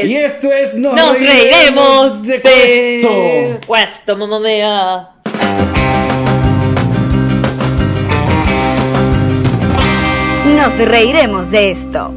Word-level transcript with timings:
Y 0.00 0.16
esto 0.16 0.50
es 0.52 0.74
Nos, 0.74 0.94
Nos 0.94 1.18
reiremos 1.20 2.22
de 2.22 2.32
de 2.38 2.42
Questo. 2.42 3.60
Questo, 3.72 4.16
mamma 4.16 4.40
mía. 4.40 5.08
Nos 10.56 10.76
reiremos 10.78 11.50
de 11.50 11.70
esto. 11.70 12.14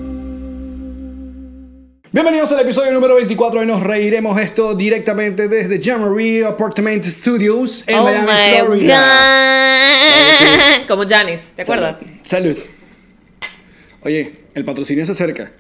Bienvenidos 2.12 2.52
al 2.54 2.62
episodio 2.62 2.92
número 2.94 3.16
24 3.16 3.60
de 3.60 3.66
Nos 3.66 3.82
Reiremos 3.82 4.40
esto 4.40 4.73
directamente 4.73 5.48
desde 5.50 5.82
Jamboree 5.84 6.46
Apartment 6.46 7.04
Studios 7.04 7.84
en 7.88 8.00
Oh 8.00 8.04
Miami, 8.06 8.28
my 8.32 8.66
Florida. 8.66 8.98
god. 10.80 10.88
Como 10.88 11.04
Janis, 11.08 11.52
¿te 11.56 11.64
acuerdas? 11.64 11.98
Salud. 12.23 12.58
Oye, 14.04 14.32
el 14.54 14.64
patrocinio 14.64 15.06
se 15.06 15.12
acerca. 15.12 15.52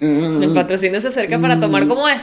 El 0.00 0.52
patrocinio 0.54 1.00
se 1.00 1.08
acerca 1.08 1.38
para 1.38 1.58
tomar 1.60 1.86
como 1.86 2.08
es. 2.08 2.22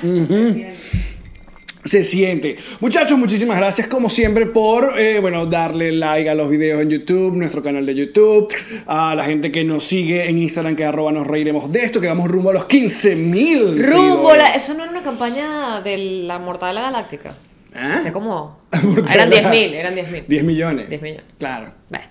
Se 1.86 2.03
siente. 2.06 2.56
Muchachos, 2.80 3.17
muchísimas 3.17 3.58
gracias 3.58 3.88
como 3.88 4.09
siempre 4.09 4.45
por, 4.45 4.97
eh, 4.97 5.19
bueno, 5.19 5.45
darle 5.45 5.91
like 5.91 6.30
a 6.30 6.34
los 6.34 6.50
videos 6.50 6.81
en 6.81 6.89
YouTube, 6.89 7.36
nuestro 7.36 7.61
canal 7.61 7.86
de 7.86 7.94
YouTube, 7.94 8.47
a 8.88 9.14
la 9.16 9.25
gente 9.25 9.52
que 9.52 9.66
nos 9.66 9.84
sigue 9.84 10.30
en 10.30 10.38
Instagram 10.38 10.78
que 10.78 10.86
arroba 10.86 11.11
nos 11.11 11.28
reiremos 11.28 11.69
de 11.73 11.84
esto, 11.84 12.00
que 12.00 12.08
vamos 12.08 12.30
rumbo 12.31 12.52
a 12.52 12.53
los 12.53 12.66
15 12.66 13.16
mil. 13.17 13.86
Rumbo, 13.86 14.34
la- 14.34 14.53
eso 14.53 14.73
no 14.75 14.84
era 14.84 14.91
una 14.91 15.03
campaña 15.03 15.81
de 15.81 15.97
la 15.97 16.39
Mortadela 16.39 16.84
Galáctica. 16.84 17.36
¿Ah? 17.75 17.95
O 17.97 18.02
sea, 18.02 18.13
como... 18.13 18.61
Eran 18.71 19.29
10.000, 19.31 19.71
eran 19.73 19.95
10.000. 19.95 20.25
10 20.27 20.43
millones. 20.43 20.89
10 20.89 21.02
millones. 21.02 21.25
Claro. 21.38 21.71
Bueno. 21.89 22.05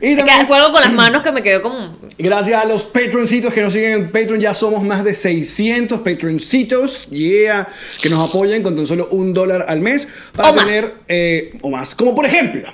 Y 0.00 0.06
Es 0.06 0.16
que 0.16 0.16
también, 0.16 0.46
Fue 0.46 0.56
algo 0.56 0.72
con 0.72 0.80
las 0.80 0.92
manos 0.94 1.22
que 1.22 1.32
me 1.32 1.42
quedó 1.42 1.62
como... 1.62 1.98
gracias 2.18 2.62
a 2.62 2.64
los 2.64 2.84
patroncitos 2.84 3.52
que 3.52 3.60
nos 3.62 3.72
siguen 3.72 3.92
en 3.92 4.04
Patreon, 4.06 4.40
ya 4.40 4.54
somos 4.54 4.82
más 4.82 5.04
de 5.04 5.14
600 5.14 6.00
patroncitos, 6.00 7.08
yeah, 7.10 7.68
que 8.00 8.08
nos 8.08 8.28
apoyan 8.28 8.62
con 8.62 8.74
tan 8.76 8.86
solo 8.86 9.08
un 9.10 9.34
dólar 9.34 9.66
al 9.68 9.80
mes 9.80 10.08
para 10.34 10.50
O 10.50 10.54
más. 10.54 10.64
tener, 10.64 10.94
eh, 11.08 11.58
o 11.60 11.70
más. 11.70 11.94
Como 11.94 12.14
por 12.14 12.24
ejemplo, 12.24 12.72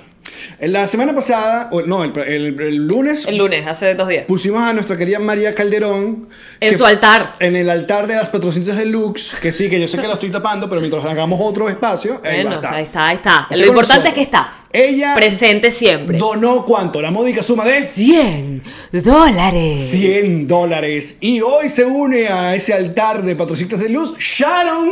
la 0.61 0.87
semana 0.87 1.13
pasada, 1.15 1.69
o 1.71 1.81
no, 1.81 2.03
el, 2.03 2.17
el- 2.19 2.59
el 2.61 2.75
lunes, 2.87 3.25
El 3.25 3.37
lunes, 3.37 3.65
hace 3.65 3.95
dos 3.95 4.07
días. 4.07 4.25
pusimos 4.27 4.61
a 4.61 4.73
nuestra 4.73 4.95
querida 4.97 5.19
María 5.19 5.55
Calderón. 5.55 6.27
En 6.59 6.71
que- 6.71 6.77
su 6.77 6.85
altar. 6.85 7.33
En 7.39 7.55
el 7.55 7.69
altar 7.69 8.07
de 8.07 8.15
las 8.15 8.29
patrocinitas 8.29 8.77
de 8.77 8.85
Lux, 8.85 9.35
que 9.41 9.51
sí, 9.51 9.69
que 9.69 9.79
yo 9.79 9.87
sé 9.87 9.97
que 9.97 10.07
lo 10.07 10.13
estoy 10.13 10.29
tapando, 10.31 10.67
pero 10.69 10.81
mientras 10.81 11.03
hagamos 11.05 11.39
otro 11.41 11.69
espacio, 11.69 12.21
ahí 12.23 12.37
va 12.37 12.43
Bueno, 12.43 12.55
estar. 12.55 12.73
ahí 12.73 12.83
está, 12.83 13.07
ahí 13.07 13.15
está. 13.15 13.47
Está 13.49 13.55
Lo 13.57 13.65
importante 13.67 14.03
nosotros. 14.03 14.07
es 14.09 14.13
que 14.13 14.21
está. 14.21 14.53
Ella 14.71 15.13
Presente 15.15 15.71
siempre. 15.71 16.17
donó 16.17 16.63
cuánto? 16.63 17.01
La 17.01 17.09
módica 17.09 17.41
suma 17.41 17.65
de 17.65 17.81
100 17.81 18.61
dólares. 18.91 19.89
100 19.91 20.47
dólares. 20.47 21.17
Y 21.21 21.41
hoy 21.41 21.69
se 21.69 21.85
une 21.85 22.27
a 22.27 22.53
ese 22.55 22.73
altar 22.73 23.23
de 23.23 23.35
patrocinitas 23.35 23.79
de 23.79 23.89
luz 23.89 24.15
Sharon, 24.19 24.89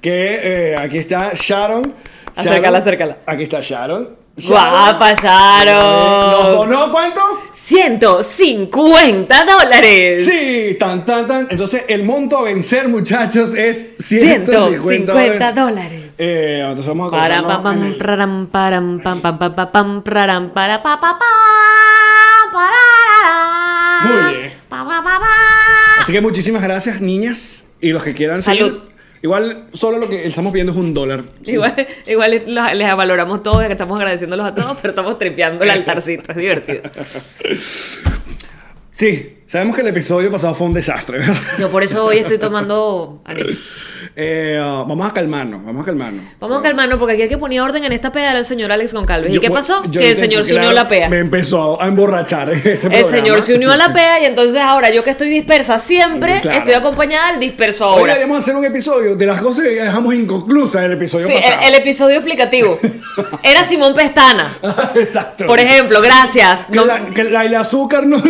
que 0.00 0.38
eh, 0.40 0.74
aquí 0.78 0.98
está 0.98 1.32
Sharon. 1.34 1.94
Acércala, 2.36 2.78
acércala. 2.78 3.16
Aquí 3.26 3.42
está 3.42 3.58
Sharon. 3.60 4.17
Guapa, 4.46 5.10
¿Nos 5.10 5.22
Sharon. 5.22 6.56
donó 6.56 6.90
cuánto? 6.90 7.20
150 7.52 9.44
dólares. 9.44 10.24
Sí, 10.24 10.76
tan, 10.78 11.04
tan, 11.04 11.26
tan. 11.26 11.46
Entonces, 11.50 11.82
el 11.88 12.04
monto 12.04 12.38
a 12.38 12.42
vencer, 12.42 12.88
muchachos, 12.88 13.54
es 13.54 13.94
150 13.98 15.12
150 15.12 15.52
dólares. 15.52 16.14
Eh, 16.18 16.60
entonces 16.62 16.86
vamos 16.86 17.12
a 17.12 17.16
Para 17.16 17.36
colocarnos 17.42 17.62
pam 17.62 17.74
en 17.74 17.80
pam 17.80 17.88
el- 17.92 17.96
praram 17.98 18.46
param 18.46 19.00
pam 19.02 19.20
pam 19.22 19.38
pam 19.38 19.54
pam 19.54 19.70
pam 19.72 20.02
praram 20.02 20.50
para 20.50 20.82
pa 20.82 20.98
pa 20.98 21.18
pa 21.18 21.26
pararara. 22.52 24.24
Muy 24.24 24.34
bien. 24.34 24.52
Así 26.00 26.12
que 26.12 26.20
muchísimas 26.20 26.62
gracias, 26.62 27.00
niñas. 27.00 27.66
Y 27.80 27.90
los 27.92 28.02
que 28.02 28.14
quieran 28.14 28.42
seguir. 28.42 28.80
Igual, 29.22 29.64
solo 29.72 29.98
lo 29.98 30.08
que 30.08 30.26
estamos 30.26 30.52
pidiendo 30.52 30.72
es 30.72 30.78
un 30.78 30.94
dólar. 30.94 31.24
Igual, 31.44 31.74
igual 32.06 32.30
les, 32.30 32.46
los- 32.46 32.72
les 32.72 32.96
valoramos 32.96 33.42
todos, 33.42 33.64
estamos 33.64 33.96
agradeciéndolos 33.98 34.46
a 34.46 34.54
todos, 34.54 34.76
pero 34.80 34.90
estamos 34.90 35.18
tripeando 35.18 35.64
el 35.64 35.70
altarcito, 35.70 36.30
es 36.30 36.36
divertido. 36.36 36.82
Sí, 38.90 39.38
sabemos 39.46 39.76
que 39.76 39.82
el 39.82 39.88
episodio 39.88 40.30
pasado 40.30 40.54
fue 40.54 40.66
un 40.66 40.72
desastre, 40.72 41.18
¿verdad? 41.18 41.36
Yo 41.58 41.70
por 41.70 41.82
eso 41.84 42.04
hoy 42.04 42.18
estoy 42.18 42.38
tomando 42.38 43.22
anís. 43.24 43.62
Eh, 44.20 44.58
uh, 44.60 44.84
vamos 44.84 45.08
a 45.08 45.14
calmarnos, 45.14 45.64
vamos 45.64 45.82
a 45.82 45.86
calmarnos. 45.86 46.24
Vamos 46.40 46.58
a 46.58 46.62
calmarnos 46.62 46.98
porque 46.98 47.12
aquí 47.14 47.22
el 47.22 47.28
que 47.28 47.38
ponía 47.38 47.62
orden 47.62 47.84
en 47.84 47.92
esta 47.92 48.10
pea 48.10 48.30
era 48.30 48.40
el 48.40 48.46
señor 48.46 48.72
Alex 48.72 48.92
Goncalves. 48.92 49.30
¿Y 49.30 49.34
Yo- 49.34 49.40
qué 49.40 49.48
pasó? 49.48 49.80
yo 49.84 50.00
que 50.00 50.06
el 50.10 50.16
intento, 50.16 50.20
señor 50.22 50.44
se 50.44 50.54
unió 50.56 50.70
a 50.70 50.72
la 50.72 50.88
pea. 50.88 51.08
Me 51.08 51.18
empezó 51.20 51.80
a 51.80 51.86
emborrachar 51.86 52.50
este 52.52 52.72
El 52.72 52.78
programa. 52.80 53.10
señor 53.10 53.42
se 53.42 53.54
unió 53.54 53.70
a 53.70 53.76
la 53.76 53.92
pea 53.92 54.20
y 54.20 54.24
entonces 54.24 54.60
ahora 54.60 54.90
yo 54.90 55.04
que 55.04 55.10
estoy 55.10 55.28
dispersa 55.28 55.78
siempre, 55.78 56.40
Claro. 56.40 56.58
estoy 56.58 56.74
acompañada 56.74 57.30
del 57.30 57.38
disperso 57.38 57.86
Hoy 57.86 57.92
ahora. 58.00 58.14
deberíamos 58.14 58.40
hacer 58.42 58.56
un 58.56 58.64
episodio 58.64 59.14
de 59.14 59.24
las 59.26 59.40
cosas 59.40 59.62
que 59.66 59.70
dejamos 59.84 60.12
inconclusas 60.12 60.80
en 60.80 60.90
el 60.90 60.92
episodio 60.94 61.26
Sí, 61.28 61.34
pasado. 61.34 61.60
el, 61.62 61.68
el 61.68 61.80
episodio 61.80 62.16
explicativo. 62.16 62.76
Era 63.44 63.62
Simón 63.62 63.94
Pestana. 63.94 64.58
Exacto. 64.96 65.46
Por 65.46 65.60
ejemplo, 65.60 66.00
gracias. 66.02 66.64
Que, 66.66 66.74
No- 66.74 66.86
la, 66.86 67.06
que 67.06 67.22
la- 67.22 67.44
el 67.44 67.54
azúcar 67.54 68.04
no, 68.04 68.20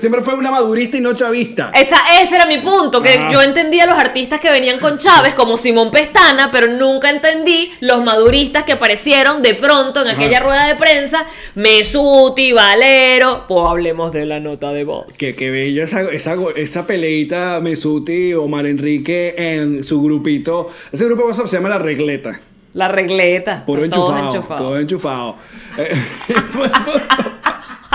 siempre 0.00 0.22
fue 0.22 0.34
una 0.34 0.50
madurista 0.50 0.96
y 0.96 1.00
no 1.00 1.12
chavista. 1.14 1.70
Esa- 1.72 2.02
ese 2.20 2.34
era 2.34 2.46
mi 2.46 2.58
punto, 2.58 3.00
que 3.00 3.10
Ajá. 3.10 3.30
yo 3.32 3.40
entendía 3.42 3.84
a 3.84 3.86
los 3.86 3.96
artistas 3.96 4.40
que 4.40 4.50
venían 4.50 4.80
con 4.80 4.87
Chávez 4.96 5.34
como 5.34 5.58
Simón 5.58 5.90
Pestana, 5.90 6.50
pero 6.50 6.68
nunca 6.68 7.10
entendí 7.10 7.72
los 7.80 8.02
maduristas 8.02 8.64
que 8.64 8.72
aparecieron 8.72 9.42
de 9.42 9.54
pronto 9.54 10.00
en 10.00 10.08
aquella 10.08 10.40
rueda 10.40 10.66
de 10.66 10.76
prensa, 10.76 11.26
Mesuti, 11.54 12.52
Valero, 12.52 13.44
pues 13.46 13.60
hablemos 13.68 14.12
de 14.12 14.24
la 14.24 14.40
nota 14.40 14.72
de 14.72 14.84
voz. 14.84 15.16
Que, 15.18 15.34
que 15.34 15.50
bella 15.50 15.84
esa, 15.84 16.02
esa, 16.10 16.36
esa 16.56 16.86
peleita 16.86 17.60
Mesuti, 17.60 18.32
Omar 18.32 18.66
Enrique 18.66 19.34
en 19.36 19.84
su 19.84 20.00
grupito. 20.00 20.70
Ese 20.90 21.04
grupo 21.04 21.22
de 21.22 21.28
WhatsApp 21.28 21.46
se 21.48 21.56
llama 21.56 21.68
La 21.68 21.78
Regleta. 21.78 22.40
La 22.74 22.86
regleta. 22.86 23.64
Puro 23.66 23.84
enchufado. 23.84 24.26
enchufados. 24.26 24.62
Todo 24.62 24.78
enchufado. 24.78 25.36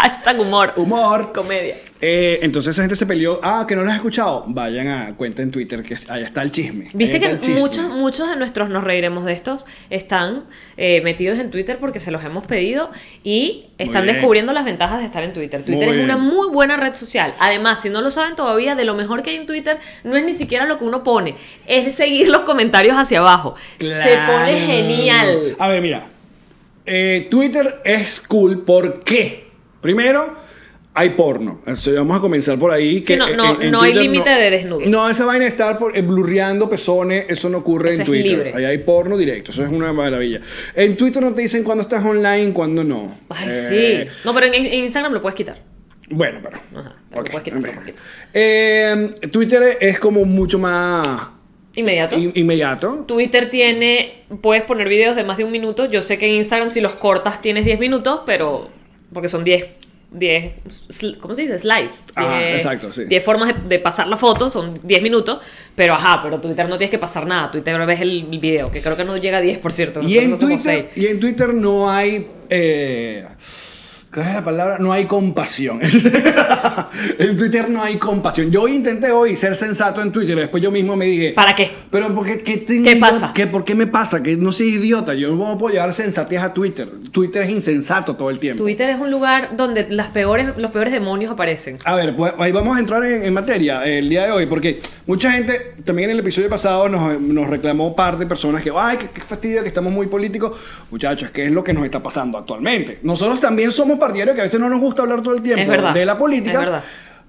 Eh, 0.03 0.09
Hashtag 0.09 0.39
humor. 0.39 0.73
Humor. 0.75 1.31
Comedia. 1.33 1.75
Eh, 2.01 2.39
entonces 2.41 2.71
esa 2.71 2.81
gente 2.81 2.95
se 2.95 3.05
peleó. 3.05 3.39
Ah, 3.41 3.65
que 3.67 3.75
no 3.75 3.83
lo 3.83 3.89
has 3.89 3.95
escuchado. 3.95 4.43
Vayan 4.47 4.87
a 4.87 5.15
cuenta 5.15 5.41
en 5.41 5.51
Twitter 5.51 5.81
que 5.83 5.95
allá 6.09 6.25
está 6.25 6.41
el 6.41 6.51
chisme. 6.51 6.89
Viste 6.93 7.15
Ahí 7.15 7.21
que 7.21 7.39
chisme. 7.39 7.61
muchos, 7.61 7.89
muchos 7.89 8.29
de 8.29 8.35
nuestros 8.35 8.69
nos 8.69 8.83
reiremos 8.83 9.23
de 9.23 9.31
estos 9.33 9.65
están 9.89 10.43
eh, 10.75 11.01
metidos 11.01 11.39
en 11.39 11.51
Twitter 11.51 11.77
porque 11.79 11.99
se 11.99 12.11
los 12.11 12.23
hemos 12.23 12.45
pedido 12.45 12.91
y 13.23 13.67
están 13.77 14.05
descubriendo 14.05 14.51
las 14.51 14.65
ventajas 14.65 14.99
de 14.99 15.05
estar 15.05 15.23
en 15.23 15.33
Twitter. 15.33 15.63
Twitter 15.63 15.87
Muy 15.87 15.97
es 15.97 16.03
una 16.03 16.17
muy 16.17 16.49
buena 16.49 16.75
red 16.75 16.93
social. 16.93 17.33
Además, 17.39 17.81
si 17.81 17.89
no 17.89 18.01
lo 18.01 18.11
saben 18.11 18.35
todavía, 18.35 18.75
de 18.75 18.83
lo 18.83 18.95
mejor 18.95 19.23
que 19.23 19.29
hay 19.29 19.37
en 19.37 19.45
Twitter 19.45 19.77
no 20.03 20.15
es 20.15 20.25
ni 20.25 20.33
siquiera 20.33 20.65
lo 20.65 20.77
que 20.77 20.83
uno 20.83 21.03
pone, 21.03 21.35
es 21.65 21.95
seguir 21.95 22.27
los 22.29 22.41
comentarios 22.41 22.97
hacia 22.97 23.19
abajo. 23.19 23.55
Se 23.79 24.17
pone 24.27 24.59
genial. 24.59 25.55
A 25.59 25.67
ver, 25.69 25.81
mira. 25.81 26.07
Eh, 26.85 27.27
Twitter 27.31 27.81
es 27.85 28.19
cool. 28.19 28.63
¿Por 28.63 28.99
qué? 28.99 29.42
Primero, 29.83 30.33
hay 30.95 31.09
porno. 31.11 31.59
Entonces, 31.59 31.95
vamos 31.95 32.17
a 32.17 32.19
comenzar 32.21 32.57
por 32.57 32.71
ahí. 32.71 33.03
Sí, 33.03 33.15
no- 33.15 33.27
en- 33.27 33.37
no- 33.37 33.61
en 33.61 33.71
no 33.71 33.81
hay 33.81 33.93
límite 33.93 34.29
de 34.29 34.49
desnudo. 34.49 34.81
No, 34.87 35.09
esa 35.09 35.25
vaina 35.25 35.45
de 35.45 35.49
estar 35.51 35.77
por, 35.77 35.95
eh, 35.95 36.01
blurreando 36.01 36.69
pezones, 36.69 37.25
eso 37.29 37.49
no 37.49 37.59
ocurre 37.59 37.89
Eso 37.91 37.97
en 37.97 38.01
es 38.01 38.07
Twitter. 38.07 38.31
libre. 38.31 38.53
Ahí 38.55 38.65
hay 38.65 38.77
porno 38.79 39.17
directo. 39.17 39.51
Eso 39.51 39.63
es 39.63 39.69
una 39.71 39.91
maravilla. 39.93 40.41
En 40.75 40.95
Twitter 40.95 41.21
no 41.21 41.33
te 41.33 41.41
dicen 41.41 41.63
cuándo 41.63 41.81
estás 41.83 42.03
online, 42.03 42.53
cuándo 42.53 42.83
no. 42.83 43.17
Ay, 43.29 43.49
Eh, 43.49 44.07
sí. 44.09 44.11
No, 44.25 44.33
pero 44.33 44.47
en, 44.47 44.53
en 44.55 44.73
Instagram 44.83 45.13
lo 45.13 45.21
puedes 45.21 45.35
quitar. 45.35 45.57
Bueno, 46.09 46.39
pero. 46.43 46.57
Ajá, 46.79 46.95
pero 47.09 47.21
lo 47.23 47.31
puedes 47.31 47.43
quitar, 47.43 47.57
en 47.57 47.63
lo 47.63 47.69
fin. 47.69 47.75
puedes 47.79 47.91
quitar. 47.91 48.03
Eh, 48.33 49.09
Twitter 49.31 49.77
es 49.81 49.99
como 49.99 50.25
mucho 50.25 50.59
más 50.59 51.29
Inmediato. 51.75 52.17
in- 52.17 52.33
inmediato. 52.35 53.03
Twitter 53.07 53.49
tiene, 53.49 54.25
puedes 54.41 54.63
poner 54.63 54.87
videos 54.89 55.15
de 55.15 55.23
más 55.23 55.37
de 55.37 55.43
un 55.43 55.51
minuto. 55.51 55.85
Yo 55.89 56.01
sé 56.03 56.19
que 56.19 56.27
en 56.27 56.35
Instagram 56.35 56.69
si 56.69 56.81
los 56.81 56.91
cortas 56.91 57.41
tienes 57.41 57.65
10 57.65 57.79
minutos, 57.79 58.19
pero 58.27 58.69
porque 59.13 59.29
son 59.29 59.43
10, 59.43 59.65
10, 60.11 60.53
sl- 60.89 61.17
¿cómo 61.19 61.33
se 61.35 61.43
dice? 61.43 61.57
Slides. 61.59 62.05
Ajá, 62.15 62.39
10 62.39 62.51
exacto, 62.55 62.93
sí. 62.93 63.05
10 63.05 63.23
formas 63.23 63.53
de, 63.55 63.67
de 63.67 63.79
pasar 63.79 64.07
la 64.07 64.17
foto, 64.17 64.49
son 64.49 64.73
10 64.83 65.01
minutos, 65.01 65.39
pero 65.75 65.93
ajá, 65.93 66.19
pero 66.21 66.39
Twitter 66.39 66.67
no 66.69 66.77
tienes 66.77 66.91
que 66.91 66.99
pasar 66.99 67.25
nada. 67.25 67.51
Twitter 67.51 67.83
ves 67.85 68.01
el 68.01 68.23
video, 68.25 68.69
que 68.69 68.81
creo 68.81 68.95
que 68.97 69.03
no 69.05 69.17
llega 69.17 69.37
a 69.37 69.41
10, 69.41 69.57
por 69.59 69.71
cierto. 69.71 70.01
Y 70.01 70.17
en, 70.17 70.37
Twitter, 70.37 70.89
y 70.95 71.07
en 71.07 71.19
Twitter 71.19 71.53
no 71.53 71.89
hay. 71.89 72.27
eh, 72.49 73.25
¿Cuál 74.13 74.27
es 74.27 74.33
la 74.35 74.43
palabra? 74.43 74.77
No 74.79 74.93
hay 74.93 75.05
compasión. 75.05 75.79
en 77.17 77.35
Twitter 77.37 77.69
no 77.69 77.81
hay 77.81 77.97
compasión. 77.97 78.51
Yo 78.51 78.67
intenté 78.67 79.11
hoy 79.11 79.35
ser 79.35 79.55
sensato 79.55 80.01
en 80.01 80.11
Twitter 80.11 80.35
después 80.37 80.61
yo 80.61 80.71
mismo 80.71 80.95
me 80.95 81.05
dije... 81.05 81.33
¿Para 81.33 81.55
qué? 81.55 81.71
Pero 81.89 82.13
¿por 82.13 82.25
qué, 82.25 82.39
qué, 82.41 82.57
tengo 82.57 82.83
¿Qué 82.83 82.93
yo- 82.95 82.99
pasa? 82.99 83.31
¿qué- 83.33 83.47
¿Por 83.47 83.63
qué 83.63 83.75
me 83.75 83.87
pasa? 83.87 84.21
Que 84.21 84.35
no 84.37 84.51
soy 84.51 84.67
idiota. 84.75 85.13
Yo 85.13 85.33
no 85.35 85.57
puedo 85.57 85.73
llevar 85.73 85.93
sensatez 85.93 86.39
a 86.41 86.53
Twitter. 86.53 86.87
Twitter 87.11 87.43
es 87.43 87.49
insensato 87.49 88.15
todo 88.15 88.29
el 88.29 88.39
tiempo. 88.39 88.63
Twitter 88.63 88.89
es 88.89 88.99
un 88.99 89.09
lugar 89.11 89.55
donde 89.57 89.87
las 89.89 90.07
peores, 90.09 90.57
los 90.57 90.71
peores 90.71 90.93
demonios 90.93 91.31
aparecen. 91.31 91.77
A 91.83 91.95
ver, 91.95 92.15
pues 92.15 92.33
ahí 92.37 92.51
vamos 92.51 92.75
a 92.77 92.79
entrar 92.79 93.03
en, 93.05 93.23
en 93.23 93.33
materia 93.33 93.83
el 93.85 94.09
día 94.09 94.25
de 94.25 94.31
hoy, 94.31 94.45
porque 94.45 94.79
mucha 95.07 95.31
gente, 95.31 95.73
también 95.83 96.09
en 96.09 96.15
el 96.15 96.19
episodio 96.21 96.49
pasado 96.49 96.87
nos, 96.89 97.19
nos 97.19 97.49
reclamó 97.49 97.95
par 97.95 98.17
de 98.17 98.25
personas 98.25 98.61
que, 98.61 98.71
ay, 98.75 98.97
qué, 98.97 99.07
qué 99.13 99.21
fastidio 99.21 99.61
que 99.61 99.67
estamos 99.69 99.91
muy 99.91 100.07
políticos. 100.07 100.51
Muchachos, 100.91 101.29
¿qué 101.31 101.45
es 101.45 101.51
lo 101.51 101.63
que 101.63 101.73
nos 101.73 101.83
está 101.85 102.01
pasando 102.01 102.37
actualmente? 102.37 102.99
Nosotros 103.03 103.39
también 103.39 103.71
somos 103.71 103.97
partidarios 104.03 104.35
que 104.35 104.41
a 104.41 104.43
veces 104.45 104.59
no 104.59 104.69
nos 104.69 104.79
gusta 104.79 105.01
hablar 105.03 105.21
todo 105.21 105.35
el 105.35 105.41
tiempo 105.41 105.69
verdad, 105.69 105.93
de 105.93 106.05
la 106.05 106.17
política, 106.17 106.83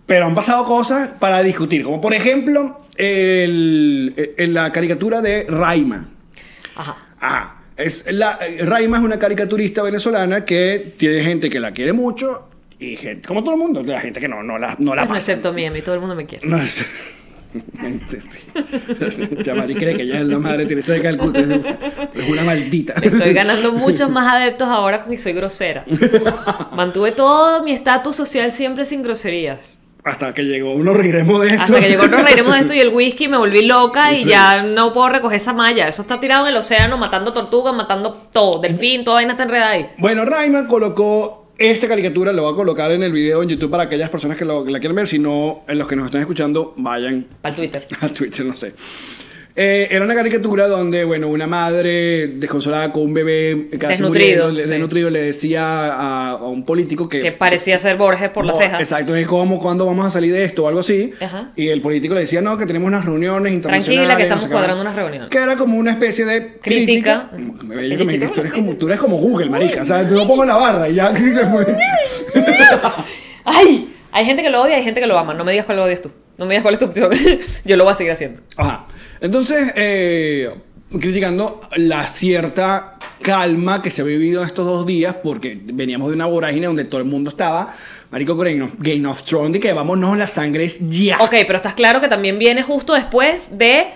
pero 0.06 0.26
han 0.26 0.34
pasado 0.34 0.64
cosas 0.64 1.08
para 1.18 1.42
discutir, 1.42 1.82
como 1.82 2.00
por 2.00 2.12
ejemplo 2.14 2.80
el- 2.96 4.34
el- 4.36 4.54
la 4.54 4.70
caricatura 4.72 5.20
de 5.22 5.46
Raima. 5.48 6.08
Ajá. 6.76 6.96
Ajá. 7.20 7.56
Es 7.76 8.04
la, 8.12 8.38
Raima 8.60 8.98
es 8.98 9.04
una 9.04 9.18
caricaturista 9.18 9.82
venezolana 9.82 10.44
que 10.44 10.94
tiene 10.96 11.22
gente 11.24 11.50
que 11.50 11.58
la 11.58 11.72
quiere 11.72 11.92
mucho 11.92 12.48
y 12.78 12.94
gente, 12.96 13.26
como 13.26 13.42
todo 13.42 13.54
el 13.54 13.60
mundo, 13.60 13.82
la 13.82 14.00
gente 14.00 14.20
que 14.20 14.28
no, 14.28 14.42
no 14.44 14.58
la, 14.58 14.76
no 14.78 14.94
la 14.94 15.02
excepto 15.04 15.48
a 15.48 15.52
mí, 15.52 15.66
a 15.66 15.70
mí 15.72 15.82
todo 15.82 15.94
el 15.96 16.00
mundo 16.00 16.14
me 16.14 16.24
quiere. 16.26 16.46
No 16.46 16.56
es. 16.58 16.84
Chamari 19.44 19.74
cree 19.74 19.96
que 19.96 20.02
ella 20.02 20.20
es 20.20 20.26
la 20.26 20.38
madre 20.38 20.66
Teresa 20.66 20.92
de 20.94 21.02
Calcuta. 21.02 21.40
Es 21.40 22.28
una 22.28 22.44
maldita. 22.44 22.94
Estoy 23.00 23.32
ganando 23.32 23.72
muchos 23.72 24.10
más 24.10 24.26
adeptos 24.26 24.68
ahora 24.68 25.04
que 25.04 25.18
soy 25.18 25.32
grosera. 25.32 25.84
Mantuve 26.72 27.12
todo 27.12 27.62
mi 27.62 27.72
estatus 27.72 28.16
social 28.16 28.50
siempre 28.52 28.84
sin 28.84 29.02
groserías. 29.02 29.78
Hasta 30.04 30.34
que 30.34 30.42
llegó, 30.42 30.74
nos 30.74 30.96
reiremos 30.96 31.40
de 31.40 31.48
esto. 31.48 31.62
Hasta 31.62 31.80
que 31.80 31.88
llegó 31.88 32.06
nos 32.06 32.22
reiremos 32.22 32.52
de 32.54 32.60
esto 32.60 32.74
y 32.74 32.80
el 32.80 32.90
whisky 32.90 33.26
me 33.26 33.38
volví 33.38 33.64
loca 33.66 34.12
y 34.12 34.16
Sí. 34.24 34.28
ya 34.30 34.62
no 34.62 34.92
puedo 34.92 35.08
recoger 35.08 35.36
esa 35.36 35.54
malla. 35.54 35.88
Eso 35.88 36.02
está 36.02 36.20
tirado 36.20 36.44
en 36.46 36.50
el 36.52 36.56
océano 36.58 36.98
matando 36.98 37.32
tortugas, 37.32 37.74
matando 37.74 38.12
todo, 38.30 38.60
delfín, 38.60 39.02
toda 39.02 39.16
vaina 39.16 39.32
está 39.32 39.44
enredada 39.44 39.70
ahí. 39.70 39.86
Bueno, 39.96 40.26
Raima 40.26 40.66
colocó 40.66 41.43
esta 41.58 41.86
caricatura, 41.88 42.32
lo 42.32 42.42
voy 42.42 42.52
a 42.52 42.56
colocar 42.56 42.90
en 42.92 43.02
el 43.02 43.12
video 43.12 43.42
en 43.42 43.48
YouTube 43.48 43.70
para 43.70 43.84
aquellas 43.84 44.10
personas 44.10 44.36
que, 44.36 44.44
lo- 44.44 44.64
que 44.64 44.70
la 44.70 44.80
quieren 44.80 44.96
ver. 44.96 45.06
Si 45.06 45.18
no, 45.18 45.62
en 45.68 45.78
los 45.78 45.86
que 45.86 45.96
nos 45.96 46.06
están 46.06 46.20
escuchando, 46.20 46.74
vayan 46.76 47.26
el 47.42 47.54
Twitter. 47.54 47.86
a 48.00 48.08
Twitter, 48.08 48.44
no 48.46 48.56
sé. 48.56 48.74
Eh, 49.56 49.86
era 49.92 50.04
una 50.04 50.16
caricatura 50.16 50.66
donde, 50.66 51.04
bueno, 51.04 51.28
una 51.28 51.46
madre 51.46 52.26
desconsolada 52.26 52.90
con 52.90 53.02
un 53.04 53.14
bebé 53.14 53.68
casi 53.78 53.92
Desnutrido, 53.92 54.46
muriendo, 54.46 54.50
le- 54.50 54.64
sí. 54.64 54.70
desnutrido, 54.70 55.10
le 55.10 55.22
decía 55.22 55.62
a, 55.94 56.30
a 56.30 56.48
un 56.48 56.64
político 56.64 57.08
que... 57.08 57.20
Que 57.20 57.30
parecía 57.30 57.78
ser 57.78 57.96
Borges 57.96 58.30
por 58.30 58.44
las 58.44 58.58
cejas. 58.58 58.80
Exacto, 58.80 59.14
es 59.14 59.28
como 59.28 59.60
cuando 59.60 59.86
vamos 59.86 60.06
a 60.06 60.10
salir 60.10 60.32
de 60.32 60.42
esto 60.42 60.64
o 60.64 60.68
algo 60.68 60.80
así. 60.80 61.12
Ajá. 61.20 61.52
Y 61.54 61.68
el 61.68 61.80
político 61.82 62.14
le 62.14 62.22
decía, 62.22 62.40
no, 62.40 62.58
que 62.58 62.66
tenemos 62.66 62.88
unas 62.88 63.04
reuniones 63.04 63.52
internacionales. 63.52 64.08
Tranquila, 64.08 64.16
que 64.16 64.22
no 64.22 64.24
estamos 64.24 64.44
sé 64.44 64.50
cuadrando 64.50 64.76
más". 64.82 64.92
unas 64.92 64.96
reuniones. 64.96 65.30
Que 65.30 65.38
era 65.38 65.56
como 65.56 65.78
una 65.78 65.92
especie 65.92 66.24
de 66.24 66.58
Crítica. 66.60 67.28
crítica. 67.32 67.64
Me- 67.64 68.28
tú, 68.28 68.40
eres 68.40 68.52
como, 68.52 68.72
tú 68.74 68.86
eres 68.88 68.98
como 68.98 69.18
Google, 69.18 69.50
marica. 69.50 69.82
O 69.82 69.84
sea, 69.84 70.02
yo 70.10 70.26
pongo 70.26 70.44
la 70.44 70.56
barra 70.56 70.88
y 70.88 70.96
ya. 70.96 71.12
¡Ay! 73.44 73.88
Hay 74.12 74.24
gente 74.24 74.42
que 74.42 74.50
lo 74.50 74.62
odia, 74.62 74.76
hay 74.76 74.82
gente 74.82 75.00
que 75.00 75.06
lo 75.06 75.18
ama. 75.18 75.34
No 75.34 75.44
me 75.44 75.52
digas 75.52 75.66
cuál 75.66 75.78
lo 75.78 75.84
odias 75.84 76.02
tú. 76.02 76.10
No 76.38 76.46
me 76.46 76.54
digas 76.54 76.62
cuál 76.62 76.74
es 76.74 76.80
tu 76.80 76.86
opción. 76.86 77.10
Yo 77.64 77.76
lo 77.76 77.84
voy 77.84 77.92
a 77.92 77.96
seguir 77.96 78.12
haciendo. 78.12 78.40
Ajá. 78.56 78.83
Entonces, 79.20 79.72
eh, 79.76 80.50
criticando 81.00 81.60
la 81.76 82.06
cierta 82.06 82.98
calma 83.22 83.82
que 83.82 83.90
se 83.90 84.02
ha 84.02 84.04
vivido 84.04 84.44
estos 84.44 84.66
dos 84.66 84.86
días, 84.86 85.16
porque 85.22 85.58
veníamos 85.62 86.08
de 86.08 86.14
una 86.14 86.26
vorágine 86.26 86.66
donde 86.66 86.84
todo 86.84 87.00
el 87.00 87.06
mundo 87.06 87.30
estaba, 87.30 87.74
Marico 88.10 88.34
of, 88.34 88.72
Game 88.78 89.06
of 89.08 89.22
Thrones, 89.22 89.56
y 89.56 89.60
que 89.60 89.72
vámonos, 89.72 90.16
la 90.16 90.26
sangre 90.26 90.64
es 90.64 90.78
ya. 90.88 91.18
Ok, 91.20 91.34
pero 91.46 91.56
estás 91.56 91.74
claro 91.74 92.00
que 92.00 92.08
también 92.08 92.38
viene 92.38 92.62
justo 92.62 92.94
después 92.94 93.58
de. 93.58 93.88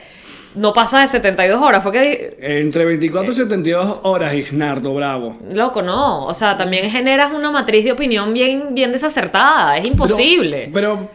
No 0.55 0.73
pasa 0.73 1.03
de 1.03 1.09
72 1.09 1.61
horas. 1.61 1.83
Fue 1.83 1.93
que. 1.93 2.37
Entre 2.41 2.85
24 2.85 3.31
y 3.31 3.37
72 3.37 4.01
horas, 4.03 4.35
Isnardo, 4.35 4.93
bravo. 4.95 5.39
Loco, 5.53 5.83
no. 5.83 6.25
O 6.25 6.35
sea, 6.35 6.57
también 6.57 6.91
generas 6.91 7.33
una 7.33 7.51
matriz 7.51 7.85
de 7.85 7.93
opinión 7.93 8.33
bien, 8.33 8.75
bien 8.75 8.91
desacertada. 8.91 9.77
Es 9.77 9.87
imposible. 9.87 10.71
Pero, 10.73 10.97
pero 10.97 11.11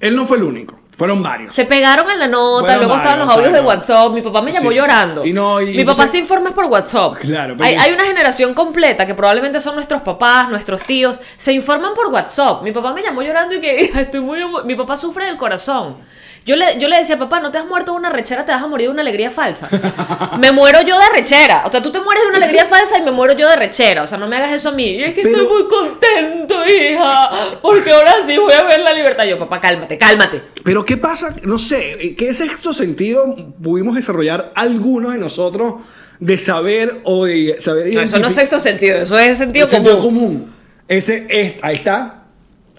él 0.00 0.14
no 0.14 0.26
fue 0.26 0.36
el 0.36 0.44
único, 0.44 0.78
fueron 0.98 1.22
varios. 1.22 1.54
Se 1.54 1.64
pegaron 1.64 2.10
en 2.10 2.18
la 2.18 2.26
nota, 2.28 2.76
luego 2.76 2.96
estaban 2.96 3.20
los 3.20 3.28
varios, 3.28 3.46
audios 3.46 3.52
de. 3.62 3.66
WhatsApp. 3.66 4.12
Mi 4.12 4.20
papá 4.20 4.42
me 4.42 4.52
llamó 4.52 4.70
Sí, 4.70 4.76
llorando. 4.76 5.24
y 5.24 5.32
no, 5.32 5.60
y 5.62 5.76
Mi 5.76 5.84
papá 5.84 6.06
se 6.08 6.18
informa 6.18 6.50
por 6.52 6.64
WhatsApp. 6.66 7.14
Claro, 7.18 7.54
pero- 7.56 7.68
hay, 7.68 7.76
hay 7.76 7.92
una 7.94 8.04
generación 8.04 8.52
completa 8.52 9.06
que 9.06 9.14
probablemente 9.14 9.60
son 9.60 9.74
nuestros 9.76 10.02
papás, 10.02 10.48
nuestros 10.50 10.82
tíos, 10.82 11.20
se 11.36 11.52
informan 11.52 11.94
por 11.94 12.08
WhatsApp. 12.08 12.62
Mi 12.62 12.72
papá 12.72 12.92
me 12.92 13.02
llamó 13.02 13.22
llorando 13.22 13.54
y 13.54 13.60
que 13.60 13.80
"Hija, 13.84 14.00
estoy 14.02 14.20
muy. 14.20 14.40
emo-". 14.42 14.64
Mi 14.64 14.74
papá 14.74 14.96
sufre 14.96 15.24
del 15.26 15.36
corazón. 15.38 15.96
Yo 16.48 16.56
le, 16.56 16.78
yo 16.80 16.88
le 16.88 16.96
decía, 16.96 17.18
papá, 17.18 17.40
no 17.40 17.52
te 17.52 17.58
has 17.58 17.66
muerto 17.66 17.92
de 17.92 17.98
una 17.98 18.08
rechera, 18.08 18.46
te 18.46 18.52
vas 18.52 18.62
a 18.62 18.66
morir 18.66 18.86
de 18.86 18.92
una 18.92 19.02
alegría 19.02 19.30
falsa. 19.30 19.68
me 20.40 20.50
muero 20.50 20.80
yo 20.80 20.98
de 20.98 21.10
rechera. 21.14 21.64
O 21.66 21.70
sea, 21.70 21.82
tú 21.82 21.92
te 21.92 22.00
mueres 22.00 22.22
de 22.22 22.28
una 22.30 22.38
alegría 22.38 22.64
falsa 22.64 22.96
y 22.98 23.02
me 23.02 23.10
muero 23.10 23.34
yo 23.34 23.46
de 23.50 23.56
rechera. 23.56 24.02
O 24.02 24.06
sea, 24.06 24.16
no 24.16 24.26
me 24.26 24.36
hagas 24.36 24.52
eso 24.52 24.70
a 24.70 24.72
mí. 24.72 24.84
Y 24.92 25.02
es 25.02 25.14
que 25.14 25.24
Pero- 25.24 25.42
estoy 25.42 25.46
muy 25.46 25.68
contento, 25.68 26.66
hija. 26.66 27.28
Porque 27.60 27.90
ahora 27.92 28.14
sí 28.26 28.38
voy 28.38 28.54
a 28.54 28.62
ver 28.62 28.80
la 28.80 28.94
libertad. 28.94 29.24
Yo, 29.26 29.36
papá, 29.38 29.60
cálmate, 29.60 29.98
cálmate. 29.98 30.40
Pero 30.64 30.86
¿qué 30.86 30.96
pasa? 30.96 31.36
No 31.42 31.58
sé, 31.58 32.14
¿qué 32.16 32.32
sexto 32.32 32.72
sentido 32.72 33.36
pudimos 33.62 33.94
desarrollar 33.94 34.50
algunos 34.54 35.12
de 35.12 35.18
nosotros 35.18 35.74
de 36.18 36.38
saber 36.38 37.00
o 37.04 37.26
de 37.26 37.56
saber 37.58 37.92
No, 37.92 38.00
eso 38.00 38.18
no 38.18 38.28
es 38.28 38.34
sexto 38.34 38.58
sentido, 38.58 38.96
eso 38.96 39.18
es 39.18 39.36
sentido 39.36 39.66
El 39.66 39.70
sentido 39.70 39.98
común. 39.98 40.24
común. 40.28 40.54
Ese 40.88 41.26
es, 41.28 41.56
ahí 41.60 41.74
está. 41.74 42.24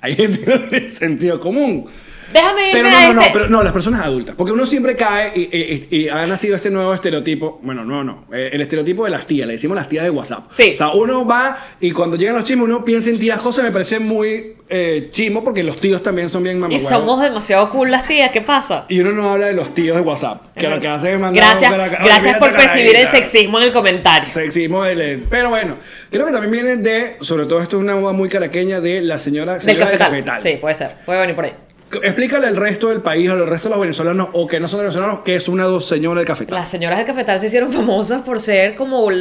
No 0.01 0.15
tiene 0.15 0.89
sentido 0.89 1.39
común. 1.39 1.87
Déjame 2.33 2.69
irme 2.69 2.81
Pero 2.81 2.89
no, 2.91 2.97
a 2.97 3.01
no, 3.07 3.13
no, 3.13 3.21
este. 3.21 3.33
pero 3.33 3.49
no, 3.49 3.63
las 3.63 3.73
personas 3.73 4.01
adultas. 4.01 4.35
Porque 4.35 4.51
uno 4.53 4.65
siempre 4.65 4.95
cae 4.95 5.31
y, 5.35 5.41
y- 5.41 5.87
y- 5.91 5.97
y 6.03 6.09
ha 6.09 6.25
nacido 6.25 6.55
este 6.55 6.69
nuevo 6.69 6.93
estereotipo. 6.93 7.59
Bueno, 7.63 7.83
no, 7.83 8.03
no. 8.03 8.25
eh, 8.31 8.49
el 8.53 8.61
estereotipo 8.61 9.03
de 9.05 9.09
las 9.11 9.25
tías, 9.25 9.47
le 9.47 9.53
decimos 9.53 9.75
las 9.75 9.87
tías 9.87 10.03
de 10.03 10.09
WhatsApp. 10.11 10.45
Sí. 10.51 10.71
O 10.73 10.77
sea, 10.77 10.89
uno 10.91 11.25
va 11.25 11.57
y 11.79 11.91
cuando 11.91 12.15
llegan 12.15 12.35
los 12.35 12.43
chismes, 12.43 12.65
uno 12.65 12.85
piensa 12.85 13.09
en 13.09 13.19
tías 13.19 13.39
José, 13.39 13.63
me 13.63 13.71
parece 13.71 13.99
muy 13.99 14.55
eh, 14.71 15.07
chimo 15.09 15.43
porque 15.43 15.63
los 15.63 15.77
tíos 15.79 16.03
también 16.03 16.29
son 16.29 16.43
bien 16.43 16.57
Y 16.57 16.59
mamahuevos. 16.59 16.87
somos 16.89 17.21
demasiado 17.21 17.69
cool 17.71 17.89
las 17.89 18.05
tías, 18.07 18.29
¿qué 18.31 18.41
pasa? 18.41 18.85
Y 18.89 18.99
uno 18.99 19.11
no 19.11 19.31
habla 19.31 19.47
de 19.47 19.53
los 19.53 19.73
tíos 19.73 19.95
de 19.97 20.01
WhatsApp. 20.03 20.55
Que 20.55 20.67
lo 20.67 20.79
que 20.79 20.87
hace 20.87 21.13
es 21.13 21.19
mandar 21.19 21.43
Gracias, 21.43 21.71
cara- 21.71 21.87
gracias 22.05 22.37
por 22.37 22.51
percibir 22.55 22.95
el 22.95 23.07
sexismo 23.07 23.57
en 23.59 23.63
el 23.65 23.73
comentario. 23.73 24.29
Sexismo 24.31 24.83
del- 24.83 25.01
el- 25.01 25.19
Pero 25.21 25.49
bueno, 25.49 25.77
creo 26.11 26.25
que 26.27 26.31
también 26.31 26.51
viene 26.51 26.75
de, 26.75 27.17
sobre 27.21 27.45
todo 27.47 27.59
esto 27.61 27.77
es 27.77 27.81
una 27.83 27.95
moda 27.95 28.13
muy 28.13 28.29
caraqueña 28.29 28.79
de 28.81 29.01
la 29.01 29.17
señora, 29.17 29.53
Del 29.53 29.61
señora 29.61 29.97
cafetal. 29.97 30.43
Sí, 30.43 30.57
puede 30.61 30.75
ser, 30.75 30.91
puede 31.05 31.19
venir 31.21 31.35
por 31.35 31.45
ahí. 31.45 31.53
Explícale 32.03 32.45
al 32.47 32.55
resto 32.55 32.89
del 32.89 33.01
país, 33.01 33.29
al 33.29 33.47
resto 33.47 33.67
de 33.67 33.75
los 33.75 33.81
venezolanos 33.81 34.29
o 34.33 34.45
que 34.47 34.59
no 34.59 34.67
son 34.67 34.81
venezolanos, 34.81 35.19
que 35.25 35.35
es 35.35 35.47
una 35.47 35.63
dos 35.63 35.87
señora 35.87 36.19
del 36.19 36.27
cafetal. 36.27 36.55
Las 36.55 36.69
señoras 36.69 36.97
del 36.99 37.07
cafetal 37.07 37.39
se 37.39 37.47
hicieron 37.47 37.73
famosas 37.73 38.21
por 38.21 38.39
ser 38.39 38.75
como. 38.75 39.11
Y, 39.11 39.15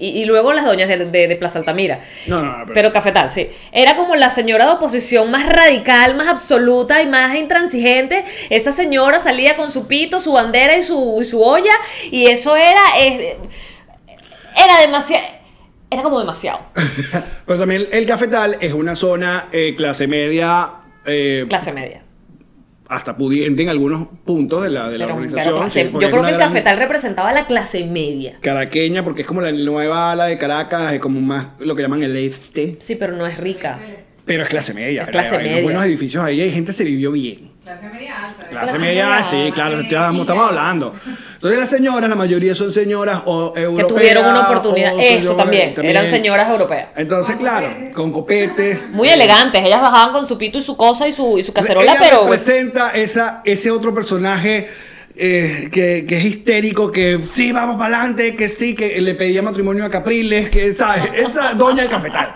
y- 0.00 0.22
y 0.22 0.24
luego 0.24 0.52
las 0.52 0.64
doñas 0.64 0.88
de, 0.88 1.04
de- 1.04 1.28
de 1.28 1.36
Plaza 1.36 1.58
Altamira. 1.58 2.00
No, 2.26 2.40
no, 2.42 2.50
no, 2.58 2.64
pero- 2.64 2.74
Pero 2.74 2.92
cafetal, 2.92 3.30
sí. 3.30 3.48
Era 3.72 3.96
como 3.96 4.16
la 4.16 4.30
señora 4.30 4.64
de 4.66 4.72
oposición 4.72 5.30
más 5.30 5.46
radical, 5.46 6.16
más 6.16 6.28
absoluta 6.28 7.02
y 7.02 7.06
más 7.06 7.36
intransigente. 7.36 8.24
Esa 8.48 8.72
señora 8.72 9.18
salía 9.18 9.56
con 9.56 9.70
su 9.70 9.86
pito, 9.86 10.18
su 10.20 10.32
bandera 10.32 10.76
y 10.78 10.82
su, 10.82 11.18
y 11.20 11.24
su 11.24 11.42
olla. 11.42 11.72
Y 12.10 12.26
eso 12.26 12.56
era. 12.56 12.80
eh, 13.00 13.36
era 14.56 14.80
demasiado. 14.80 15.24
Era 15.90 16.02
como 16.02 16.18
demasiado. 16.20 16.60
Pero 17.46 17.58
también 17.58 17.86
el 17.92 18.06
cafetal 18.06 18.56
es 18.60 18.72
una 18.72 18.96
zona 18.96 19.48
eh, 19.52 19.74
clase 19.76 20.06
media, 20.06 20.70
eh, 21.04 21.44
Clase 21.48 21.72
media. 21.72 22.00
Hasta 22.88 23.16
pudiente 23.16 23.62
en 23.62 23.68
algunos 23.70 24.08
puntos 24.24 24.62
de 24.62 24.70
la, 24.70 24.90
de 24.90 24.98
la 24.98 25.06
Pero- 25.06 25.16
pero 25.16 25.26
organización. 25.28 25.56
clase- 25.62 25.82
sí, 25.84 25.88
porque 25.90 26.04
yo 26.06 26.10
creo 26.10 26.22
que 26.22 26.28
el 26.30 26.34
gran 26.36 26.48
cafetal 26.48 26.76
representaba 26.78 27.32
la 27.32 27.46
clase 27.46 27.84
media. 27.84 28.36
Caraqueña, 28.40 29.02
porque 29.04 29.22
es 29.22 29.26
como 29.26 29.40
la 29.40 29.52
nueva 29.52 30.12
ala 30.12 30.26
de 30.26 30.36
Caracas, 30.38 30.92
es 30.92 31.00
como 31.00 31.20
más 31.20 31.46
lo 31.60 31.74
que 31.74 31.82
llaman 31.82 32.02
el 32.02 32.16
este. 32.16 32.76
Sí, 32.80 32.96
pero 32.96 33.14
no 33.16 33.26
es 33.26 33.38
rica. 33.38 33.78
Pero 34.26 34.42
es 34.42 34.48
clase 34.48 34.72
media. 34.74 35.02
Es 35.02 35.08
clase 35.10 35.30
hay 35.36 35.40
unos 35.40 35.48
media. 35.50 35.62
buenos 35.64 35.84
edificios 35.84 36.24
ahí, 36.24 36.40
hay 36.40 36.50
gente 36.50 36.72
que 36.72 36.78
se 36.78 36.84
vivió 36.84 37.12
bien. 37.12 37.52
Clase 37.62 37.88
media 37.88 38.26
alta. 38.28 38.46
Clase, 38.48 38.50
Clase 38.72 38.78
media, 38.78 39.06
media 39.08 39.22
sí, 39.22 39.50
claro, 39.52 39.80
estamos, 39.80 40.20
estamos 40.22 40.48
hablando. 40.48 40.94
Entonces 41.44 41.60
las 41.60 41.68
señoras, 41.68 42.08
la 42.08 42.16
mayoría 42.16 42.54
son 42.54 42.72
señoras 42.72 43.20
o 43.26 43.52
europeas. 43.54 43.86
Que 43.86 43.92
tuvieron 43.92 44.26
una 44.30 44.48
oportunidad. 44.48 44.94
Eso 44.98 45.36
también. 45.36 45.74
Eran 45.76 46.08
señoras 46.08 46.48
europeas. 46.48 46.88
Entonces, 46.96 47.36
claro, 47.36 47.66
con 47.92 48.10
copetes. 48.10 48.88
Muy 48.88 49.08
elegantes. 49.08 49.62
Ellas 49.62 49.82
bajaban 49.82 50.14
con 50.14 50.26
su 50.26 50.38
pito 50.38 50.56
y 50.56 50.62
su 50.62 50.74
cosa 50.74 51.06
y 51.06 51.12
su, 51.12 51.38
y 51.38 51.42
su 51.42 51.52
cacerola, 51.52 51.92
Ella 51.92 52.00
pero. 52.00 52.22
representa 52.22 52.92
esa, 52.92 53.42
ese 53.44 53.70
otro 53.70 53.94
personaje 53.94 54.70
eh, 55.16 55.68
que, 55.70 56.06
que 56.08 56.16
es 56.16 56.24
histérico, 56.24 56.90
que 56.90 57.20
sí, 57.28 57.52
vamos 57.52 57.76
para 57.76 57.98
adelante, 57.98 58.34
que 58.34 58.48
sí, 58.48 58.74
que 58.74 58.98
le 59.02 59.14
pedía 59.14 59.42
matrimonio 59.42 59.84
a 59.84 59.90
Capriles, 59.90 60.48
que, 60.48 60.74
¿sabes? 60.74 61.10
Esa 61.14 61.52
doña 61.52 61.82
del 61.82 61.90
cafetal. 61.90 62.34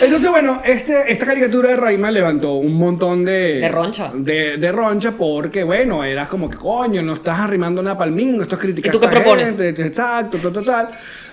Entonces, 0.00 0.30
bueno, 0.30 0.62
este, 0.64 1.10
esta 1.10 1.26
caricatura 1.26 1.70
de 1.70 1.76
Raima 1.76 2.10
levantó 2.10 2.54
un 2.54 2.74
montón 2.74 3.24
de... 3.24 3.60
De 3.60 3.68
roncha. 3.68 4.12
De, 4.14 4.56
de 4.56 4.72
roncha 4.72 5.12
porque, 5.12 5.64
bueno, 5.64 6.04
eras 6.04 6.28
como 6.28 6.48
que, 6.48 6.56
coño, 6.56 7.02
no 7.02 7.14
estás 7.14 7.40
arrimando 7.40 7.80
una 7.80 7.96
palmingo, 7.98 8.42
esto 8.42 8.54
es 8.54 8.60
criticar 8.60 8.94
¿Y 8.94 8.98
tú 8.98 9.00
qué 9.00 9.08
propones? 9.08 9.56
gente, 9.56 9.82
exacto, 9.82 10.38
tal, 10.38 10.52
tal, 10.52 10.64
tal. 10.64 10.88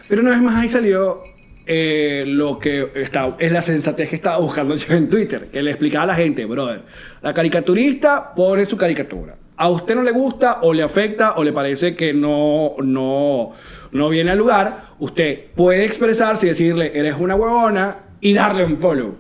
Pero 0.08 0.22
una 0.22 0.32
vez 0.32 0.42
más 0.42 0.56
ahí 0.56 0.70
salió 0.70 1.24
eh, 1.68 2.24
lo 2.28 2.60
que 2.60 2.92
está, 2.96 3.36
es 3.40 3.52
la 3.52 3.62
sensatez 3.62 4.10
que 4.10 4.16
estaba 4.16 4.38
buscando 4.38 4.76
yo 4.76 4.94
en 4.94 5.10
Twitter, 5.10 5.48
que 5.52 5.62
le 5.62 5.72
explicaba 5.72 6.04
a 6.04 6.08
la 6.08 6.16
gente, 6.16 6.46
brother, 6.46 6.82
la 7.22 7.34
caricaturista 7.34 8.34
pone 8.34 8.66
su 8.66 8.78
caricatura. 8.78 9.36
A 9.58 9.70
usted 9.70 9.96
no 9.96 10.04
le 10.04 10.12
gusta 10.12 10.60
o 10.62 10.74
le 10.74 10.84
afecta 10.84 11.36
o 11.36 11.44
le 11.44 11.54
parece 11.54 11.96
que 11.96 12.14
no, 12.14 12.76
no, 12.84 13.54
no 13.92 14.10
viene 14.10 14.32
al 14.32 14.38
lugar, 14.38 14.96
usted 15.00 15.46
puede 15.56 15.86
expresarse 15.86 16.46
y 16.46 16.50
decirle, 16.50 16.92
eres 16.94 17.16
una 17.18 17.36
huevona 17.36 18.05
y 18.26 18.34
darle 18.34 18.66
un 18.66 18.80
follow. 18.80 19.16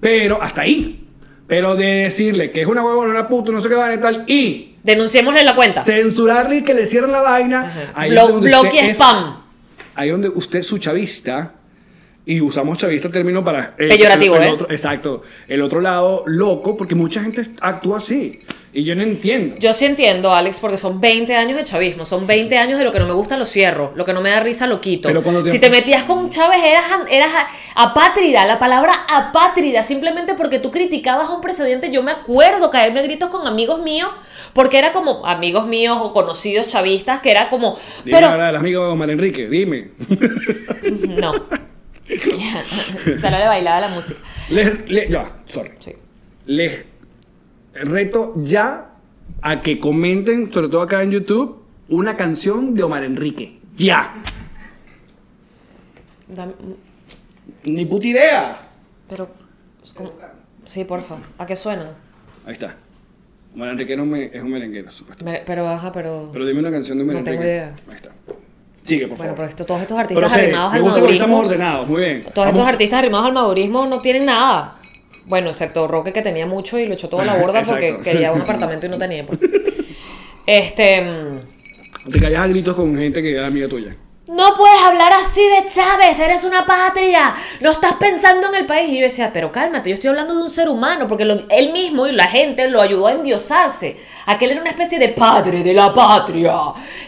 Pero 0.00 0.42
hasta 0.42 0.62
ahí. 0.62 1.06
Pero 1.46 1.76
de 1.76 1.86
decirle 2.04 2.50
que 2.50 2.62
es 2.62 2.66
una 2.66 2.82
huevona, 2.84 3.10
una 3.10 3.26
puta, 3.28 3.52
no 3.52 3.60
sé 3.60 3.68
qué 3.68 3.74
va 3.76 3.94
y 3.94 3.98
tal, 3.98 4.24
y 4.26 4.74
Denunciémosle 4.82 5.44
la 5.44 5.54
cuenta. 5.54 5.84
censurarle 5.84 6.56
y 6.58 6.62
que 6.62 6.74
le 6.74 6.84
cierren 6.84 7.12
la 7.12 7.20
vaina. 7.20 7.92
Bloque 8.40 8.80
es- 8.90 8.96
spam. 8.96 9.36
Ahí 9.94 10.08
donde 10.10 10.28
usted 10.30 10.62
su 10.62 10.78
chavista. 10.78 11.52
Y 12.26 12.40
usamos 12.40 12.78
chavista 12.78 13.10
término 13.10 13.42
para... 13.42 13.74
eh, 13.78 13.88
Peyorativo, 13.88 14.36
el 14.36 14.42
¿eh? 14.44 14.50
otro- 14.50 14.70
exacto. 14.70 15.22
El 15.48 15.62
otro 15.62 15.80
lado, 15.80 16.22
loco, 16.26 16.76
porque 16.76 16.94
mucha 16.94 17.22
gente 17.22 17.42
actúa 17.60 17.98
así. 17.98 18.38
Y 18.72 18.84
yo 18.84 18.94
no 18.94 19.02
entiendo. 19.02 19.56
Yo 19.58 19.74
sí 19.74 19.84
entiendo, 19.84 20.32
Alex, 20.32 20.60
porque 20.60 20.76
son 20.76 21.00
20 21.00 21.34
años 21.34 21.56
de 21.56 21.64
chavismo, 21.64 22.04
son 22.04 22.24
20 22.28 22.56
años 22.56 22.78
de 22.78 22.84
lo 22.84 22.92
que 22.92 23.00
no 23.00 23.06
me 23.06 23.14
gusta 23.14 23.36
lo 23.36 23.44
cierro, 23.46 23.92
lo 23.96 24.04
que 24.04 24.12
no 24.12 24.20
me 24.20 24.30
da 24.30 24.38
risa 24.40 24.68
lo 24.68 24.80
quito. 24.80 25.08
Pero 25.08 25.22
cuando 25.24 25.42
te- 25.42 25.50
Si 25.50 25.58
te 25.58 25.70
metías 25.70 26.04
con 26.04 26.30
Chávez 26.30 26.60
eras, 26.62 26.84
eras 27.10 27.30
apátrida, 27.74 28.46
la 28.46 28.60
palabra 28.60 28.92
apátrida, 29.08 29.82
simplemente 29.82 30.34
porque 30.34 30.60
tú 30.60 30.70
criticabas 30.70 31.28
a 31.28 31.32
un 31.34 31.40
presidente, 31.40 31.90
yo 31.90 32.04
me 32.04 32.12
acuerdo 32.12 32.70
caerme 32.70 33.00
a 33.00 33.02
gritos 33.02 33.30
con 33.30 33.44
amigos 33.48 33.80
míos, 33.82 34.10
porque 34.52 34.78
era 34.78 34.92
como 34.92 35.26
amigos 35.26 35.66
míos 35.66 35.98
o 36.00 36.12
conocidos 36.12 36.68
chavistas, 36.68 37.18
que 37.20 37.32
era 37.32 37.48
como, 37.48 37.76
Dime 38.04 38.18
pero 38.18 38.30
ahora 38.30 38.50
el 38.50 38.56
amigo 38.56 38.88
Omar 38.88 39.10
Enrique, 39.10 39.48
dime. 39.48 39.88
no. 41.08 41.32
Se 43.04 43.30
le 43.30 43.46
bailaba 43.46 43.80
la 43.80 43.88
música. 43.88 44.18
Les, 44.50 44.88
le- 44.90 45.08
ya, 45.08 45.42
sorry. 45.46 45.70
Sí. 45.78 45.92
Les 46.46 46.84
reto 47.74 48.34
ya 48.38 48.90
a 49.42 49.60
que 49.62 49.78
comenten, 49.78 50.52
sobre 50.52 50.68
todo 50.68 50.82
acá 50.82 51.02
en 51.02 51.12
YouTube, 51.12 51.62
una 51.88 52.16
canción 52.16 52.74
de 52.74 52.82
Omar 52.82 53.04
Enrique. 53.04 53.58
Ya. 53.76 54.14
Dame- 56.28 56.54
Ni 57.64 57.84
puta 57.86 58.06
idea. 58.06 58.68
pero, 59.08 59.28
¿cómo? 59.94 60.12
Sí, 60.64 60.84
porfa. 60.84 61.16
¿A 61.38 61.46
qué 61.46 61.56
suena? 61.56 61.92
Ahí 62.46 62.52
está. 62.52 62.76
Omar 63.54 63.70
Enrique 63.70 63.94
un, 63.96 64.10
me- 64.10 64.24
es 64.26 64.42
un 64.42 64.50
merenguero. 64.50 64.90
Me- 65.24 65.42
Pero, 65.44 65.68
ajá, 65.68 65.90
pero... 65.92 66.30
Pero 66.32 66.46
dime 66.46 66.60
una 66.60 66.70
canción 66.70 66.98
de 66.98 67.04
Omar 67.04 67.16
No 67.16 67.24
tengo 67.24 67.36
Enrique. 67.42 67.50
idea. 67.54 67.74
Ahí 67.88 67.94
está. 67.96 68.10
Sigue, 68.90 69.06
por 69.08 69.16
Bueno, 69.16 69.32
favor. 69.32 69.36
pero 69.36 69.48
esto, 69.48 69.64
todos 69.66 69.80
estos 69.82 69.98
artistas 69.98 70.32
arrimados 70.32 70.74
al 70.74 70.82
gusta 70.82 70.98
porque 71.00 71.14
estamos 71.14 71.36
madurismo... 71.38 71.54
ordenados, 71.64 71.88
muy 71.88 72.00
bien. 72.02 72.24
Todos 72.34 72.48
estos 72.48 72.66
artistas 72.66 72.98
arrimados 72.98 73.26
al 73.26 73.32
madurismo 73.32 73.86
no 73.86 73.98
tienen 74.00 74.26
nada. 74.26 74.76
Bueno, 75.26 75.50
excepto 75.50 75.86
Roque 75.86 76.12
que 76.12 76.22
tenía 76.22 76.46
mucho 76.46 76.78
y 76.78 76.86
lo 76.86 76.94
echó 76.94 77.08
todo 77.08 77.20
a 77.20 77.24
la 77.24 77.34
borda 77.40 77.62
porque 77.62 77.96
quería 78.02 78.32
un 78.32 78.40
apartamento 78.42 78.86
y 78.86 78.88
no 78.88 78.98
tenía. 78.98 79.24
pues. 79.26 79.38
Este. 80.46 81.02
mm, 81.02 82.10
Te 82.10 82.20
callas 82.20 82.40
a 82.40 82.46
gritos 82.48 82.74
con 82.74 82.96
gente 82.96 83.22
que 83.22 83.32
era 83.34 83.46
amiga 83.46 83.68
tuya. 83.68 83.96
No 84.30 84.54
puedes 84.56 84.80
hablar 84.82 85.12
así 85.12 85.42
de 85.42 85.66
Chávez, 85.66 86.16
eres 86.20 86.44
una 86.44 86.64
patria, 86.64 87.34
no 87.58 87.70
estás 87.72 87.94
pensando 87.94 88.46
en 88.46 88.54
el 88.54 88.64
país. 88.64 88.88
Y 88.88 88.96
yo 88.98 89.02
decía, 89.02 89.30
pero 89.34 89.50
cálmate, 89.50 89.90
yo 89.90 89.94
estoy 89.94 90.08
hablando 90.10 90.34
de 90.36 90.42
un 90.42 90.50
ser 90.50 90.68
humano, 90.68 91.08
porque 91.08 91.24
lo- 91.24 91.42
él 91.48 91.72
mismo 91.72 92.06
y 92.06 92.12
la 92.12 92.28
gente 92.28 92.68
lo 92.68 92.80
ayudó 92.80 93.08
a 93.08 93.12
endiosarse. 93.12 93.96
Aquel 94.26 94.52
era 94.52 94.60
una 94.60 94.70
especie 94.70 95.00
de 95.00 95.08
padre 95.08 95.64
de 95.64 95.74
la 95.74 95.92
patria. 95.92 96.54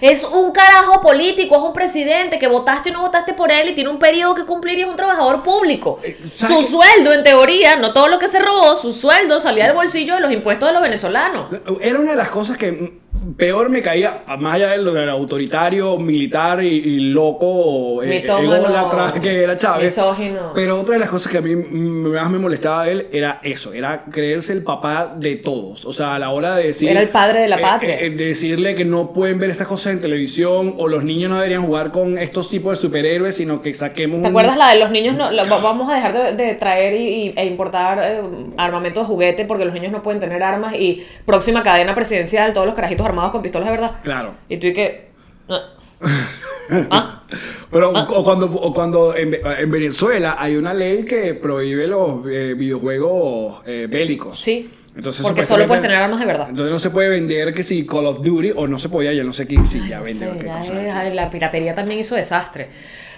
Es 0.01 0.25
un 0.25 0.51
carajo 0.51 1.01
político, 1.01 1.55
es 1.55 1.63
un 1.63 1.73
presidente 1.73 2.41
que 2.41 2.49
votaste 2.49 2.91
o 2.91 2.95
no 2.95 3.03
votaste 3.03 3.35
por 3.35 3.53
él 3.53 3.69
y 3.71 3.75
tiene 3.77 3.91
un 3.91 4.01
periodo 4.01 4.35
que 4.35 4.45
cumplir 4.45 4.81
y 4.81 4.83
es 4.83 4.89
un 4.89 4.97
trabajador 4.97 5.45
público. 5.45 6.01
Su 6.35 6.47
¿sabes? 6.47 6.71
sueldo, 6.71 7.13
en 7.13 7.23
teoría, 7.23 7.77
no 7.77 7.93
todo 7.93 8.09
lo 8.09 8.19
que 8.19 8.27
se 8.27 8.41
robó, 8.41 8.75
su 8.75 8.93
sueldo 8.93 9.39
salía 9.39 9.67
del 9.67 9.75
bolsillo 9.75 10.17
de 10.17 10.21
los 10.23 10.33
impuestos 10.33 10.69
de 10.69 10.73
los 10.73 10.83
venezolanos. 10.83 11.47
Era 11.81 12.01
una 12.01 12.11
de 12.11 12.17
las 12.17 12.31
cosas 12.31 12.57
que 12.57 13.01
peor 13.37 13.69
me 13.71 13.83
caía, 13.83 14.23
más 14.39 14.55
allá 14.55 14.71
de 14.71 14.79
lo 14.79 14.93
del 14.93 15.09
autoritario, 15.09 15.97
militar 15.99 16.63
y, 16.63 16.69
y 16.69 17.01
loco, 17.01 18.03
eh, 18.03 18.25
ególatra 18.27 19.13
que 19.21 19.43
era 19.43 19.57
Chávez. 19.57 19.97
misógino. 19.97 20.53
Pero 20.55 20.81
otra 20.81 20.95
de 20.95 21.01
las 21.01 21.09
cosas 21.09 21.31
que 21.31 21.39
a 21.39 21.41
mí 21.41 21.55
más 21.57 22.31
me 22.31 22.39
molestaba 22.39 22.85
de 22.85 22.93
él 22.93 23.07
era 23.13 23.41
eso, 23.43 23.73
era 23.73 24.05
creerse 24.11 24.53
el 24.53 24.63
papá 24.63 25.15
de 25.17 25.37
todos. 25.37 25.85
O 25.85 25.93
sea, 25.93 26.15
a 26.15 26.19
la 26.19 26.31
hora 26.31 26.57
de 26.57 26.65
decir... 26.67 26.89
Era 26.91 27.01
el 27.01 27.09
padre 27.09 27.41
de 27.41 27.49
la 27.49 27.57
eh, 27.59 27.63
patria. 27.63 28.01
eh, 28.01 28.11
de 28.11 28.25
decirle 28.27 28.75
que 28.75 28.85
no 28.85 29.13
pueden 29.13 29.39
ver 29.39 29.51
estas 29.51 29.67
cosas 29.69 29.93
en 29.93 30.01
televisión 30.01 30.75
o 30.77 30.89
los 30.89 31.05
niños 31.05 31.31
no 31.31 31.37
deberían 31.37 31.63
jugar 31.63 31.91
con 31.91 32.19
estos 32.19 32.49
tipos 32.49 32.77
de 32.77 32.81
superhéroes, 32.83 33.37
sino 33.37 33.61
que 33.61 33.73
saquemos 33.73 34.21
¿Te 34.23 34.29
un- 34.29 34.33
acuerdas 34.33 34.57
la 34.57 34.71
de 34.73 34.79
los 34.79 34.91
niños? 34.91 35.17
No, 35.17 35.31
la- 35.31 35.45
vamos 35.45 35.91
a 35.91 35.95
dejar 35.95 36.37
de, 36.37 36.45
de 36.45 36.55
traer 36.55 36.95
y, 36.95 37.07
y- 37.29 37.35
e 37.37 37.47
importar 37.47 37.99
eh, 38.03 38.21
armamento 38.57 39.01
de 39.01 39.07
juguete 39.07 39.45
porque 39.45 39.65
los 39.65 39.75
niños 39.75 39.93
no 39.93 40.03
pueden 40.03 40.21
tener 40.21 40.43
armas 40.43 40.75
y 40.75 41.05
próxima 41.25 41.63
cadena 41.63 41.95
presidencial, 41.95 42.53
todos 42.53 42.67
los 42.67 42.75
carajitos 42.75 43.05
armados 43.13 43.33
con 43.33 43.43
pistolas 43.43 43.69
de 43.69 43.73
verdad. 43.73 43.93
Claro. 44.03 44.35
Y 44.49 44.57
tú 44.57 44.67
y 44.67 44.73
que... 44.73 45.11
ah. 45.49 45.69
¿Ah? 46.91 47.23
Pero 47.71 47.91
o 47.93 48.25
cuando, 48.25 48.47
o 48.47 48.75
cuando 48.75 49.17
en, 49.17 49.31
Ve- 49.31 49.43
en 49.61 49.71
Venezuela 49.71 50.37
hay 50.39 50.57
una 50.57 50.75
ley 50.75 51.05
que 51.05 51.35
prohíbe 51.35 51.87
los 51.87 52.27
eh, 52.29 52.55
videojuegos 52.57 53.63
eh, 53.67 53.87
bélicos. 53.91 54.39
Sí. 54.39 54.71
Entonces, 54.95 55.23
porque 55.23 55.43
solo 55.43 55.67
puedes 55.67 55.81
tener 55.81 55.97
armas 55.97 56.21
de 56.21 56.27
verdad. 56.27 56.49
Entonces 56.51 56.71
no 56.71 56.79
se 56.79 56.91
puede 56.91 57.09
vender 57.09 57.55
que 57.55 57.63
si 57.63 57.87
Call 57.87 58.05
of 58.07 58.21
Duty 58.23 58.53
o 58.55 58.67
no 58.67 58.79
se 58.79 58.91
podía, 58.91 59.13
ya 59.15 59.25
no 59.25 59.33
sé 59.33 59.47
qué, 59.47 59.57
si 59.65 59.89
ya 59.89 59.99
No 59.99 60.05
vende 60.05 60.27
sé, 60.27 60.31
o 60.31 60.39
qué 60.39 60.45
ya 60.47 60.59
cosas 60.59 60.77
es- 60.77 60.95
así. 60.95 61.15
la 61.15 61.31
piratería 61.31 61.75
también 61.75 62.01
hizo 62.01 62.15
desastre. 62.15 62.69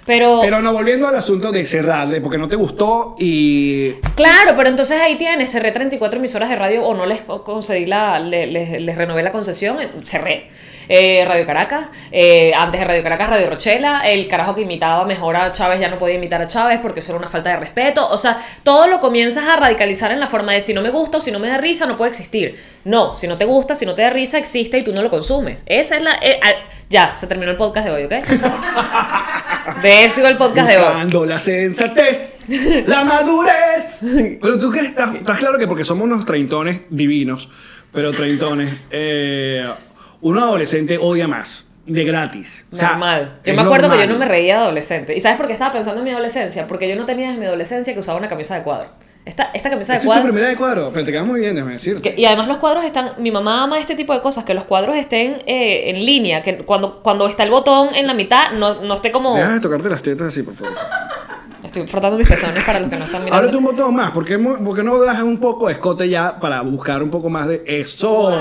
Pero, 0.06 0.40
Pero 0.42 0.61
no, 0.61 0.73
volviendo 0.73 1.08
al 1.08 1.16
asunto 1.16 1.50
de 1.50 1.64
cerrar, 1.64 2.08
de 2.08 2.20
porque 2.20 2.37
no 2.37 2.46
te 2.49 2.56
gustó 2.56 3.16
y... 3.18 3.92
claro, 4.14 4.52
pero 4.54 4.68
entonces 4.68 5.00
ahí 5.00 5.16
tienes, 5.16 5.50
cerré 5.50 5.73
34 5.73 6.18
emisoras 6.18 6.50
de 6.50 6.56
radio 6.56 6.84
o 6.84 6.94
no 6.94 7.06
les 7.06 7.20
concedí 7.23 7.87
la, 7.87 8.18
le- 8.20 8.46
les, 8.46 8.82
les 8.82 8.96
renové 8.96 9.23
la 9.23 9.32
concesión, 9.32 9.78
cerré. 10.04 10.49
Eh, 10.88 11.24
radio 11.26 11.46
Caracas, 11.46 11.86
eh, 12.12 12.52
antes 12.56 12.80
de 12.80 12.86
Radio 12.86 13.02
Caracas, 13.02 13.30
Radio 13.30 13.50
Rochela, 13.50 14.02
el 14.08 14.26
carajo 14.28 14.54
que 14.54 14.62
imitaba 14.62 15.04
mejor 15.04 15.36
a 15.36 15.50
Chávez 15.52 15.80
ya 15.80 15.88
no 15.88 15.98
podía 15.98 16.16
imitar 16.16 16.40
a 16.42 16.46
Chávez 16.46 16.78
porque 16.82 17.00
eso 17.00 17.12
era 17.12 17.18
una 17.18 17.28
falta 17.28 17.50
de 17.50 17.56
respeto. 17.56 18.06
O 18.08 18.18
sea, 18.18 18.38
todo 18.62 18.86
lo 18.86 19.00
comienzas 19.00 19.46
a 19.46 19.56
radicalizar 19.56 20.12
en 20.12 20.20
la 20.20 20.26
forma 20.26 20.52
de 20.52 20.60
si 20.60 20.74
no 20.74 20.82
me 20.82 20.90
gusta 20.90 21.18
o 21.18 21.20
si 21.20 21.30
no 21.30 21.38
me 21.38 21.48
da 21.48 21.56
risa, 21.58 21.86
no 21.86 21.96
puede 21.96 22.10
existir. 22.10 22.60
No, 22.84 23.16
si 23.16 23.26
no 23.26 23.36
te 23.38 23.44
gusta, 23.44 23.74
si 23.74 23.86
no 23.86 23.94
te 23.94 24.02
da 24.02 24.10
risa, 24.10 24.36
existe 24.38 24.78
y 24.78 24.82
tú 24.82 24.92
no 24.92 25.02
lo 25.02 25.10
consumes. 25.10 25.64
Esa 25.66 25.96
es 25.96 26.02
la. 26.02 26.16
eh, 26.22 26.38
al- 26.42 26.56
ya, 26.90 27.16
se 27.16 27.26
terminó 27.26 27.50
el 27.50 27.56
podcast 27.56 27.86
de 27.86 27.92
hoy, 27.92 28.04
¿ok? 28.04 28.12
De 29.82 30.04
eso 30.04 30.26
el 30.26 30.36
podcast 30.36 30.68
de 30.68 30.76
hoy. 30.78 31.26
La 31.26 31.40
sensatez, 31.40 32.40
la 32.86 33.04
madurez. 33.04 33.98
Pero 34.40 34.58
tú 34.58 34.70
crees, 34.70 34.88
estás, 34.88 35.14
estás 35.14 35.38
claro 35.38 35.58
que 35.58 35.66
porque 35.66 35.84
somos 35.84 36.04
unos 36.04 36.24
treintones 36.24 36.82
divinos, 36.90 37.48
pero 37.92 38.12
treintones, 38.12 38.70
eh, 38.90 39.66
un 40.25 40.38
adolescente 40.38 40.99
odia 40.99 41.28
más, 41.28 41.64
de 41.87 42.04
gratis. 42.04 42.66
O 42.73 42.76
sea, 42.76 42.90
Normal. 42.90 43.38
Yo 43.45 43.54
me 43.54 43.61
acuerdo 43.62 43.88
que 43.90 43.97
yo 43.97 44.00
normal. 44.02 44.09
no 44.09 44.19
me 44.19 44.25
reía 44.25 44.57
de 44.57 44.62
adolescente. 44.62 45.14
¿Y 45.16 45.21
sabes 45.21 45.37
por 45.37 45.47
qué 45.47 45.52
estaba 45.52 45.73
pensando 45.73 46.00
en 46.00 46.04
mi 46.04 46.11
adolescencia? 46.11 46.66
Porque 46.66 46.88
yo 46.88 46.97
no 46.97 47.04
tenía 47.04 47.26
desde 47.28 47.40
mi 47.40 47.47
adolescencia 47.47 47.93
que 47.93 48.00
usaba 48.00 48.19
una 48.19 48.28
camisa 48.28 48.54
de 48.57 48.62
cuadro. 48.62 48.88
Esta, 49.26 49.45
esta 49.54 49.71
camisa 49.71 49.93
de 49.95 49.99
Esta 49.99 50.00
es 50.00 50.02
tu 50.02 50.07
cuadro. 50.09 50.25
primera 50.25 50.49
de 50.49 50.57
cuadro, 50.57 50.90
pero 50.93 51.04
te 51.07 51.11
queda 51.12 51.25
muy 51.25 51.40
bien, 51.40 51.54
déjame 51.54 51.73
decirte. 51.75 52.11
que- 52.14 52.21
y 52.21 52.26
además 52.26 52.47
los 52.49 52.59
cuadros 52.59 52.85
están. 52.85 53.12
Mi 53.19 53.31
mamá 53.31 53.62
ama 53.64 53.78
este 53.78 53.95
tipo 53.95 54.12
de 54.12 54.21
cosas, 54.21 54.45
que 54.45 54.52
los 54.54 54.64
cuadros 54.64 54.97
estén 54.97 55.43
eh, 55.47 55.85
en 55.90 56.04
línea, 56.04 56.43
que 56.43 56.59
cuando, 56.59 57.02
cuando 57.02 57.26
está 57.26 57.43
el 57.43 57.50
botón 57.50 57.95
en 57.95 58.07
la 58.07 58.12
mitad, 58.14 58.52
no, 58.52 58.83
no 58.83 58.95
esté 58.95 59.11
como. 59.11 59.35
Deja 59.35 59.54
de 59.54 59.61
tocarte 59.61 59.88
las 59.88 60.02
tetas 60.02 60.28
así, 60.28 60.43
por 60.43 60.54
favor. 60.54 60.75
Estoy 61.75 61.88
frotando 61.88 62.16
mis 62.16 62.28
pezones 62.28 62.62
para 62.62 62.78
los 62.78 62.88
que 62.88 62.97
no 62.97 63.04
están 63.04 63.25
mirando. 63.25 63.37
Ábrete 63.40 63.57
un 63.57 63.64
botón 63.64 63.95
más, 63.97 64.12
¿por 64.12 64.25
qué, 64.25 64.38
mo- 64.38 64.57
por 64.59 64.76
qué 64.76 64.85
no 64.85 64.97
das 65.02 65.21
un 65.23 65.38
poco 65.38 65.66
de 65.66 65.73
escote 65.73 66.09
ya 66.09 66.38
para 66.38 66.61
buscar 66.62 67.02
un 67.02 67.11
poco 67.11 67.28
más 67.28 67.49
de 67.49 67.64
eso? 67.66 68.33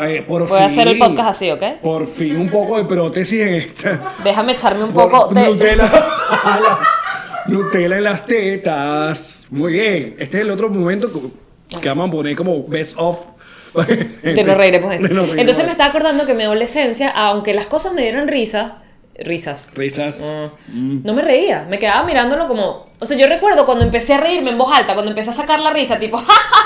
Eh, 0.00 0.24
por 0.26 0.48
Voy 0.48 0.58
a 0.60 0.64
hacer 0.66 0.88
el 0.88 0.94
fin. 0.94 1.06
podcast 1.06 1.28
así, 1.30 1.50
¿ok? 1.52 1.62
Por 1.80 2.08
fin, 2.08 2.36
un 2.36 2.50
poco 2.50 2.78
de 2.78 2.84
prótesis 2.84 3.42
en 3.42 3.54
esta. 3.54 4.00
Déjame 4.24 4.52
echarme 4.52 4.82
un 4.84 4.92
Por- 4.92 5.08
poco 5.08 5.32
de. 5.34 5.46
Nutella. 5.46 5.88
Nutella 7.46 7.96
en 7.98 8.04
las 8.04 8.26
tetas. 8.26 9.46
Muy 9.50 9.72
bien. 9.74 10.16
Este 10.18 10.38
es 10.38 10.42
el 10.42 10.50
otro 10.50 10.68
momento 10.68 11.08
que- 11.12 11.88
vamos 11.88 12.08
a 12.08 12.10
poner 12.10 12.34
como 12.34 12.64
best 12.66 12.94
of. 12.98 13.24
De 13.74 14.42
nos 14.44 14.56
reiremos 14.56 14.90
de 14.90 14.96
esto. 14.96 15.06
De 15.08 15.14
nos 15.14 15.22
reiremos. 15.28 15.38
Entonces 15.38 15.64
me 15.64 15.70
estaba 15.70 15.90
acordando 15.90 16.26
que 16.26 16.34
mi 16.34 16.42
adolescencia, 16.42 17.08
aunque 17.10 17.54
las 17.54 17.66
cosas 17.66 17.92
me 17.94 18.02
dieran 18.02 18.26
risas, 18.26 18.78
risas. 19.18 19.72
Risas. 19.74 20.20
Mm. 20.68 21.00
No 21.04 21.14
me 21.14 21.22
reía, 21.22 21.66
me 21.68 21.78
quedaba 21.78 22.04
mirándolo 22.04 22.48
como. 22.48 22.86
O 22.98 23.06
sea, 23.06 23.16
yo 23.16 23.26
recuerdo 23.28 23.66
cuando 23.66 23.84
empecé 23.84 24.14
a 24.14 24.18
reírme 24.18 24.50
en 24.50 24.58
voz 24.58 24.72
alta, 24.72 24.94
cuando 24.94 25.10
empecé 25.10 25.30
a 25.30 25.34
sacar 25.34 25.60
la 25.60 25.72
risa, 25.72 25.98
tipo, 25.98 26.20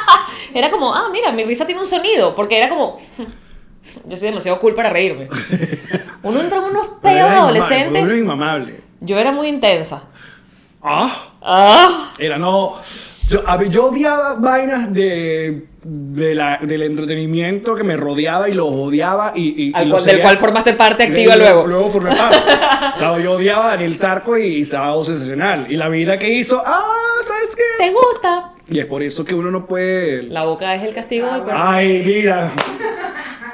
era 0.55 0.71
como, 0.71 0.95
ah, 0.95 1.09
mira, 1.13 1.33
mi 1.33 1.45
risa 1.45 1.67
tiene 1.67 1.81
un 1.81 1.87
sonido, 1.87 2.35
porque 2.35 2.59
era 2.59 2.69
como. 2.69 2.99
Yo 4.07 4.17
soy 4.17 4.29
demasiado 4.29 4.59
cool 4.61 4.75
para 4.75 4.91
reírme. 4.91 5.29
Uno 6.23 6.41
entra 6.41 6.59
en 6.59 6.65
unos 6.65 6.87
peos 7.03 7.29
adolescentes. 7.29 8.03
Uno 8.03 8.13
es 8.13 8.19
inmamable. 8.19 8.81
Yo 9.01 9.19
era 9.19 9.31
muy 9.31 9.49
intensa. 9.49 10.05
Ah. 10.83 11.31
Ah, 11.43 12.11
Era 12.19 12.39
no. 12.39 12.77
Yo, 13.29 13.43
a 13.47 13.57
ver, 13.57 13.69
yo 13.71 13.87
odiaba 13.87 14.35
vainas 14.35 14.93
de, 14.93 15.65
de 15.83 16.35
la- 16.35 16.59
del 16.63 16.83
entretenimiento 16.83 17.75
que 17.75 17.83
me 17.83 17.97
rodeaba 17.97 18.49
y 18.51 18.53
los 18.53 18.69
odiaba 18.71 19.33
y, 19.35 19.69
y- 19.69 19.73
Al 19.75 19.89
y 19.89 19.91
cual- 19.91 20.05
del 20.05 20.21
cual 20.21 20.39
formaste 20.39 20.75
parte 20.75 21.05
activa 21.05 21.35
Y 21.35 21.39
luego. 21.39 21.67
Luego 21.67 21.89
formé 21.89 22.15
parte. 22.15 22.37
O 22.95 22.99
sea, 22.99 23.19
yo 23.19 23.33
odiaba 23.33 23.67
a 23.67 23.69
Daniel 23.71 23.97
Zarco 23.97 24.37
y 24.37 24.65
Sábado 24.67 25.05
Sensacional. 25.05 25.67
Y 25.71 25.77
la 25.77 25.89
vida 25.89 26.19
que 26.19 26.29
hizo, 26.29 26.63
ah, 26.65 26.85
¿sabes 27.27 27.57
qué? 27.57 27.63
¿Te 27.85 27.93
gusta? 27.93 28.53
Y 28.69 28.79
es 28.79 28.87
por 28.87 29.03
eso 29.03 29.25
que 29.25 29.35
uno 29.35 29.51
no 29.51 29.67
puede... 29.67 30.25
La 30.25 30.45
boca 30.45 30.75
es 30.75 30.83
el 30.83 30.95
castigo 30.95 31.27
del 31.27 31.43
cuerpo. 31.43 31.61
Ay, 31.63 32.03
mira. 32.05 32.51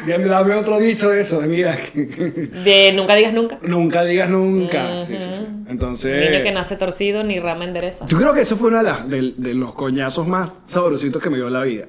Dame, 0.07 0.55
otro 0.55 0.79
dicho 0.79 1.11
de 1.11 1.21
eso. 1.21 1.41
Mira, 1.43 1.77
De 1.95 2.93
nunca 2.95 3.15
digas 3.15 3.33
nunca. 3.33 3.59
nunca 3.63 4.05
digas 4.05 4.29
nunca. 4.29 5.05
Sí, 5.05 5.15
sí, 5.19 5.25
sí. 5.25 5.47
Entonces... 5.69 6.31
Niño 6.31 6.43
que 6.43 6.53
nace 6.53 6.77
torcido 6.77 7.23
ni 7.23 7.39
rama 7.39 7.65
endereza. 7.65 8.07
Yo 8.07 8.19
creo 8.19 8.33
que 8.35 8.41
eso 8.41 8.57
fue 8.57 8.69
uno 8.69 8.79
de, 8.79 8.85
las- 8.85 9.09
de- 9.09 9.35
de 9.37 9.55
los 9.55 9.73
coñazos 9.75 10.27
más 10.27 10.51
sabrositos 10.65 11.23
que 11.23 11.31
me 11.31 11.37
dio 11.37 11.49
la 11.51 11.63
vida. 11.63 11.87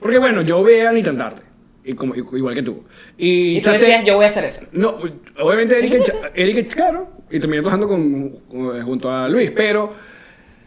Porque 0.00 0.18
bueno, 0.18 0.42
yo 0.42 0.62
veía 0.62 0.92
ni 0.92 1.02
tan 1.02 1.16
tarde. 1.18 1.42
Y 1.84 1.92
como, 1.94 2.14
igual 2.14 2.54
que 2.54 2.62
tú. 2.62 2.84
Y, 3.18 3.56
Y 3.56 3.60
tú 3.60 3.66
Chate- 3.70 3.78
decías, 3.80 4.04
yo 4.04 4.14
voy 4.16 4.24
a 4.24 4.28
hacer 4.28 4.44
eso. 4.44 4.62
No, 4.72 4.96
obviamente 5.40 5.78
Eric, 5.78 6.02
Eric 6.34 6.72
claro, 6.74 7.08
y 7.30 7.38
terminé 7.40 7.60
trabajando 7.62 7.88
con- 7.88 8.30
junto 8.84 9.10
a 9.10 9.28
Luis, 9.28 9.50
pero 9.50 9.92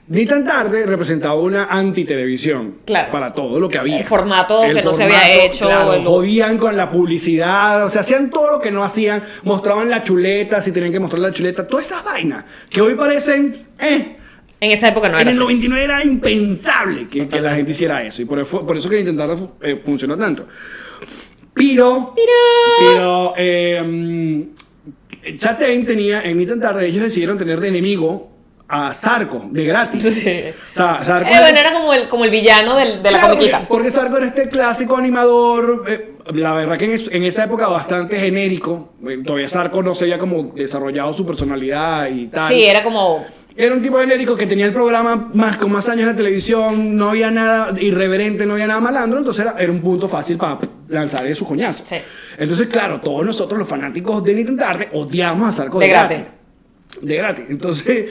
ni 0.10 0.26
tan 0.26 0.46
tarde 0.46 0.86
representaba 0.86 1.36
una 1.36 1.66
antitelevisión 1.66 2.76
Claro. 2.86 3.12
para 3.12 3.34
todo 3.34 3.60
lo 3.60 3.68
que 3.68 3.78
había. 3.78 3.98
El 4.00 4.06
formato 4.06 4.62
que 4.62 4.82
no 4.82 4.94
se 4.94 5.04
había 5.04 5.44
hecho, 5.44 5.66
claro, 5.68 5.94
el- 5.94 6.04
jodían 6.04 6.58
con 6.58 6.78
la 6.78 6.90
publicidad, 6.90 7.86
o 7.86 7.90
sea, 7.90 8.02
hacían 8.02 8.30
todo 8.30 8.52
lo 8.58 8.60
que 8.62 8.72
no 8.72 8.84
hacían, 8.84 9.22
mostraban 9.44 9.90
la 9.90 10.02
chuleta, 10.02 10.62
si 10.62 10.72
tenían 10.72 10.92
que 10.92 11.00
mostrar 11.00 11.20
la 11.22 11.32
chuleta, 11.32 11.68
todas 11.68 11.86
esas 11.88 12.04
vainas 12.04 12.46
que 12.70 12.80
hoy 12.82 12.96
parecen, 12.96 13.66
eh, 13.80 14.16
En 14.60 14.72
esa 14.72 14.88
época 14.88 15.08
no 15.10 15.16
en 15.16 15.22
era 15.22 15.30
el 15.32 15.36
así. 15.38 15.44
99 15.44 15.84
era 15.84 16.04
impensable 16.04 17.08
que, 17.08 17.28
que 17.28 17.40
la 17.42 17.54
gente 17.56 17.72
hiciera 17.72 18.02
eso. 18.04 18.22
Y 18.22 18.26
por 18.26 18.40
eso, 18.40 18.66
por 18.66 18.76
eso 18.76 18.90
que 18.90 19.00
intentar 19.00 19.30
eh, 19.62 19.80
funcionó 19.86 20.18
tanto. 20.18 20.48
Pero. 21.54 22.14
Pero. 22.80 23.34
eh, 23.38 23.84
mm, 23.86 25.36
Chatein 25.38 25.86
tenía. 25.86 26.22
En 26.24 26.40
intentar 26.42 26.82
ellos 26.84 27.04
decidieron 27.04 27.38
tener 27.38 27.60
de 27.60 27.68
enemigo 27.68 28.37
a 28.70 28.94
Zarco, 28.94 29.44
de 29.50 29.66
gratis. 29.66 30.04
Sí. 30.04 30.44
O 30.72 30.76
sea, 30.76 31.00
Zarco. 31.04 31.30
Eh, 31.30 31.40
bueno, 31.40 31.58
era 31.60 31.72
como 31.74 31.94
el, 31.94 32.08
como 32.10 32.26
el 32.26 32.32
villano 32.32 32.76
del- 32.76 33.02
de 33.02 33.12
la 33.12 33.20
Claro, 33.20 33.34
comiquita. 33.36 33.58
Porque, 33.60 33.74
porque 33.74 33.92
Zarco 33.92 34.18
era 34.18 34.26
este 34.28 34.50
clásico 34.50 34.98
animador, 34.98 35.86
eh, 35.88 36.14
la 36.34 36.54
verdad 36.54 36.78
que 36.78 36.86
en, 36.86 36.92
es- 36.92 37.10
en 37.12 37.24
esa 37.24 37.46
época 37.46 37.68
bastante 37.68 38.18
genérico. 38.20 38.94
Eh, 39.08 39.20
Todavía 39.26 39.48
Zarco 39.48 39.82
no 39.82 39.96
se 39.96 40.04
había 40.06 40.18
como 40.18 40.52
desarrollado 40.56 41.14
su 41.14 41.26
personalidad 41.26 42.10
y 42.10 42.28
tal. 42.28 42.50
Sí, 42.50 42.66
era 42.66 42.84
como. 42.84 43.26
Era 43.60 43.74
un 43.74 43.82
tipo 43.82 43.98
genérico 43.98 44.36
que 44.36 44.46
tenía 44.46 44.66
el 44.68 44.74
programa 44.74 45.32
más 45.34 45.58
con 45.58 45.72
más 45.72 45.90
años 45.90 46.02
en 46.02 46.08
la 46.10 46.16
televisión, 46.16 46.96
no 46.96 47.10
había 47.10 47.32
nada 47.32 47.72
irreverente, 47.82 48.46
no 48.46 48.54
había 48.54 48.68
nada 48.68 48.80
malandro, 48.80 49.18
entonces 49.18 49.44
era, 49.48 49.56
era 49.58 49.72
un 49.72 49.82
punto 49.82 50.08
fácil 50.08 50.38
para 50.38 50.60
lanzar 50.90 51.34
su 51.34 51.44
coñazo. 51.44 51.84
Sí. 51.88 51.96
Entonces, 52.38 52.68
claro, 52.68 53.02
todos 53.02 53.26
nosotros 53.26 53.58
los 53.58 53.68
fanáticos 53.68 54.24
de 54.24 54.36
Nintendo 54.36 54.62
Tarde 54.62 54.90
odiamos 54.94 55.50
a 55.50 55.52
Zarco 55.54 55.80
De 55.80 55.86
de, 55.88 55.92
gratis. 55.92 56.18
gratis. 56.20 56.32
De 57.02 57.16
gratis. 57.16 57.46
Entonces, 57.50 58.06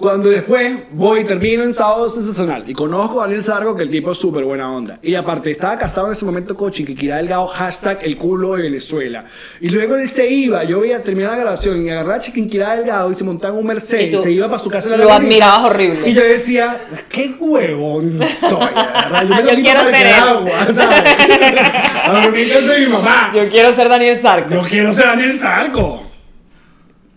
cuando 0.00 0.30
después 0.30 0.74
voy 0.92 1.20
y 1.20 1.24
termino 1.24 1.62
en 1.62 1.74
Sábado 1.74 2.08
Sensacional 2.10 2.64
y 2.66 2.72
conozco 2.72 3.20
a 3.20 3.24
Daniel 3.26 3.44
Sargo, 3.44 3.76
que 3.76 3.82
el 3.82 3.90
tipo 3.90 4.12
es 4.12 4.18
súper 4.18 4.44
buena 4.44 4.72
onda. 4.74 4.98
Y 5.02 5.14
aparte, 5.14 5.50
estaba 5.50 5.76
casado 5.76 6.06
en 6.06 6.14
ese 6.14 6.24
momento 6.24 6.54
con 6.56 6.70
Chiquiquirá 6.70 7.16
Delgado, 7.18 7.46
hashtag 7.46 7.98
el 8.02 8.16
culo 8.16 8.56
de 8.56 8.62
Venezuela. 8.62 9.26
Y 9.60 9.68
luego 9.68 9.96
él 9.96 10.08
se 10.08 10.28
iba, 10.28 10.64
yo 10.64 10.80
veía 10.80 11.02
terminar 11.02 11.32
la 11.32 11.38
grabación 11.38 11.84
y 11.84 11.90
agarraba 11.90 12.14
a 12.14 12.18
Chiquiquirá 12.18 12.76
Delgado 12.76 13.12
y 13.12 13.14
se 13.14 13.24
montaba 13.24 13.52
en 13.54 13.60
un 13.60 13.66
Mercedes, 13.66 14.14
Y 14.14 14.22
se 14.22 14.30
iba 14.32 14.48
para 14.48 14.62
su 14.62 14.70
casa 14.70 14.86
en 14.86 14.92
la 14.92 14.96
lo 14.96 15.04
Laguna. 15.04 15.24
admirabas 15.26 15.64
horrible. 15.66 16.08
Y 16.08 16.14
yo 16.14 16.22
decía, 16.22 16.80
qué 17.10 17.34
huevón 17.38 18.20
soy, 18.40 18.58
verdad. 18.74 19.24
Yo, 19.28 19.36
Yo 19.54 19.62
quiero 19.62 19.84
ser 19.84 20.06
él. 20.06 20.12
agua, 20.14 20.66
¿sabes? 20.72 21.04
De 22.70 22.80
mi 22.80 22.86
mamá. 22.86 23.32
Yo 23.34 23.48
quiero 23.48 23.72
ser 23.72 23.88
Daniel 23.88 24.18
Sarko. 24.18 24.54
No 24.54 24.62
quiero 24.62 24.92
ser 24.94 25.06
Daniel 25.06 25.38
Sarco. 25.38 26.04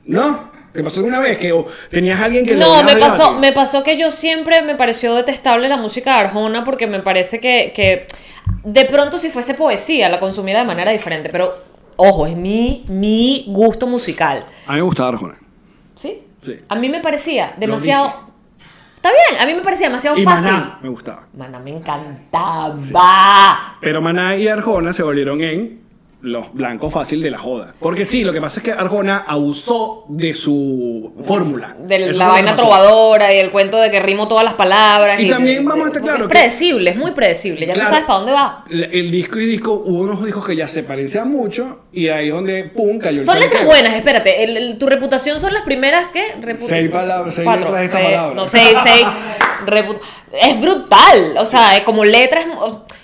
¿No? 0.05 0.52
¿Te 0.73 0.83
pasó 0.83 0.99
alguna 1.01 1.19
vez 1.19 1.37
que 1.37 1.53
o, 1.53 1.67
tenías 1.89 2.19
a 2.19 2.25
alguien 2.25 2.45
que 2.45 2.55
le 2.55 2.59
No, 2.59 2.71
odiabas 2.71 2.93
me 2.93 2.99
pasó, 2.99 3.33
me 3.33 3.53
pasó 3.53 3.83
que 3.83 3.95
yo 3.95 4.09
siempre 4.09 4.63
me 4.63 4.73
pareció 4.75 5.13
detestable 5.13 5.69
la 5.69 5.77
música 5.77 6.13
de 6.13 6.19
Arjona 6.21 6.63
porque 6.63 6.87
me 6.87 6.99
parece 6.99 7.39
que, 7.39 7.71
que 7.75 8.07
de 8.63 8.85
pronto 8.85 9.19
si 9.19 9.29
fuese 9.29 9.53
poesía 9.53 10.09
la 10.09 10.19
consumiera 10.19 10.62
de 10.62 10.65
manera 10.65 10.91
diferente, 10.91 11.29
pero 11.29 11.53
ojo, 11.95 12.25
es 12.25 12.36
mi, 12.36 12.86
mi 12.89 13.45
gusto 13.47 13.86
musical. 13.86 14.45
A 14.65 14.71
mí 14.71 14.77
me 14.77 14.83
gustaba 14.83 15.09
Arjona. 15.09 15.36
¿Sí? 15.95 16.23
Sí. 16.43 16.59
A 16.67 16.75
mí 16.75 16.89
me 16.89 17.01
parecía 17.01 17.53
demasiado... 17.57 18.33
Está 18.95 19.09
bien, 19.12 19.41
a 19.41 19.45
mí 19.45 19.53
me 19.53 19.62
parecía 19.62 19.88
demasiado 19.88 20.17
Y 20.17 20.23
fácil. 20.23 20.53
Maná 20.53 20.79
me 20.81 20.89
gustaba. 20.89 21.27
Maná 21.38 21.59
me 21.59 21.71
encantaba. 21.71 22.77
Pero 23.81 24.01
Maná 24.01 24.38
y 24.38 24.47
Arjona 24.47 24.93
se 24.93 25.03
volvieron 25.03 25.41
en 25.41 25.81
los 26.23 26.53
blancos 26.53 26.91
fácil 26.93 27.21
de 27.21 27.29
la 27.29 27.38
joda. 27.38 27.75
Porque 27.79 28.05
sí, 28.05 28.23
lo 28.23 28.31
que 28.31 28.39
pasa 28.39 28.59
es 28.59 28.63
que 28.63 28.71
Arjona 28.71 29.25
abusó 29.27 30.05
de 30.07 30.33
su 30.33 31.12
fórmula. 31.23 31.75
De 31.79 31.99
la 31.99 32.12
que 32.13 32.17
vaina 32.17 32.55
trovadora 32.55 33.33
y 33.33 33.39
el 33.39 33.51
cuento 33.51 33.77
de 33.77 33.91
que 33.91 33.99
rimo 33.99 34.27
todas 34.29 34.45
las 34.45 34.53
palabras. 34.53 35.19
Y 35.19 35.29
también 35.29 35.65
vamos 35.65 35.83
a 35.83 35.88
estar 35.89 36.01
claro 36.01 36.17
Es 36.19 36.23
que- 36.23 36.29
predecible, 36.29 36.91
es 36.91 36.95
muy 36.97 37.12
predecible. 37.12 37.67
Ya 37.67 37.73
Claro. 37.73 37.89
tú 37.89 37.93
sabes 37.93 38.07
para 38.07 38.19
dónde 38.19 38.31
va. 38.31 38.63
El, 38.69 39.12
disco 39.12 39.38
y 39.38 39.45
disco, 39.45 39.73
hubo 39.86 40.03
unos 40.03 40.23
discos 40.23 40.45
que 40.47 40.55
ya 40.55 40.65
se 40.65 40.83
parecían 40.83 41.29
mucho 41.29 41.81
y 41.91 42.07
ahí 42.07 42.29
es 42.29 42.33
donde, 42.33 42.63
pum, 42.65 42.99
cayó 42.99 43.19
el 43.19 43.25
Son 43.25 43.38
letras 43.39 43.65
buenas, 43.65 43.93
espérate. 43.93 44.43
el- 44.45 44.55
el- 44.55 44.79
tu 44.79 44.88
reputación 44.88 45.41
son 45.41 45.53
las 45.53 45.63
primeras. 45.63 46.05
Repu- 46.41 46.57
Seis 46.59 46.89
palabras, 46.89 47.36
seis 47.36 47.43
Cuatro. 47.45 47.65
letras 47.65 47.79
de 47.81 47.86
esta 47.86 48.01
Eh, 48.01 48.05
palabra. 48.05 48.36
No, 48.36 48.47
seis, 48.47 48.73
seis. 48.83 49.05
Es 50.41 50.59
brutal. 50.59 51.36
O 51.38 51.45
sea, 51.45 51.75
es 51.77 51.83
como 51.83 52.03
letras. 52.03 52.45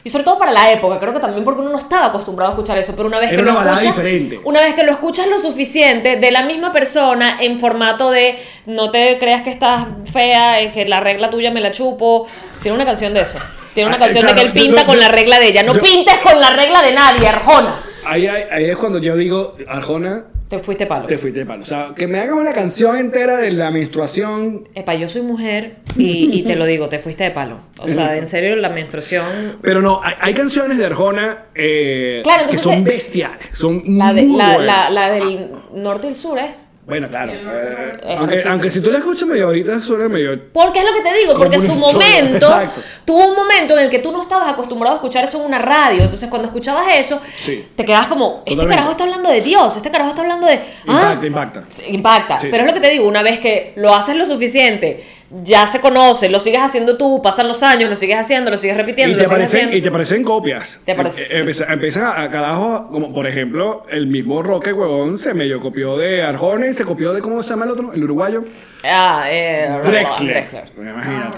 Y 0.03 0.09
sobre 0.09 0.23
todo 0.23 0.39
para 0.39 0.51
la 0.51 0.71
época. 0.71 0.99
Creo 0.99 1.13
que 1.13 1.19
también 1.19 1.43
porque 1.43 1.61
uno 1.61 1.69
no 1.71 1.77
estaba 1.79 2.07
acostumbrado 2.07 2.51
a 2.51 2.53
escuchar 2.53 2.77
eso. 2.77 2.93
Pero 2.95 3.08
una 3.09 3.19
vez 3.19 3.31
Era 3.31 3.37
que 3.37 3.43
una 3.43 3.51
lo 3.51 3.57
balada 3.59 3.77
escuchas. 3.79 3.97
diferente. 3.97 4.39
Una 4.43 4.61
vez 4.61 4.73
que 4.75 4.83
lo 4.83 4.91
escuchas 4.91 5.27
lo 5.27 5.39
suficiente 5.39 6.15
de 6.15 6.31
la 6.31 6.43
misma 6.43 6.71
persona 6.71 7.37
en 7.41 7.59
formato 7.59 8.09
de 8.11 8.37
no 8.65 8.89
te 8.91 9.17
creas 9.19 9.41
que 9.41 9.49
estás 9.49 9.85
fea, 10.11 10.61
eh, 10.61 10.71
que 10.71 10.85
la 10.85 11.01
regla 11.01 11.29
tuya 11.29 11.51
me 11.51 11.59
la 11.59 11.71
chupo. 11.71 12.27
Tiene 12.61 12.75
una 12.75 12.85
canción 12.85 13.13
de 13.13 13.21
eso. 13.21 13.39
Tiene 13.73 13.87
una 13.89 13.97
Ah, 13.97 13.99
canción 13.99 14.23
claro, 14.23 14.35
de 14.37 14.41
que 14.41 14.47
él 14.47 14.53
yo- 14.53 14.63
pinta 14.65 14.81
yo- 14.81 14.87
con 14.87 14.99
la 14.99 15.09
regla 15.09 15.39
de 15.39 15.47
ella. 15.47 15.63
No 15.63 15.73
yo- 15.73 15.81
pintes 15.81 16.15
con 16.19 16.39
la 16.39 16.49
regla 16.51 16.81
de 16.81 16.91
nadie, 16.93 17.27
Arjona. 17.27 17.83
Ahí, 18.05 18.25
ahí- 18.27 18.43
ahí 18.51 18.65
es 18.69 18.77
cuando 18.77 18.99
yo 18.99 19.15
digo, 19.15 19.55
Arjona, 19.67 20.25
Te 20.49 20.57
fuiste 20.59 20.85
palo. 20.87 21.05
te 21.05 21.17
fuiste 21.19 21.41
de 21.41 21.45
palo. 21.45 21.61
O 21.61 21.65
sea, 21.65 21.89
que 21.95 22.07
me 22.07 22.19
hagas 22.19 22.35
una 22.35 22.53
canción 22.53 22.97
entera 22.97 23.37
de 23.37 23.51
la 23.51 23.69
menstruación. 23.69 24.67
Epa, 24.73 24.95
yo 24.95 25.07
soy 25.07 25.21
mujer 25.21 25.77
y, 25.95 26.35
y 26.39 26.43
te 26.43 26.55
lo 26.55 26.65
digo, 26.65 26.89
te 26.89 26.97
fuiste 26.97 27.23
de 27.23 27.31
palo. 27.31 27.59
O 27.77 27.87
sea, 27.87 28.17
en 28.17 28.27
serio, 28.27 28.55
la 28.55 28.69
menstruación. 28.69 29.59
Pero 29.61 29.81
no, 29.81 30.01
hay, 30.03 30.15
hay 30.19 30.33
canciones 30.33 30.77
de 30.79 30.85
Arjona 30.87 31.45
eh, 31.53 32.21
Claro, 32.23 32.49
que 32.49 32.57
son 32.57 32.83
bestiales. 32.83 33.47
Son 33.53 33.83
La, 33.97 34.11
de, 34.11 34.23
muy 34.23 34.37
la, 34.37 34.55
buenas. 34.55 34.65
la, 34.65 34.89
la 34.89 35.11
del 35.11 35.49
norte 35.75 36.07
y 36.07 36.09
el 36.09 36.15
sur 36.15 36.39
es. 36.39 36.68
Bueno, 36.89 37.07
claro. 37.07 37.31
eh, 37.31 38.43
aunque, 38.49 38.69
si 38.71 38.81
tú 38.81 38.91
la 38.91 38.97
escuchas 38.97 39.27
medio 39.27 39.45
ahorita, 39.45 39.79
suena 39.81 40.09
medio. 40.09 40.37
Porque 40.51 40.79
es 40.79 40.85
lo 40.85 40.93
que 40.93 41.01
te 41.01 41.13
digo, 41.17 41.35
porque 41.35 41.59
su 41.59 41.73
momento, 41.75 42.47
exacto. 42.47 42.81
tuvo 43.05 43.29
un 43.29 43.35
momento 43.35 43.77
en 43.77 43.85
el 43.85 43.89
que 43.89 43.99
tú 43.99 44.11
no 44.11 44.21
estabas 44.21 44.49
acostumbrado 44.49 44.95
a 44.95 44.97
escuchar 44.97 45.23
eso 45.23 45.39
en 45.39 45.45
una 45.45 45.59
radio. 45.59 46.03
Entonces, 46.03 46.27
cuando 46.29 46.47
escuchabas 46.47 46.85
eso, 46.95 47.21
Sí. 47.41 47.65
te 47.75 47.85
quedabas 47.85 48.07
como, 48.07 48.39
este 48.39 48.51
Totalmente. 48.51 48.75
carajo 48.75 48.91
está 48.91 49.03
hablando 49.03 49.29
de 49.29 49.41
Dios, 49.41 49.75
este 49.77 49.91
carajo 49.91 50.09
está 50.09 50.21
hablando 50.23 50.47
de. 50.47 50.53
ah, 50.87 51.13
Impacta, 51.13 51.27
impacta. 51.27 51.63
Sí, 51.69 51.83
Impacta. 51.89 52.39
Sí, 52.41 52.47
Pero 52.49 52.63
sí. 52.63 52.69
es 52.69 52.75
lo 52.75 52.81
que 52.81 52.87
te 52.87 52.93
digo, 52.93 53.07
una 53.07 53.21
vez 53.21 53.39
que 53.39 53.73
lo 53.75 53.93
haces 53.93 54.15
lo 54.15 54.25
suficiente, 54.25 55.03
ya 55.43 55.67
se 55.67 55.79
conoce, 55.79 56.27
lo 56.29 56.39
sigues 56.39 56.59
haciendo 56.61 56.97
tú, 56.97 57.21
pasan 57.21 57.47
los 57.47 57.61
años, 57.61 57.89
lo 57.89 57.95
sigues 57.95 58.17
haciendo, 58.17 58.49
lo 58.49 58.57
sigues 58.57 58.75
repitiendo, 58.77 59.11
Y 59.13 59.15
lo 59.15 59.19
te, 59.23 59.27
sigues 59.27 59.31
aparecen, 59.31 59.57
haciendo. 59.59 59.77
y 59.77 59.81
te 59.81 59.89
aparecen 59.89 60.23
copias. 60.23 60.79
Te 60.85 60.91
aparece- 60.93 61.21
Eh, 61.23 61.27
eh, 61.29 61.37
empieza- 61.39 61.65
Empiezan 61.71 62.03
a, 62.21 62.29
carajo, 62.31 62.89
como 62.91 63.13
por 63.13 63.27
ejemplo, 63.27 63.83
el 63.89 64.07
mismo 64.07 64.41
Roque, 64.41 64.73
huevón, 64.73 65.19
se 65.19 65.33
medio 65.33 65.59
copió 65.61 65.97
de 65.97 66.23
Arjona 66.23 66.67
y 66.67 66.73
se 66.73 66.83
copió 66.83 67.13
de, 67.13 67.21
¿cómo 67.21 67.43
se 67.43 67.49
llama 67.49 67.65
el 67.65 67.71
otro? 67.71 67.93
El 67.93 68.03
uruguayo. 68.03 68.43
Ah, 68.83 69.25
eh, 69.29 69.69
Drexler. 69.83 70.33
Drexler. 70.49 70.71
Imagínate. 70.77 71.37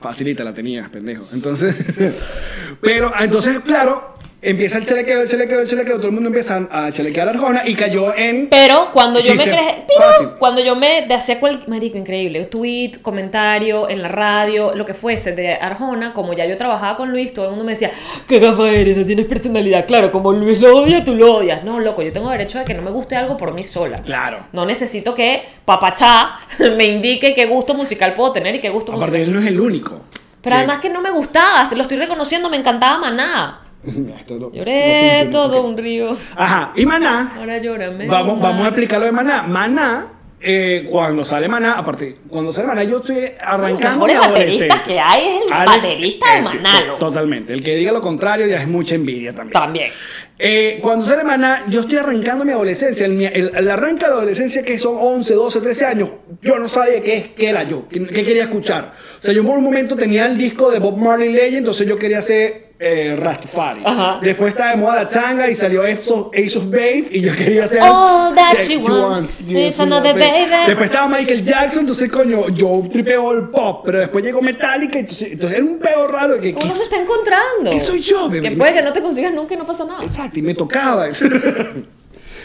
Facilita 0.00 0.44
la 0.44 0.52
tenías, 0.54 0.88
pendejo. 0.90 1.24
Entonces, 1.32 1.74
pero 2.80 3.10
ah, 3.14 3.24
entonces, 3.24 3.58
claro, 3.60 4.13
empieza 4.44 4.78
el 4.78 4.86
chalequeo, 4.86 5.22
el 5.22 5.28
chalequeo, 5.28 5.60
el 5.60 5.68
chalequeo, 5.68 5.96
todo 5.96 6.08
el 6.08 6.12
mundo 6.12 6.28
empieza 6.28 6.66
a 6.70 6.92
chalequear 6.92 7.28
a 7.28 7.30
Arjona 7.32 7.62
y 7.66 7.74
cayó 7.74 8.14
en... 8.14 8.48
Pero 8.48 8.90
cuando 8.92 9.20
yo 9.20 9.34
me 9.34 9.44
creé, 9.44 9.84
pero 9.86 10.38
cuando 10.38 10.62
yo 10.62 10.76
me 10.76 11.06
hacía 11.12 11.40
cualquier 11.40 11.68
marico 11.68 11.98
increíble, 11.98 12.44
tweet, 12.44 12.92
comentario 13.02 13.88
en 13.88 14.02
la 14.02 14.08
radio, 14.08 14.74
lo 14.74 14.84
que 14.84 14.94
fuese 14.94 15.34
de 15.34 15.54
Arjona, 15.54 16.12
como 16.12 16.32
ya 16.34 16.46
yo 16.46 16.56
trabajaba 16.56 16.96
con 16.96 17.10
Luis, 17.10 17.32
todo 17.32 17.46
el 17.46 17.50
mundo 17.52 17.64
me 17.64 17.72
decía, 17.72 17.90
"Qué 18.28 18.38
gafa 18.38 18.70
eres, 18.70 18.96
no 18.96 19.04
tienes 19.04 19.26
personalidad." 19.26 19.86
Claro, 19.86 20.12
como 20.12 20.32
Luis 20.32 20.60
lo 20.60 20.76
odia, 20.76 21.04
tú 21.04 21.14
lo 21.14 21.36
odias. 21.36 21.64
No, 21.64 21.80
loco, 21.80 22.02
yo 22.02 22.12
tengo 22.12 22.30
derecho 22.30 22.58
de 22.58 22.64
que 22.64 22.74
no 22.74 22.82
me 22.82 22.90
guste 22.90 23.16
algo 23.16 23.36
por 23.36 23.52
mí 23.54 23.64
sola. 23.64 24.02
Claro. 24.02 24.38
No 24.52 24.66
necesito 24.66 25.14
que 25.14 25.42
papachá 25.64 26.38
me 26.76 26.84
indique 26.84 27.34
qué 27.34 27.46
gusto 27.46 27.74
musical 27.74 28.14
puedo 28.14 28.32
tener 28.32 28.54
y 28.54 28.60
qué 28.60 28.70
gusto 28.70 28.92
Aparte, 28.92 29.18
musical. 29.18 29.28
él 29.28 29.34
no 29.34 29.40
es 29.40 29.46
el 29.46 29.60
único. 29.60 30.00
Pero 30.42 30.56
además 30.56 30.80
que 30.80 30.90
no 30.90 31.00
me 31.00 31.10
gustaba, 31.10 31.64
se 31.64 31.74
lo 31.74 31.82
estoy 31.82 31.96
reconociendo, 31.96 32.50
me 32.50 32.58
encantaba 32.58 32.98
Maná. 32.98 33.63
Esto 34.18 34.34
no 34.38 34.50
Lloré 34.52 35.28
todo 35.30 35.62
un 35.64 35.76
río. 35.76 36.16
Ajá, 36.36 36.72
y 36.76 36.86
Maná, 36.86 37.34
Ahora 37.36 37.58
llórame. 37.58 38.06
vamos, 38.06 38.40
vamos 38.40 38.64
a 38.64 38.68
explicar 38.68 39.00
lo 39.00 39.06
de 39.06 39.12
Maná. 39.12 39.42
Maná 39.42 40.08
eh, 40.46 40.86
cuando 40.90 41.24
sale 41.24 41.48
Maná, 41.48 41.74
aparte, 41.78 42.18
cuando 42.28 42.52
sale 42.52 42.66
Maná, 42.68 42.84
yo 42.84 42.98
estoy 42.98 43.16
arrancando 43.40 44.06
bateristas 44.06 44.26
adolescencia. 44.28 44.80
que 44.86 45.00
hay 45.00 45.22
es 45.24 45.46
el 45.46 45.52
Alex- 45.52 45.76
baterista 45.82 46.26
de 46.32 46.38
eh, 46.38 46.42
Maná. 46.62 46.96
Totalmente. 46.98 47.52
El 47.52 47.62
que 47.62 47.74
diga 47.76 47.92
lo 47.92 48.00
contrario 48.02 48.46
ya 48.46 48.56
es 48.60 48.68
mucha 48.68 48.94
envidia 48.94 49.34
también. 49.34 49.52
También. 49.52 49.90
Eh, 50.38 50.80
cuando 50.82 51.06
sale 51.06 51.22
Maná, 51.22 51.64
yo 51.68 51.80
estoy 51.82 51.98
arrancando 51.98 52.44
mi 52.44 52.50
adolescencia. 52.52 53.06
El, 53.06 53.22
el, 53.22 53.52
el 53.54 53.70
arranque 53.70 54.04
de 54.04 54.10
la 54.10 54.16
adolescencia, 54.16 54.62
que 54.62 54.78
son 54.78 54.96
11, 54.98 55.32
12, 55.34 55.60
13 55.60 55.84
años, 55.86 56.08
yo 56.42 56.58
no 56.58 56.68
sabía 56.68 57.00
qué, 57.00 57.32
qué 57.36 57.50
era 57.50 57.62
yo, 57.62 57.86
qué, 57.88 58.04
qué 58.06 58.24
quería 58.24 58.44
escuchar. 58.44 58.92
O 59.18 59.20
sea, 59.20 59.32
yo 59.32 59.44
por 59.44 59.56
un 59.58 59.64
momento 59.64 59.94
tenía 59.94 60.26
el 60.26 60.36
disco 60.36 60.70
de 60.70 60.80
Bob 60.80 60.96
Marley 60.96 61.32
Legend, 61.32 61.58
entonces 61.58 61.86
yo 61.86 61.96
quería 61.96 62.20
ser 62.20 62.64
eh, 62.78 63.14
Rastafari. 63.16 63.82
Ajá. 63.84 64.18
Después 64.20 64.50
estaba 64.52 64.70
de 64.70 64.76
moda 64.76 64.96
la 64.96 65.06
changa 65.06 65.48
y 65.48 65.54
salió 65.54 65.82
Ace 65.84 66.12
of, 66.12 66.30
Ace 66.34 66.58
of 66.58 66.66
Base 66.68 67.06
y 67.12 67.20
yo 67.20 67.32
quería 67.34 67.68
ser. 67.68 67.80
All 67.82 68.34
that 68.34 68.58
she 68.60 68.78
wants 68.78 69.40
is 69.48 69.78
another 69.78 70.12
baby. 70.12 70.50
Después 70.66 70.86
estaba 70.90 71.06
Michael 71.08 71.42
Jackson, 71.44 71.80
entonces 71.82 72.10
coño, 72.10 72.48
yo 72.50 72.82
tripeo 72.92 73.30
el 73.32 73.48
pop, 73.48 73.82
pero 73.86 74.00
después 74.00 74.24
llegó 74.24 74.42
Metallica, 74.42 74.98
entonces, 74.98 75.32
entonces 75.32 75.58
era 75.58 75.66
un 75.66 75.78
peo 75.78 76.08
raro 76.08 76.38
que. 76.40 76.50
Uno 76.50 76.58
¿qué- 76.58 76.74
se 76.74 76.82
está 76.82 76.96
encontrando. 77.00 77.70
¿Qué 77.70 77.80
soy 77.80 78.00
yo, 78.00 78.28
bebé? 78.28 78.50
Que 78.50 78.56
puede 78.56 78.74
que 78.74 78.82
no 78.82 78.92
te 78.92 79.00
consigas 79.00 79.32
nunca 79.32 79.54
y 79.54 79.56
no 79.56 79.64
pasa 79.64 79.84
nada. 79.84 80.02
Exacto, 80.04 80.23
y 80.32 80.42
me 80.42 80.54
tocaba. 80.54 81.06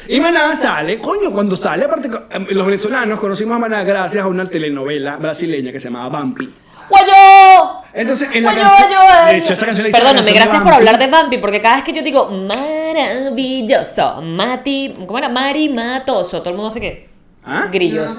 y 0.08 0.20
Maná 0.20 0.56
sale, 0.56 0.98
coño, 1.00 1.32
cuando 1.32 1.56
sale, 1.56 1.86
aparte, 1.86 2.10
eh, 2.10 2.46
los 2.52 2.66
venezolanos 2.66 3.20
conocimos 3.20 3.56
a 3.56 3.60
Maná 3.60 3.84
gracias 3.84 4.24
a 4.24 4.28
una 4.28 4.46
telenovela 4.46 5.18
brasileña 5.18 5.72
que 5.72 5.80
se 5.80 5.86
llamaba 5.86 6.10
Vampi. 6.10 6.54
¡Guayo! 6.90 7.84
Entonces, 7.94 8.30
en 8.34 8.44
la 8.44 8.56
canción. 8.56 8.90
guayo, 8.90 9.26
De 9.28 9.38
hecho, 9.38 9.54
esa 9.54 9.66
canción 9.66 9.92
la 9.92 9.98
Perdóname, 9.98 10.32
gracias 10.32 10.62
por 10.62 10.74
hablar 10.74 10.98
de 10.98 11.08
Vampi, 11.08 11.38
porque 11.38 11.62
cada 11.62 11.76
vez 11.76 11.84
que 11.84 11.94
yo 11.94 12.02
digo 12.02 12.30
maravilloso, 12.30 14.22
Mati, 14.22 14.96
¿cómo 15.06 15.18
era? 15.18 15.30
Mari 15.30 15.70
Matoso, 15.70 16.40
todo 16.40 16.50
el 16.50 16.56
mundo 16.56 16.70
hace 16.70 16.82
qué? 16.82 17.10
¿Ah? 17.46 17.68
Grillos. 17.72 18.18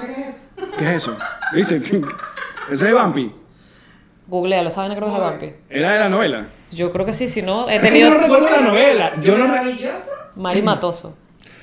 ¿Qué 0.77 0.83
es 0.85 0.89
eso? 0.97 1.17
¿Viste? 1.53 1.77
Ese 1.77 2.87
es 2.87 2.93
Vampi. 2.93 3.40
Googlea, 4.31 4.63
lo 4.63 4.71
saben, 4.71 4.95
creo 4.95 5.09
que 5.09 5.13
es 5.13 5.19
de 5.19 5.19
Vampi. 5.19 5.53
Era 5.69 5.91
de 5.91 5.99
la 5.99 6.07
novela. 6.07 6.47
Yo 6.71 6.93
creo 6.93 7.05
que 7.05 7.13
sí, 7.13 7.27
si 7.27 7.41
no, 7.41 7.69
he 7.69 7.79
tenido 7.81 8.07
yo 8.07 8.15
no 8.15 8.21
recuerdo 8.21 8.49
la 8.49 8.61
novela. 8.69 9.11
Yo 9.21 9.37
no 9.37 9.45
Maravilloso. 9.45 10.09
Mari 10.37 10.61
Matoso. 10.61 11.17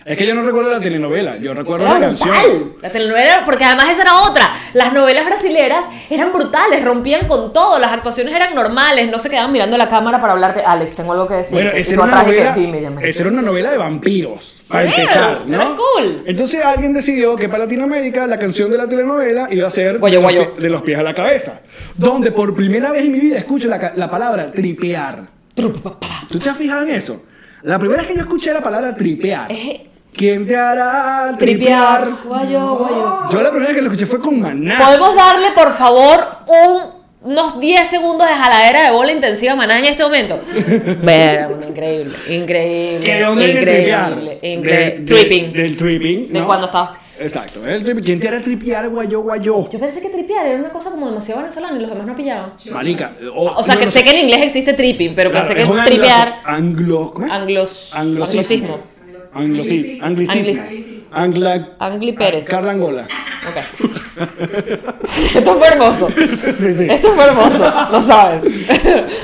Es 0.09 0.17
que 0.17 0.27
yo 0.27 0.35
no 0.35 0.43
recuerdo 0.43 0.71
la 0.71 0.81
telenovela. 0.81 1.37
Yo 1.37 1.53
recuerdo 1.53 1.85
Era 1.85 1.95
la 1.95 2.01
canción. 2.07 2.73
La 2.81 2.89
telenovela, 2.91 3.43
porque 3.45 3.65
además 3.65 3.91
esa 3.91 4.03
era 4.03 4.21
otra. 4.23 4.51
Las 4.73 4.93
novelas 4.95 5.27
brasileras 5.27 5.85
eran 6.09 6.33
brutales, 6.33 6.83
rompían 6.83 7.27
con 7.29 7.53
todo, 7.53 7.79
las 7.79 7.93
actuaciones 7.93 8.35
eran 8.35 8.55
normales, 8.55 9.11
no 9.11 9.19
se 9.19 9.29
quedaban 9.29 9.53
mirando 9.53 9.77
la 9.77 9.89
cámara 9.89 10.19
para 10.19 10.33
hablarte. 10.33 10.63
Alex, 10.65 10.97
tengo 10.97 11.13
algo 11.13 11.29
que 11.29 11.35
decir. 11.35 11.53
Bueno, 11.53 11.71
esa 11.73 11.93
era, 11.93 12.03
una 12.05 12.21
que, 12.25 12.31
novela, 12.31 12.55
"Dime, 12.55 12.81
ya 12.81 12.91
me 12.91 13.07
esa 13.07 13.23
era 13.23 13.31
una 13.31 13.43
novela 13.43 13.71
de 13.71 13.77
vampiros. 13.79 14.55
Para 14.69 14.83
Sí, 14.93 15.01
empezar, 15.01 15.43
¿no? 15.47 15.55
era 15.63 15.77
cool. 15.77 16.23
Entonces 16.27 16.63
alguien 16.65 16.93
decidió 16.93 17.37
que 17.37 17.49
para 17.49 17.65
Latinoamérica 17.65 18.27
la 18.27 18.39
canción 18.39 18.71
de 18.71 18.77
la 18.79 18.87
telenovela 18.89 19.49
iba 19.51 19.67
a 19.69 19.71
ser 19.71 19.99
Guayo, 19.99 20.19
de, 20.19 20.23
los 20.23 20.33
guayo. 20.33 20.55
pie- 20.57 20.63
de 20.63 20.71
los 20.71 20.83
pies 20.83 20.99
a 20.99 21.03
la 21.03 21.15
cabeza. 21.15 21.61
Donde 21.97 22.33
por 22.33 22.55
primera 22.55 22.93
vez 22.93 23.05
en 23.05 23.13
mi 23.13 23.19
vida 23.21 23.39
escucho 23.39 23.69
la, 23.69 23.93
la 23.97 24.09
palabra 24.11 24.51
tripear. 24.51 25.29
¿Tú 25.55 26.39
te 26.39 26.49
has 26.51 26.57
fijado 26.57 26.83
en 26.83 26.91
eso? 26.95 27.23
La 27.63 27.79
primera 27.79 28.01
vez 28.03 28.11
que 28.11 28.17
yo 28.17 28.23
escuché 28.23 28.53
la 28.53 28.61
palabra 28.61 28.95
tripear. 28.95 29.51
Es- 29.51 29.81
¿Quién 30.15 30.45
te 30.47 30.57
hará 30.57 31.35
tripear? 31.39 32.09
Guayo, 32.25 32.75
guayo. 32.77 33.19
Yo 33.31 33.41
la 33.43 33.51
primera 33.51 33.69
vez 33.69 33.77
que 33.77 33.83
lo 33.83 33.89
escuché 33.89 34.07
fue 34.07 34.21
con 34.21 34.41
Maná. 34.41 34.79
¿Podemos 34.79 35.15
darle, 35.15 35.49
por 35.55 35.73
favor, 35.75 36.27
un- 36.47 36.99
unos 37.21 37.61
10 37.61 37.87
segundos 37.87 38.27
de 38.29 38.35
jaladera 38.35 38.85
de 38.85 38.91
bola 38.91 39.13
intensiva 39.13 39.55
Maná 39.55 39.79
en 39.79 39.85
este 39.85 40.03
momento? 40.03 40.41
Ver, 41.03 41.49
increíble, 41.69 42.15
increíble. 42.31 43.01
¿Que 43.01 43.15
de 43.15 43.23
dónde 43.23 43.47
viene 43.47 43.61
tripear? 43.63 44.11
increíble, 44.13 44.39
increíble. 44.43 45.05
Tripping. 45.07 45.53
Del 45.53 45.77
tripping. 45.77 46.33
De 46.33 46.41
¿no? 46.41 46.47
cuando 46.47 46.67
estaba. 46.67 46.97
Exacto. 47.21 47.65
El 47.67 47.85
tripping. 47.85 48.03
¿Quién 48.05 48.21
te 48.21 48.29
hará 48.29 48.41
tripear, 48.41 48.89
guayo, 48.89 49.21
guayo? 49.21 49.71
Yo 49.71 49.79
pensé 49.79 50.01
que 50.01 50.09
tripear 50.09 50.47
era 50.47 50.59
una 50.59 50.71
cosa 50.71 50.91
como 50.91 51.09
demasiado 51.09 51.43
venezolana 51.43 51.77
y 51.77 51.81
los 51.81 51.91
demás 51.91 52.07
no 52.07 52.17
pillaban. 52.17 52.53
Marica. 52.73 53.13
O 53.37 53.63
sea, 53.63 53.75
no, 53.75 53.81
que 53.81 53.87
no 53.87 53.93
sé 53.93 54.03
que 54.05 54.11
en 54.11 54.19
inglés 54.19 54.41
existe 54.43 54.73
tripping, 54.73 55.15
pero 55.15 55.31
Claro, 55.31 55.47
pensé 55.49 55.65
que 55.73 55.91
tripear. 55.91 56.41
Anglo, 56.45 57.13
¿cómo 57.13 57.27
es? 57.27 57.33
Anglos, 57.33 57.91
Anglosismo. 57.95 58.41
anglosismo. 58.41 58.98
Anglosismo. 59.39 60.05
Anglicismo. 60.05 60.63
Angla. 61.11 61.77
Angli 61.79 62.13
Pérez. 62.13 62.47
Carla 62.47 62.73
Angola. 62.73 63.07
Ok. 63.49 63.89
Esto 65.35 65.55
fue 65.59 65.69
hermoso. 65.69 66.09
Sí, 66.11 66.75
sí. 66.75 66.87
Esto 66.89 67.15
fue 67.15 67.25
hermoso. 67.25 67.73
Lo 67.91 68.03
sabes. 68.03 68.43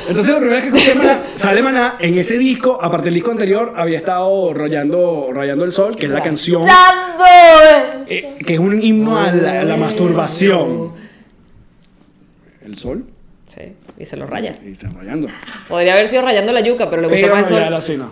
Entonces 0.08 0.34
la 0.34 0.40
primera 0.40 0.60
vez 0.60 0.72
que 0.72 0.78
escuché 0.78 0.94
Maná, 0.94 1.26
sale 1.34 1.62
Maná, 1.62 1.96
en 2.00 2.16
ese 2.16 2.38
disco, 2.38 2.78
aparte 2.80 3.06
del 3.06 3.14
disco 3.14 3.32
anterior, 3.32 3.74
había 3.76 3.98
estado 3.98 4.54
rayando, 4.54 5.30
rayando 5.32 5.64
el 5.64 5.72
sol, 5.72 5.96
que 5.96 6.06
es 6.06 6.12
la 6.12 6.22
canción, 6.22 6.66
eh, 8.08 8.36
que 8.46 8.54
es 8.54 8.58
un 8.58 8.80
himno 8.80 9.18
a 9.18 9.30
la, 9.32 9.60
a 9.60 9.64
la 9.64 9.76
masturbación. 9.76 10.92
¿El 12.64 12.78
sol? 12.78 13.04
Sí, 13.54 13.72
y 13.98 14.04
se 14.06 14.16
lo 14.16 14.26
raya. 14.26 14.54
Y 14.64 14.72
está 14.72 14.88
rayando. 14.88 15.28
Podría 15.68 15.92
haber 15.94 16.08
sido 16.08 16.22
rayando 16.22 16.52
la 16.52 16.60
yuca, 16.60 16.88
pero 16.90 17.02
le 17.02 17.08
gusta 17.08 17.22
Pero 17.22 17.34
más 17.36 17.50
no, 17.50 17.56
el 17.58 17.62
sol. 17.64 17.72
la 17.72 17.80
cena. 17.80 18.08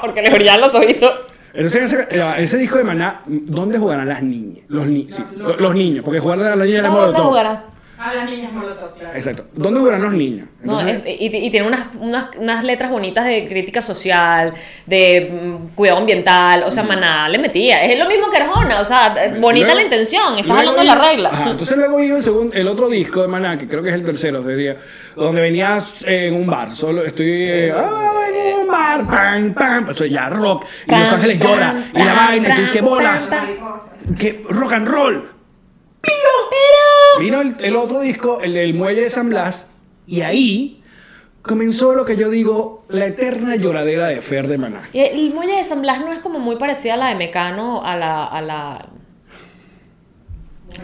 Porque 0.00 0.22
le 0.22 0.30
brillaban 0.30 0.60
los 0.60 0.74
ojitos. 0.74 1.10
Entonces, 1.54 1.92
ese, 1.92 2.06
eh, 2.18 2.34
ese 2.38 2.56
disco 2.56 2.78
de 2.78 2.84
Maná, 2.84 3.20
¿dónde 3.26 3.78
jugarán 3.78 4.08
las 4.08 4.22
niñas? 4.22 4.64
Los, 4.68 4.86
ni- 4.86 5.06
sí, 5.10 5.22
los 5.36 5.74
niños, 5.74 6.02
porque 6.04 6.18
jugar 6.18 6.40
a 6.40 6.56
las 6.56 6.66
niñas 6.66 6.82
de 6.82 6.88
¿Dónde 6.88 7.00
Molotov. 7.08 7.26
jugará? 7.26 7.64
A 8.04 8.14
las 8.14 8.28
niñas 8.28 8.52
molotov, 8.52 8.94
claro. 8.98 9.16
Exacto. 9.16 9.44
¿Dónde 9.52 9.78
jugarán 9.78 10.02
los 10.02 10.12
niños? 10.12 10.48
No, 10.64 10.80
es- 10.80 11.02
y, 11.06 11.26
y 11.36 11.50
tiene 11.50 11.68
unas, 11.68 11.86
unas, 12.00 12.34
unas 12.36 12.64
letras 12.64 12.90
bonitas 12.90 13.24
de 13.24 13.46
crítica 13.46 13.80
social, 13.80 14.54
de 14.86 15.30
mm, 15.30 15.74
cuidado 15.76 15.98
ambiental, 15.98 16.64
o 16.64 16.70
sea, 16.72 16.82
maná 16.82 17.28
le 17.28 17.38
metía. 17.38 17.84
Es 17.84 17.96
lo 17.98 18.08
mismo 18.08 18.28
que 18.28 18.38
Arjona, 18.38 18.80
o 18.80 18.84
sea, 18.84 19.14
bonita 19.40 19.66
Luego- 19.66 19.74
la 19.76 19.82
intención, 19.84 20.36
estás 20.38 20.56
hablando 20.58 20.80
de 20.80 20.86
la 20.86 20.94
regla. 20.96 21.28
Ajá, 21.32 21.50
entonces 21.50 21.76
luego 21.76 21.96
vino 21.98 22.16
el, 22.16 22.22
segundo, 22.24 22.54
el 22.56 22.66
otro 22.66 22.88
disco 22.88 23.22
de 23.22 23.28
Maná, 23.28 23.56
que 23.56 23.68
creo 23.68 23.82
que 23.84 23.90
es 23.90 23.94
el 23.94 24.04
tercero, 24.04 24.42
sería, 24.42 24.78
donde 25.14 25.40
venías 25.40 25.94
en 26.04 26.34
un 26.34 26.46
bar. 26.48 26.72
Solo 26.74 27.04
estoy 27.04 27.30
eh, 27.30 27.72
ah, 27.72 28.12
en 28.34 28.58
un 28.62 28.66
bar, 28.66 29.06
pam, 29.06 29.54
pam. 29.54 29.90
Eso 29.90 30.06
ya 30.06 30.28
rock. 30.28 30.64
Y 30.86 30.90
Pam, 30.90 31.00
Los 31.04 31.12
Ángeles 31.12 31.38
pam, 31.38 31.48
llora. 31.52 31.74
y 31.94 31.98
la 31.98 32.14
vaina, 32.14 32.60
y 32.62 32.72
que, 32.72 32.80
bolas. 32.80 33.28
Que 34.18 34.44
rock 34.48 34.72
and 34.72 34.88
roll. 34.88 35.28
Vino 37.20 37.40
el, 37.40 37.56
el 37.60 37.76
otro 37.76 38.00
disco, 38.00 38.40
el 38.40 38.54
del 38.54 38.74
Muelle 38.74 39.02
de 39.02 39.10
San 39.10 39.28
Blas, 39.28 39.70
y 40.06 40.20
ahí 40.22 40.82
comenzó 41.42 41.94
lo 41.94 42.04
que 42.04 42.16
yo 42.16 42.30
digo, 42.30 42.84
la 42.88 43.06
eterna 43.06 43.56
lloradera 43.56 44.06
de 44.08 44.20
Fer 44.20 44.46
de 44.48 44.58
Maná. 44.58 44.80
Y 44.92 45.00
el 45.00 45.32
muelle 45.34 45.56
de 45.56 45.64
San 45.64 45.82
Blas 45.82 46.00
no 46.00 46.12
es 46.12 46.20
como 46.20 46.38
muy 46.38 46.56
parecida 46.56 46.94
a 46.94 46.96
la 46.96 47.08
de 47.08 47.14
Mecano, 47.16 47.84
a 47.84 47.96
la... 47.96 48.24
A 48.26 48.40
la... 48.40 48.86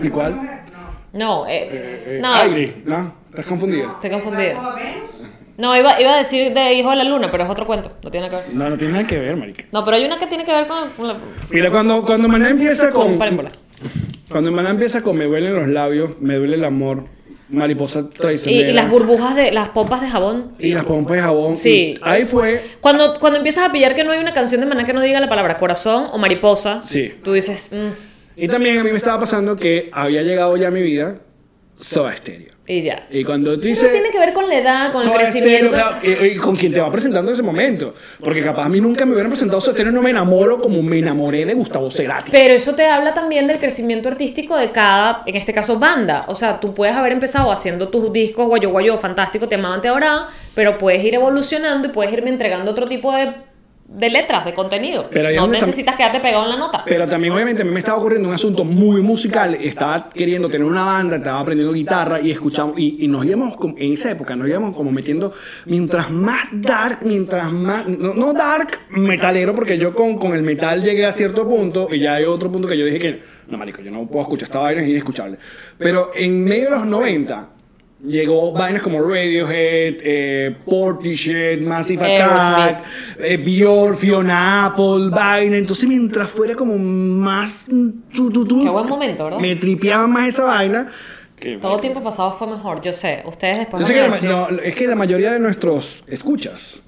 ¿Y 0.03 0.09
cuál? 0.09 0.35
No, 1.12 1.47
eh, 1.47 1.69
Eh, 1.71 2.05
eh, 2.07 2.19
no, 2.21 2.35
Aire, 2.35 2.83
¿no? 2.85 3.14
¿Estás 3.31 3.47
confundida? 3.47 3.85
estoy 3.95 4.11
confundida. 4.11 4.77
No, 5.57 5.77
iba, 5.77 6.01
iba 6.01 6.14
a 6.14 6.19
decir 6.19 6.53
de 6.55 6.75
Hijo 6.75 6.91
de 6.91 6.97
la 6.97 7.05
Luna, 7.05 7.31
pero 7.31 7.45
es 7.45 7.51
otro 7.51 7.67
cuento, 7.67 7.93
no 8.03 8.11
tiene 8.11 8.29
nada 8.29 8.43
que 8.43 8.49
ver. 8.49 8.57
No, 8.57 8.71
no 8.71 8.77
tiene 8.77 8.93
nada 8.93 9.07
que 9.07 9.19
ver, 9.19 9.37
marica. 9.37 9.64
No, 9.73 9.85
pero 9.85 9.97
hay 9.97 10.05
una 10.05 10.19
que 10.19 10.27
tiene 10.27 10.45
que 10.45 10.53
ver 10.53 10.67
con... 10.69 10.91
la- 11.07 11.19
Mira, 11.51 11.71
cuando, 11.71 12.03
cuando 12.05 12.29
Maná 12.29 12.51
empieza 12.51 12.91
con... 12.91 13.19
Cuando 14.31 14.53
Maná 14.53 14.71
empieza 14.71 15.03
con 15.03 15.17
Me 15.17 15.25
duelen 15.25 15.55
los 15.55 15.69
labios, 15.69 16.11
Me 16.21 16.37
duele 16.37 16.57
el 16.57 16.64
amor, 16.64 17.05
Mariposa 17.49 18.01
Y, 18.01 18.05
traicionera. 18.14 18.69
y 18.69 18.73
las 18.75 18.91
burbujas 18.91 19.35
de... 19.35 19.53
las 19.53 19.69
pompas 19.71 20.01
de 20.03 20.09
jabón. 20.09 20.53
Y 20.59 20.73
las 20.75 20.85
pompas 20.85 21.17
de 21.17 21.23
jabón. 21.23 21.57
Sí. 21.57 21.95
y 21.97 21.99
ahí 22.03 22.25
fue... 22.25 22.62
Cuando, 22.81 23.19
cuando 23.19 23.38
empiezas 23.38 23.69
a 23.69 23.73
pillar 23.73 23.95
que 23.95 24.05
no 24.05 24.12
hay 24.12 24.19
una 24.21 24.35
canción 24.35 24.61
de 24.61 24.67
Maná 24.67 24.85
que 24.85 24.93
no 24.93 25.01
diga 25.01 25.19
la 25.21 25.29
palabra 25.29 25.57
corazón 25.57 26.09
o 26.12 26.19
mariposa, 26.19 26.83
Sí. 26.85 27.14
tú 27.25 27.33
dices, 27.33 27.71
mm, 27.73 28.41
Y 28.43 28.49
también 28.49 28.79
a 28.79 28.85
mí 28.85 28.91
me 28.91 28.99
estaba 28.99 29.19
pasando 29.21 29.57
que 29.57 29.88
había 29.93 30.23
llegado 30.23 30.57
ya 30.59 30.69
a 30.69 30.71
mi 30.71 30.83
vida 30.83 31.21
Soda 31.75 32.14
Stereo. 32.17 32.53
Y 32.68 32.83
ya. 32.83 33.07
Y 33.11 33.24
cuando 33.24 33.59
tú 33.59 33.66
Eso 33.66 33.87
tiene 33.87 34.11
que 34.11 34.18
ver 34.18 34.35
con 34.35 34.46
la 34.46 34.59
edad, 34.59 34.92
con 34.92 35.02
el 35.02 35.11
crecimiento. 35.14 35.68
Stereo, 35.68 35.98
claro, 36.00 36.24
y, 36.24 36.26
y 36.26 36.37
con 36.37 36.54
quien 36.54 36.70
te 36.70 36.81
va 36.81 36.92
presentando 36.92 37.31
en 37.31 37.35
ese 37.35 37.42
momento. 37.42 37.94
Porque 38.20 38.42
capaz 38.42 38.66
a 38.66 38.68
mí 38.68 38.78
nunca 38.78 39.07
me 39.07 39.12
hubieran 39.12 39.31
presentado 39.31 39.59
Soda 39.62 39.72
Stereo 39.72 39.90
y 39.90 39.94
no 39.94 40.02
me 40.02 40.11
enamoro 40.11 40.59
como 40.59 40.83
me 40.83 40.98
enamoré 40.98 41.46
de 41.46 41.54
Gustavo 41.54 41.90
Cerati. 41.90 42.31
Pero 42.31 42.52
eso 42.52 42.74
te 42.74 42.87
habla 42.87 43.14
también 43.14 43.46
del 43.46 43.59
crecimiento 43.59 44.11
artístico 44.11 44.54
de 44.54 44.70
cada, 44.70 45.22
en 45.24 45.37
este 45.37 45.54
caso, 45.54 45.78
banda. 45.78 46.26
O 46.28 46.35
sea, 46.35 46.61
tú 46.61 46.74
puedes 46.74 46.94
haber 46.94 47.12
empezado 47.12 47.50
haciendo 47.50 47.88
tus 47.88 48.12
discos 48.12 48.46
guayo 48.46 48.68
guayo, 48.68 48.98
fantástico, 48.98 49.48
te 49.48 49.54
amaban, 49.54 49.81
te 49.81 49.88
adoraban, 49.88 50.26
pero 50.54 50.76
puedes 50.76 51.02
ir 51.02 51.14
evolucionando 51.14 51.88
y 51.88 51.90
puedes 51.90 52.12
irme 52.12 52.28
entregando 52.28 52.70
otro 52.70 52.87
tipo 52.87 53.14
de, 53.14 53.33
de 53.88 54.11
letras, 54.11 54.44
de 54.44 54.53
contenido. 54.53 55.09
Pero 55.11 55.31
no 55.35 55.46
necesitas 55.46 55.96
quedarte 55.96 56.20
pegado 56.20 56.44
en 56.44 56.51
la 56.51 56.57
nota. 56.57 56.83
Pero 56.85 57.09
también 57.09 57.33
obviamente 57.33 57.62
a 57.62 57.64
mí 57.64 57.70
me 57.70 57.79
estaba 57.79 57.98
ocurriendo 57.98 58.29
un 58.29 58.35
asunto 58.35 58.62
muy 58.64 59.01
musical, 59.01 59.55
estaba 59.55 60.11
queriendo 60.11 60.48
tener 60.51 60.66
una 60.66 60.85
banda, 60.85 61.16
estaba 61.16 61.40
aprendiendo 61.40 61.72
guitarra 61.72 62.20
y 62.20 62.31
escuchamos 62.31 62.79
y, 62.79 63.05
y 63.05 63.09
nos 63.09 63.24
íbamos 63.24 63.57
en 63.79 63.92
esa 63.92 64.11
época 64.11 64.37
nos 64.37 64.46
íbamos 64.46 64.77
como 64.77 64.92
metiendo 64.92 65.33
mientras 65.64 66.11
más 66.11 66.48
dark, 66.53 66.98
mientras 67.03 67.51
más 67.51 67.88
no, 67.88 68.12
no 68.12 68.35
dark 68.35 68.79
metalero 68.90 69.55
porque 69.55 69.79
yo 69.79 69.94
con, 69.94 70.18
con 70.18 70.35
el 70.35 70.42
metal 70.42 70.83
llegué 70.83 71.07
a 71.07 71.12
cierto 71.12 71.48
punto 71.48 71.88
y 71.90 72.01
ya 72.01 72.14
hay 72.14 72.24
otro 72.24 72.53
punto 72.53 72.68
que 72.68 72.77
yo 72.77 72.85
dije 72.85 72.98
que 72.98 73.22
no 73.48 73.57
marico, 73.57 73.81
yo 73.81 73.90
no 73.90 74.07
puedo 74.07 74.22
escuchar 74.22 74.48
esta 74.48 74.59
vaina 74.59 74.83
es 74.83 74.88
inescuchable. 74.88 75.38
Pero 75.79 76.11
en 76.14 76.44
medio 76.44 76.64
de 76.64 76.70
los 76.72 76.87
90 76.87 77.48
llegó 78.05 78.53
vainas 78.53 78.83
como 78.83 79.01
Radiohead, 79.03 79.97
eh, 80.03 80.57
Portishead, 80.65 81.61
Massive 81.61 82.17
Attack, 82.17 82.85
eh, 83.21 83.37
Björk, 83.37 83.97
Fiona 83.99 84.67
Apple, 84.67 85.09
vaina. 85.11 85.57
Entonces, 85.57 85.89
mientras 85.89 86.29
fuera 86.31 86.55
como 86.55 86.79
más. 86.79 87.67
tu, 87.67 88.31
tu, 88.31 88.45
tu, 88.47 88.63
Qué 88.63 88.69
buen 88.71 88.87
momento, 88.89 89.25
¿verdad? 89.25 89.39
Me 89.41 89.57
tripeaba 89.57 90.07
más 90.07 90.29
esa 90.29 90.45
vaina. 90.45 90.89
que- 91.39 91.57
Todo 91.59 91.79
tiempo 91.79 92.03
pasado 92.03 92.33
fue 92.33 92.47
mejor, 92.49 92.81
yo 92.81 92.93
sé. 92.93 93.23
Ustedes 93.27 93.59
después 93.59 93.81
Yo 93.83 93.87
sé 93.89 93.95
que 93.95 94.01
decir, 94.03 94.29
no, 94.29 94.49
es 94.49 94.75
que 94.75 94.87
la 94.87 94.97
mayoría 94.97 95.33
de 95.33 95.39
nuestros 95.39 96.03
escuchas. 96.09 96.83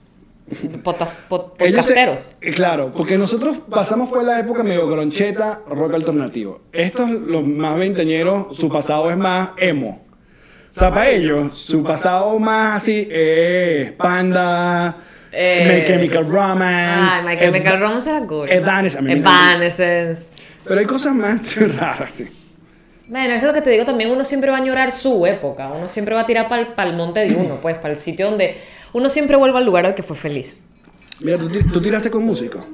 potas- 0.83 1.11
se- 1.17 1.29
podcasteros. 1.29 2.33
eh, 2.41 2.51
claro, 2.53 2.93
porque 2.97 3.17
nosotros 3.17 3.59
pasamos 3.71 4.11
fue 4.11 4.25
la 4.25 4.41
época 4.41 4.63
medio 4.65 4.89
groncheta, 4.89 5.61
rock 5.69 5.95
alternativo. 5.95 6.63
Estos, 6.73 7.09
los 7.11 7.47
más 7.47 7.77
veinteñeros, 7.77 8.57
su 8.57 8.69
pasado 8.69 9.09
es 9.11 9.17
más 9.17 9.51
emo. 9.59 10.05
O 10.71 10.79
sea, 10.79 10.91
para 10.91 11.09
ellos, 11.11 11.59
su 11.59 11.83
pasado 11.83 12.39
más 12.39 12.79
así 12.83 13.07
es 13.11 13.93
Panda, 13.93 14.97
Eh, 15.33 15.81
My 15.81 15.87
Chemical 15.87 16.29
Romance. 16.31 17.11
Ay, 17.13 17.25
My 17.37 17.41
Chemical 17.41 17.81
Romance 17.81 18.09
era 18.11 18.27
cool. 18.27 18.49
Evanescence, 18.51 19.13
Evanescence. 19.13 20.23
Pero 20.65 20.81
hay 20.81 20.87
cosas 20.87 21.15
más 21.15 21.41
raras, 21.79 22.11
sí. 22.13 22.27
Bueno, 23.09 23.35
es 23.35 23.43
lo 23.43 23.53
que 23.53 23.61
te 23.61 23.71
digo 23.71 23.85
también, 23.85 24.11
uno 24.11 24.23
siempre 24.25 24.51
va 24.51 24.59
a 24.59 24.61
añorar 24.61 24.93
su 24.93 25.27
época, 25.27 25.69
uno 25.69 25.89
siempre 25.89 26.15
va 26.15 26.21
a 26.23 26.27
tirar 26.27 26.47
para 26.49 26.89
el 26.89 26.97
monte 26.97 27.21
de 27.21 27.35
uno, 27.35 27.61
pues, 27.61 27.75
para 27.77 27.91
el 27.91 27.97
sitio 27.97 28.27
donde 28.31 28.57
uno 28.93 29.09
siempre 29.09 29.37
vuelve 29.37 29.59
al 29.59 29.65
lugar 29.67 29.87
al 29.87 29.95
que 29.97 30.05
fue 30.05 30.15
feliz. 30.17 30.65
Mira, 31.21 31.37
tú, 31.37 31.49
tú 31.49 31.83
tiraste 31.83 32.11
con 32.11 32.25
músicos. 32.25 32.65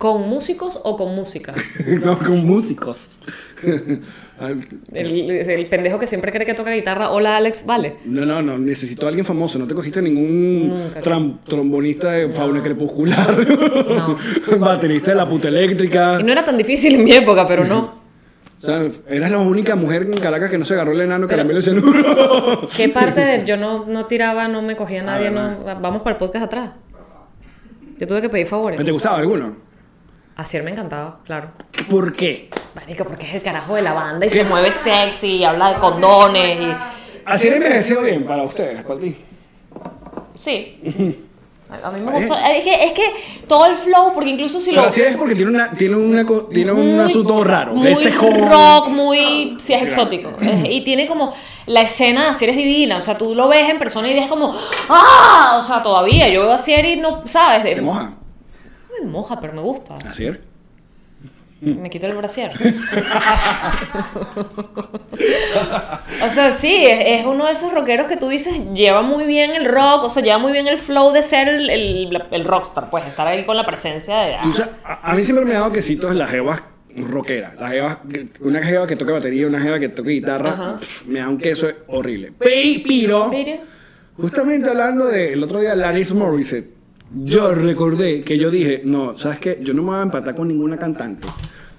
¿Con 0.00 0.30
músicos 0.30 0.80
o 0.82 0.96
con 0.96 1.14
música? 1.14 1.52
no, 2.02 2.18
con 2.18 2.42
músicos. 2.46 3.06
El, 4.94 5.30
el 5.30 5.66
pendejo 5.66 5.98
que 5.98 6.06
siempre 6.06 6.32
cree 6.32 6.46
que 6.46 6.54
toca 6.54 6.70
guitarra, 6.72 7.10
hola 7.10 7.36
Alex, 7.36 7.66
vale. 7.66 7.96
No, 8.06 8.24
no, 8.24 8.40
no, 8.40 8.56
necesito 8.56 9.04
a 9.04 9.10
alguien 9.10 9.26
famoso. 9.26 9.58
No 9.58 9.66
te 9.66 9.74
cogiste 9.74 10.00
ningún 10.00 10.90
tram- 11.04 11.40
trombonista 11.44 12.12
de 12.12 12.30
fauna 12.30 12.62
crepuscular. 12.62 13.36
No. 13.86 14.16
Baterista 14.58 15.10
de 15.10 15.16
la 15.18 15.28
puta 15.28 15.48
eléctrica. 15.48 16.16
Y 16.18 16.22
no 16.24 16.32
era 16.32 16.42
tan 16.42 16.56
difícil 16.56 16.94
en 16.94 17.04
mi 17.04 17.12
época, 17.12 17.46
pero 17.46 17.66
no. 17.66 18.00
O 18.62 18.64
sea, 18.64 18.88
eras 19.10 19.30
la 19.30 19.40
única 19.40 19.76
mujer 19.76 20.04
en 20.04 20.14
Caracas 20.16 20.50
que 20.50 20.56
no 20.56 20.64
se 20.64 20.72
agarró 20.72 20.92
el 20.92 21.02
enano 21.02 21.26
Pero- 21.26 21.36
caramelo 21.42 21.58
de 21.58 21.62
cianuro. 21.62 22.66
¿Qué 22.74 22.88
parte 22.88 23.20
de 23.20 23.44
yo 23.44 23.58
no, 23.58 23.84
no 23.84 24.06
tiraba, 24.06 24.48
no 24.48 24.62
me 24.62 24.74
cogía 24.74 25.02
a 25.02 25.04
nadie? 25.04 25.30
No, 25.30 25.58
vamos 25.82 26.00
para 26.00 26.12
el 26.14 26.18
podcast 26.18 26.46
atrás. 26.46 26.70
Yo 27.98 28.06
tuve 28.06 28.22
que 28.22 28.30
pedir 28.30 28.46
favores. 28.46 28.82
¿Te 28.82 28.90
gustaba 28.90 29.18
alguno? 29.18 29.68
Ayer 30.40 30.62
me 30.62 30.70
encantaba, 30.70 31.18
claro. 31.26 31.50
¿Por 31.90 32.12
qué? 32.14 32.48
Marico, 32.74 33.04
porque 33.04 33.26
es 33.26 33.34
el 33.34 33.42
carajo 33.42 33.74
de 33.74 33.82
la 33.82 33.92
banda 33.92 34.24
y 34.26 34.30
se 34.30 34.44
mueve 34.44 34.72
sexy 34.72 35.36
y 35.36 35.44
habla 35.44 35.74
de 35.74 35.78
condones 35.80 36.60
y... 36.60 36.72
Así 37.26 37.48
era 37.48 37.56
envejeció 37.56 38.00
bien 38.02 38.24
para 38.24 38.42
ustedes, 38.44 38.82
para 38.82 38.98
ti. 39.00 39.16
Sí. 40.34 40.78
A 41.82 41.90
mí 41.92 42.00
me 42.00 42.10
gusta. 42.10 42.50
Es 42.50 42.64
que, 42.64 42.84
es 42.84 42.92
que 42.94 43.02
todo 43.46 43.66
el 43.66 43.76
flow, 43.76 44.12
porque 44.14 44.30
incluso 44.30 44.58
si 44.58 44.70
Pero 44.70 44.82
lo. 44.82 44.88
así 44.88 45.02
es 45.02 45.14
porque 45.16 45.34
tiene, 45.36 45.50
una, 45.52 45.70
tiene, 45.72 45.94
una, 45.96 46.26
tiene 46.50 46.72
un 46.72 46.96
muy- 46.96 47.04
asunto 47.04 47.44
raro. 47.44 47.74
Muy 47.74 47.88
Ese 47.88 48.10
joven. 48.10 48.50
rock, 48.50 48.88
muy. 48.88 49.56
Sí, 49.60 49.74
es 49.74 49.82
exótico. 49.82 50.32
Es- 50.40 50.64
Y 50.70 50.80
tiene 50.82 51.06
como. 51.06 51.32
La 51.66 51.82
escena 51.82 52.30
Asier 52.30 52.50
es 52.50 52.56
divina. 52.56 52.96
O 52.96 53.02
sea, 53.02 53.16
tú 53.16 53.36
lo 53.36 53.46
ves 53.46 53.68
en 53.68 53.78
persona 53.78 54.08
y 54.08 54.14
dices 54.14 54.28
como. 54.28 54.52
¡Ah! 54.88 55.58
O 55.60 55.62
sea, 55.62 55.80
todavía. 55.80 56.28
Yo 56.28 56.40
veo 56.40 56.50
a 56.50 56.56
Asier 56.56 56.84
y 56.86 56.96
no. 56.96 57.22
¿Sabes? 57.26 57.62
De- 57.62 57.76
Te 57.76 57.82
moja. 57.82 58.14
Me 59.02 59.08
moja, 59.10 59.40
pero 59.40 59.52
me 59.52 59.60
gusta. 59.62 59.94
Así 60.06 60.26
es. 60.26 60.38
Me 61.60 61.90
quito 61.90 62.06
el 62.06 62.14
brasier. 62.16 62.52
o 66.24 66.30
sea, 66.30 66.52
sí, 66.52 66.74
es, 66.86 67.20
es 67.20 67.26
uno 67.26 67.46
de 67.46 67.52
esos 67.52 67.72
rockeros 67.72 68.06
que 68.06 68.16
tú 68.16 68.28
dices, 68.28 68.54
lleva 68.74 69.02
muy 69.02 69.24
bien 69.24 69.50
el 69.54 69.66
rock, 69.66 70.04
o 70.04 70.08
sea, 70.08 70.22
lleva 70.22 70.38
muy 70.38 70.52
bien 70.52 70.66
el 70.68 70.78
flow 70.78 71.12
de 71.12 71.22
ser 71.22 71.48
el, 71.48 71.68
el- 71.70 72.22
el 72.30 72.44
rockstar, 72.44 72.88
pues, 72.90 73.06
estar 73.06 73.26
ahí 73.26 73.44
con 73.44 73.56
la 73.56 73.66
presencia 73.66 74.18
de... 74.20 74.36
Sabes, 74.54 74.68
a, 74.84 75.10
a 75.10 75.14
mí 75.14 75.22
siempre 75.22 75.44
me 75.44 75.54
ha 75.56 75.60
dado 75.60 75.72
quesitos 75.72 76.14
las 76.14 76.30
jevas 76.30 76.62
rockeras. 76.96 77.56
Las 77.60 77.72
jevas, 77.72 77.98
una 78.40 78.62
jeva 78.62 78.86
que 78.86 78.96
toca 78.96 79.12
batería, 79.12 79.46
una 79.46 79.60
jeva 79.60 79.78
que 79.78 79.88
toca 79.90 80.08
guitarra, 80.08 80.76
pff, 80.78 81.06
me 81.06 81.18
da 81.20 81.28
un 81.28 81.38
queso 81.38 81.68
horrible. 81.88 82.32
Pe- 82.32 82.82
Pero, 82.86 83.30
justamente 84.16 84.68
hablando 84.68 85.06
de 85.06 85.34
el 85.34 85.42
otro 85.44 85.60
día, 85.60 85.74
Laris 85.74 86.12
Morissette, 86.14 86.70
yo 87.14 87.54
recordé 87.54 88.22
que 88.22 88.38
yo 88.38 88.50
dije, 88.50 88.82
no, 88.84 89.16
¿sabes 89.18 89.38
qué? 89.38 89.58
Yo 89.62 89.74
no 89.74 89.82
me 89.82 89.90
voy 89.90 89.98
a 89.98 90.02
empatar 90.02 90.34
con 90.34 90.48
ninguna 90.48 90.76
cantante. 90.76 91.26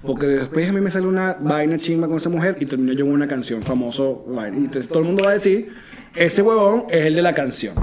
Porque 0.04 0.26
después 0.26 0.68
a 0.68 0.72
mí 0.72 0.80
me 0.80 0.90
sale 0.90 1.06
una 1.06 1.36
vaina 1.40 1.78
chimba 1.78 2.08
con 2.08 2.16
esa 2.16 2.28
mujer 2.28 2.56
y 2.60 2.66
termino 2.66 2.92
yo 2.92 3.04
en 3.04 3.12
una 3.12 3.28
canción 3.28 3.62
famoso. 3.62 4.24
vaina. 4.26 4.56
Y 4.56 4.60
entonces 4.64 4.88
todo 4.88 4.98
el 4.98 5.04
mundo 5.06 5.24
va 5.24 5.30
a 5.30 5.34
decir, 5.34 5.72
ese 6.16 6.42
huevón 6.42 6.86
es 6.90 7.06
el 7.06 7.14
de 7.14 7.22
la 7.22 7.34
canción. 7.34 7.74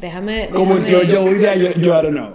Déjame... 0.00 0.50
Como 0.52 0.76
el 0.76 0.84
tío 0.84 1.00
déjame- 1.00 1.14
Joey 1.16 1.34
de 1.38 1.58
yo, 1.76 1.80
yo 1.80 1.98
I 1.98 2.02
don't 2.02 2.10
know. 2.10 2.30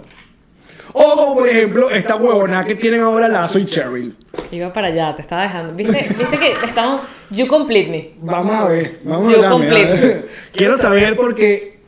O 0.92 1.14
como 1.16 1.34
por 1.36 1.48
ejemplo 1.48 1.88
esta 1.88 2.16
huevona 2.16 2.64
que 2.64 2.74
tienen 2.74 3.00
ahora 3.02 3.28
Lazo 3.28 3.60
y 3.60 3.64
Cheryl. 3.64 4.16
Iba 4.50 4.72
para 4.72 4.88
allá, 4.88 5.14
te 5.14 5.22
estaba 5.22 5.42
dejando. 5.42 5.72
¿Viste, 5.74 6.08
¿Viste 6.18 6.36
que 6.36 6.52
estamos... 6.66 7.02
You 7.30 7.46
complete 7.46 7.88
me. 7.88 8.10
Vamos 8.20 8.52
a 8.56 8.66
ver, 8.66 8.98
vamos 9.04 9.30
Yo 9.30 9.36
a 9.38 9.40
ver. 9.42 9.50
completo. 9.50 10.26
Quiero 10.52 10.76
saber 10.76 11.14
porque 11.14 11.78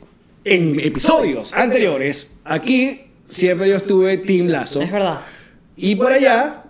en 0.45 0.79
episodios 0.79 1.53
anteriores, 1.53 2.31
aquí 2.43 3.01
siempre 3.25 3.69
yo 3.69 3.77
estuve 3.77 4.17
Team 4.17 4.47
Lazo. 4.47 4.81
Es 4.81 4.91
verdad. 4.91 5.21
Y 5.75 5.95
por 5.95 6.11
allá, 6.11 6.63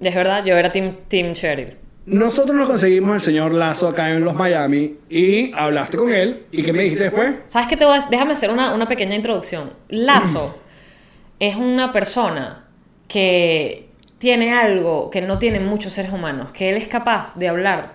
Es 0.00 0.14
verdad, 0.14 0.44
yo 0.44 0.56
era 0.56 0.72
Team, 0.72 0.96
team 1.08 1.32
Cheryl. 1.34 1.76
nosotros 2.06 2.56
nos 2.56 2.66
conseguimos 2.68 3.12
al 3.12 3.22
señor 3.22 3.52
Lazo 3.54 3.86
acá 3.88 4.10
en 4.10 4.24
los 4.24 4.34
Miami 4.34 4.96
y 5.08 5.52
hablaste 5.54 5.96
con 5.96 6.12
él. 6.12 6.46
¿Y 6.50 6.62
qué 6.62 6.72
me 6.72 6.82
dijiste 6.82 7.04
después? 7.04 7.34
¿Sabes 7.48 7.68
qué 7.68 7.76
te 7.76 7.84
voy 7.84 7.96
a 7.96 8.06
Déjame 8.10 8.32
hacer 8.32 8.50
una, 8.50 8.74
una 8.74 8.86
pequeña 8.86 9.14
introducción. 9.14 9.70
Lazo 9.88 10.58
es 11.38 11.54
una 11.56 11.92
persona 11.92 12.64
que 13.06 13.88
tiene 14.18 14.52
algo 14.54 15.10
que 15.10 15.20
no 15.20 15.38
tienen 15.38 15.66
muchos 15.66 15.92
seres 15.92 16.12
humanos, 16.12 16.50
que 16.52 16.70
él 16.70 16.76
es 16.76 16.88
capaz 16.88 17.36
de 17.38 17.48
hablar 17.48 17.92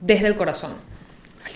desde 0.00 0.26
el 0.26 0.36
corazón. 0.36 0.72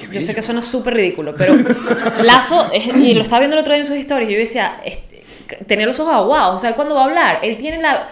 Yo 0.06 0.20
sé 0.20 0.34
que 0.34 0.42
suena 0.42 0.62
súper 0.62 0.94
ridículo, 0.94 1.34
pero 1.37 1.54
Lazo, 2.22 2.70
es- 2.72 2.87
y 2.96 3.14
lo 3.14 3.22
estaba 3.22 3.40
viendo 3.40 3.56
el 3.56 3.61
otro 3.62 3.72
día 3.74 3.82
en 3.82 3.88
sus 3.88 3.96
historias, 3.96 4.30
y 4.30 4.34
yo 4.34 4.38
decía, 4.38 4.80
este, 4.84 5.22
tenía 5.66 5.87
los 5.87 5.98
ojos 6.00 6.14
aguados, 6.14 6.56
o 6.56 6.58
sea, 6.58 6.70
él 6.70 6.76
cuando 6.76 6.94
va 6.94 7.02
a 7.02 7.04
hablar, 7.04 7.38
él 7.42 7.56
tiene 7.56 7.78
la... 7.82 8.08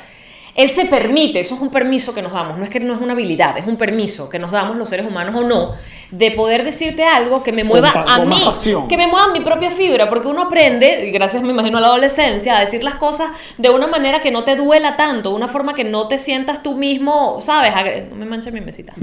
Él 0.54 0.70
se 0.70 0.86
permite, 0.86 1.40
eso 1.40 1.54
es 1.54 1.60
un 1.60 1.70
permiso 1.70 2.14
que 2.14 2.22
nos 2.22 2.32
damos, 2.32 2.56
no 2.56 2.64
es 2.64 2.70
que 2.70 2.80
no 2.80 2.94
es 2.94 2.98
una 3.00 3.12
habilidad, 3.12 3.58
es 3.58 3.66
un 3.66 3.76
permiso 3.76 4.30
que 4.30 4.38
nos 4.38 4.50
damos 4.52 4.78
los 4.78 4.88
seres 4.88 5.04
humanos 5.04 5.34
o 5.34 5.44
no, 5.46 5.72
de 6.10 6.30
poder 6.30 6.64
decirte 6.64 7.04
algo 7.04 7.42
que 7.42 7.52
me 7.52 7.62
mueva 7.62 7.90
a 7.90 8.20
con 8.20 8.30
mí, 8.30 8.40
pasión. 8.42 8.88
que 8.88 8.96
me 8.96 9.06
mueva 9.06 9.28
mi 9.34 9.40
propia 9.40 9.70
fibra, 9.70 10.08
porque 10.08 10.28
uno 10.28 10.44
aprende, 10.44 11.10
gracias 11.12 11.42
me 11.42 11.50
imagino 11.50 11.76
a 11.76 11.82
la 11.82 11.88
adolescencia, 11.88 12.56
a 12.56 12.60
decir 12.60 12.82
las 12.82 12.94
cosas 12.94 13.28
de 13.58 13.68
una 13.68 13.86
manera 13.86 14.22
que 14.22 14.30
no 14.30 14.44
te 14.44 14.56
duela 14.56 14.96
tanto, 14.96 15.34
una 15.34 15.46
forma 15.46 15.74
que 15.74 15.84
no 15.84 16.08
te 16.08 16.16
sientas 16.16 16.62
tú 16.62 16.74
mismo, 16.74 17.36
¿sabes? 17.42 17.74
Agre- 17.74 18.08
No 18.08 18.16
me 18.16 18.24
manches 18.24 18.50
mi 18.54 18.62
mesita. 18.62 18.94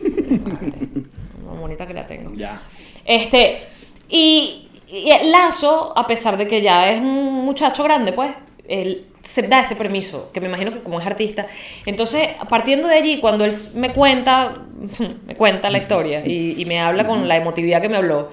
Bonita 1.60 1.86
que 1.86 1.94
la 1.94 2.02
tengo. 2.02 2.32
Ya. 2.34 2.60
Este, 3.04 3.62
y, 4.08 4.68
y 4.88 5.10
Lazo, 5.30 5.92
a 5.96 6.06
pesar 6.06 6.36
de 6.36 6.46
que 6.46 6.60
ya 6.60 6.90
es 6.90 7.00
un 7.00 7.44
muchacho 7.44 7.84
grande, 7.84 8.12
pues, 8.12 8.32
él 8.68 9.06
se 9.22 9.42
da 9.42 9.60
ese 9.60 9.76
permiso, 9.76 10.30
que 10.32 10.40
me 10.40 10.46
imagino 10.46 10.72
que 10.72 10.80
como 10.80 11.00
es 11.00 11.06
artista. 11.06 11.46
Entonces, 11.86 12.28
partiendo 12.48 12.88
de 12.88 12.94
allí, 12.94 13.18
cuando 13.18 13.44
él 13.44 13.52
me 13.74 13.90
cuenta, 13.90 14.56
me 15.26 15.36
cuenta 15.36 15.70
la 15.70 15.78
historia 15.78 16.24
y, 16.24 16.60
y 16.60 16.64
me 16.64 16.80
habla 16.80 17.06
con 17.06 17.28
la 17.28 17.36
emotividad 17.36 17.80
que 17.80 17.88
me 17.88 17.96
habló, 17.96 18.30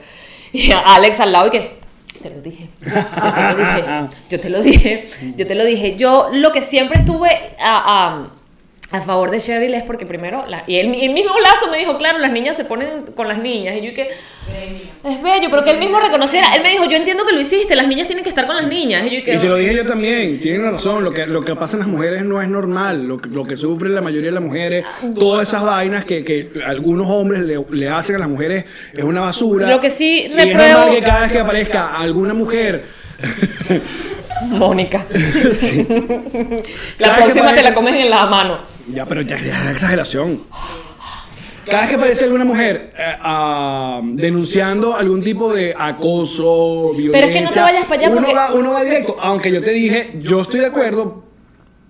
y 0.52 0.72
a 0.72 0.80
Alex 0.80 1.20
al 1.20 1.32
lado 1.32 1.48
y 1.48 1.52
que, 1.52 1.72
te 2.22 2.30
lo 2.30 2.42
dije, 2.42 2.70
yo 2.82 2.90
te 2.90 3.20
lo 3.50 3.56
dije, 3.56 4.10
yo 4.30 4.40
te 4.40 4.50
lo 4.50 4.62
dije, 4.62 5.10
yo 5.36 5.48
te 5.48 5.56
lo 5.56 5.66
dije. 5.66 5.96
Yo 5.98 6.30
lo 6.32 6.52
que 6.52 6.62
siempre 6.62 7.00
estuve 7.00 7.30
a, 7.60 8.28
a- 8.92 9.02
favor 9.02 9.32
de 9.32 9.40
Cheryl 9.40 9.74
es 9.74 9.84
porque 9.84 10.06
primero, 10.06 10.46
la- 10.48 10.64
y 10.68 10.78
él, 10.78 10.94
el 11.00 11.12
mismo 11.14 11.32
Lazo 11.40 11.70
me 11.72 11.78
dijo, 11.78 11.98
claro, 11.98 12.20
las 12.20 12.32
niñas 12.32 12.56
se 12.56 12.66
ponen 12.66 12.88
con 13.16 13.28
las 13.28 13.38
niñas, 13.40 13.76
y 13.78 13.86
yo 13.86 13.94
que 13.94 14.10
es 15.04 15.22
bello, 15.24 15.50
pero 15.50 15.64
que 15.64 15.72
él 15.72 15.78
mismo 15.78 16.00
reconociera, 16.00 16.56
él 16.56 16.62
me 16.64 16.70
dijo, 16.72 16.86
yo 16.86 16.98
entiendo 16.98 17.26
que 17.26 17.34
lo 17.34 17.40
hiciste, 17.40 17.76
las 17.76 17.88
niñas 17.88 18.08
tienen 18.08 18.24
que 18.24 18.30
estar 18.30 18.48
con 18.48 18.56
las 18.56 18.68
niñas, 18.68 19.06
y 19.10 19.18
yo 19.18 19.24
que... 19.24 19.36
Y 19.36 19.38
te 19.38 19.46
lo 19.48 19.56
dije 19.58 19.76
yo 19.76 19.86
también, 19.86 20.40
tienen 20.40 20.64
razón, 20.72 21.04
lo 21.04 21.12
que, 21.14 21.26
lo 21.26 21.44
que 21.44 21.56
pasa 21.56 21.76
en 21.76 21.80
las 21.82 21.88
mujeres 21.90 22.24
no 22.26 22.42
es 22.42 22.48
normal, 22.48 23.08
lo 23.08 23.18
que, 23.18 23.30
lo 23.30 23.46
que 23.46 23.58
sufren 23.58 23.94
la 23.96 24.02
mayoría 24.02 24.30
de 24.30 24.36
las 24.36 24.44
mujeres, 24.44 24.86
todas 25.18 25.48
esas 25.48 25.64
vainas 25.64 26.06
que, 26.06 26.24
que 26.26 26.50
algunos 26.66 27.08
hombres 27.10 27.42
le, 27.42 27.64
le 27.72 27.90
hacen 27.90 28.16
a 28.16 28.20
las 28.20 28.30
mujeres 28.30 28.66
es 28.94 29.04
una 29.04 29.22
basura. 29.22 29.68
Lo 29.70 29.80
que 29.82 29.90
sí 29.90 30.22
Y 30.22 30.26
es 30.28 30.34
repruebo- 30.34 30.72
normal 30.80 30.96
que 30.96 31.02
cada 31.02 31.22
vez 31.22 31.32
que 31.32 31.40
aparezca 31.40 31.98
alguna 31.98 32.34
mujer... 32.34 32.84
Mónica. 34.50 35.06
Sí. 35.54 35.86
La 37.00 37.16
próxima 37.16 37.50
que 37.50 37.56
te 37.58 37.64
la 37.64 37.74
comes 37.74 37.96
en 37.96 38.10
la 38.10 38.26
mano. 38.28 38.77
Ya, 38.90 39.06
pero 39.06 39.22
ya, 39.22 39.38
ya 39.40 39.66
es 39.66 39.72
exageración. 39.72 40.44
Cada 41.66 41.82
vez 41.82 41.90
que 41.90 41.96
aparece 41.98 42.24
alguna 42.24 42.46
mujer 42.46 42.94
eh, 42.98 43.16
ah, 43.22 44.00
denunciando 44.04 44.96
algún 44.96 45.22
tipo 45.22 45.54
de 45.54 45.76
acoso, 45.78 46.94
violencia, 46.96 47.12
Pero 47.12 47.28
es 47.28 47.34
que 47.34 47.42
no 47.42 47.50
te 47.52 47.60
vayas 47.60 47.86
para 47.86 48.00
allá 48.00 48.10
uno, 48.10 48.18
porque- 48.22 48.34
va, 48.34 48.54
uno 48.54 48.72
va 48.72 48.84
directo. 48.84 49.18
Aunque 49.20 49.52
yo 49.52 49.62
te 49.62 49.72
dije, 49.72 50.14
yo 50.22 50.42
estoy 50.42 50.62
de 50.62 50.68
acuerdo, 50.68 51.24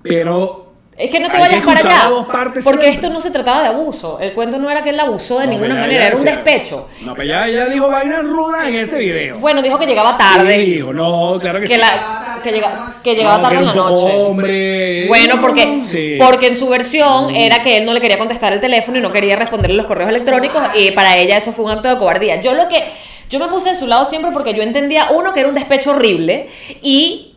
pero 0.01 0.73
Es 0.97 1.11
que 1.11 1.19
no 1.19 1.27
te 1.29 1.37
Hay 1.37 1.43
que 1.43 1.49
vayas 1.49 1.63
para 1.63 1.79
escuchar 1.79 1.93
allá. 1.93 2.03
las 2.05 2.09
dos 2.09 2.25
partes 2.25 2.63
porque 2.63 2.79
siempre. 2.85 2.95
esto 3.07 3.13
no 3.13 3.21
se 3.21 3.29
trataba 3.29 3.61
de 3.61 3.67
abuso. 3.67 4.19
El 4.19 4.33
cuento 4.33 4.57
no 4.57 4.67
era 4.67 4.81
que 4.81 4.89
él 4.89 4.97
la 4.97 5.03
abusó 5.03 5.37
de 5.37 5.45
No, 5.45 5.51
ninguna 5.51 5.75
manera, 5.75 6.07
era 6.07 6.15
un 6.17 6.23
decía- 6.23 6.41
despecho. 6.41 6.89
No, 7.01 7.13
pero 7.13 7.23
ella, 7.25 7.47
ella 7.47 7.65
dijo 7.67 7.87
vainas 7.87 8.23
rudas 8.23 8.67
en 8.67 8.73
ese 8.77 8.97
video. 8.97 9.37
Bueno, 9.37 9.61
dijo 9.61 9.77
que 9.77 9.85
llegaba 9.85 10.17
tarde. 10.17 10.55
Sí, 10.65 10.71
dijo, 10.73 10.91
no, 10.91 11.37
claro 11.39 11.59
que, 11.59 11.67
que, 11.67 11.75
sí. 11.75 11.79
la, 11.79 12.26
que, 12.43 12.51
llega- 12.51 12.95
que 13.03 13.15
llegaba 13.15 13.41
tarde 13.41 13.57
en 13.59 13.65
la 13.65 13.73
noche. 13.73 14.15
hombre. 14.15 15.07
Bueno, 15.07 15.39
porque, 15.41 15.83
Sí. 15.89 16.15
porque 16.19 16.47
en 16.47 16.55
su 16.55 16.67
versión 16.69 17.35
era 17.35 17.61
que 17.61 17.77
él 17.77 17.85
no 17.85 17.93
le 17.93 18.01
quería 18.01 18.17
contestar 18.17 18.53
el 18.53 18.59
teléfono 18.59 18.97
y 18.97 19.01
no 19.01 19.11
quería 19.11 19.35
responderle 19.35 19.75
los 19.77 19.85
correos 19.85 20.09
electrónicos 20.09 20.61
y 20.75 20.91
para 20.91 21.17
ella 21.17 21.37
eso 21.37 21.51
fue 21.51 21.65
un 21.65 21.71
acto 21.71 21.89
de 21.89 21.97
cobardía. 21.97 22.41
Yo 22.41 22.53
lo 22.53 22.67
que 22.67 22.83
yo 23.29 23.39
me 23.39 23.47
puse 23.47 23.69
de 23.71 23.75
su 23.75 23.87
lado 23.87 24.05
siempre 24.05 24.31
porque 24.31 24.53
yo 24.53 24.63
entendía 24.63 25.09
uno 25.11 25.33
que 25.33 25.41
era 25.41 25.49
un 25.49 25.55
despecho 25.55 25.91
horrible 25.91 26.47
y 26.81 27.33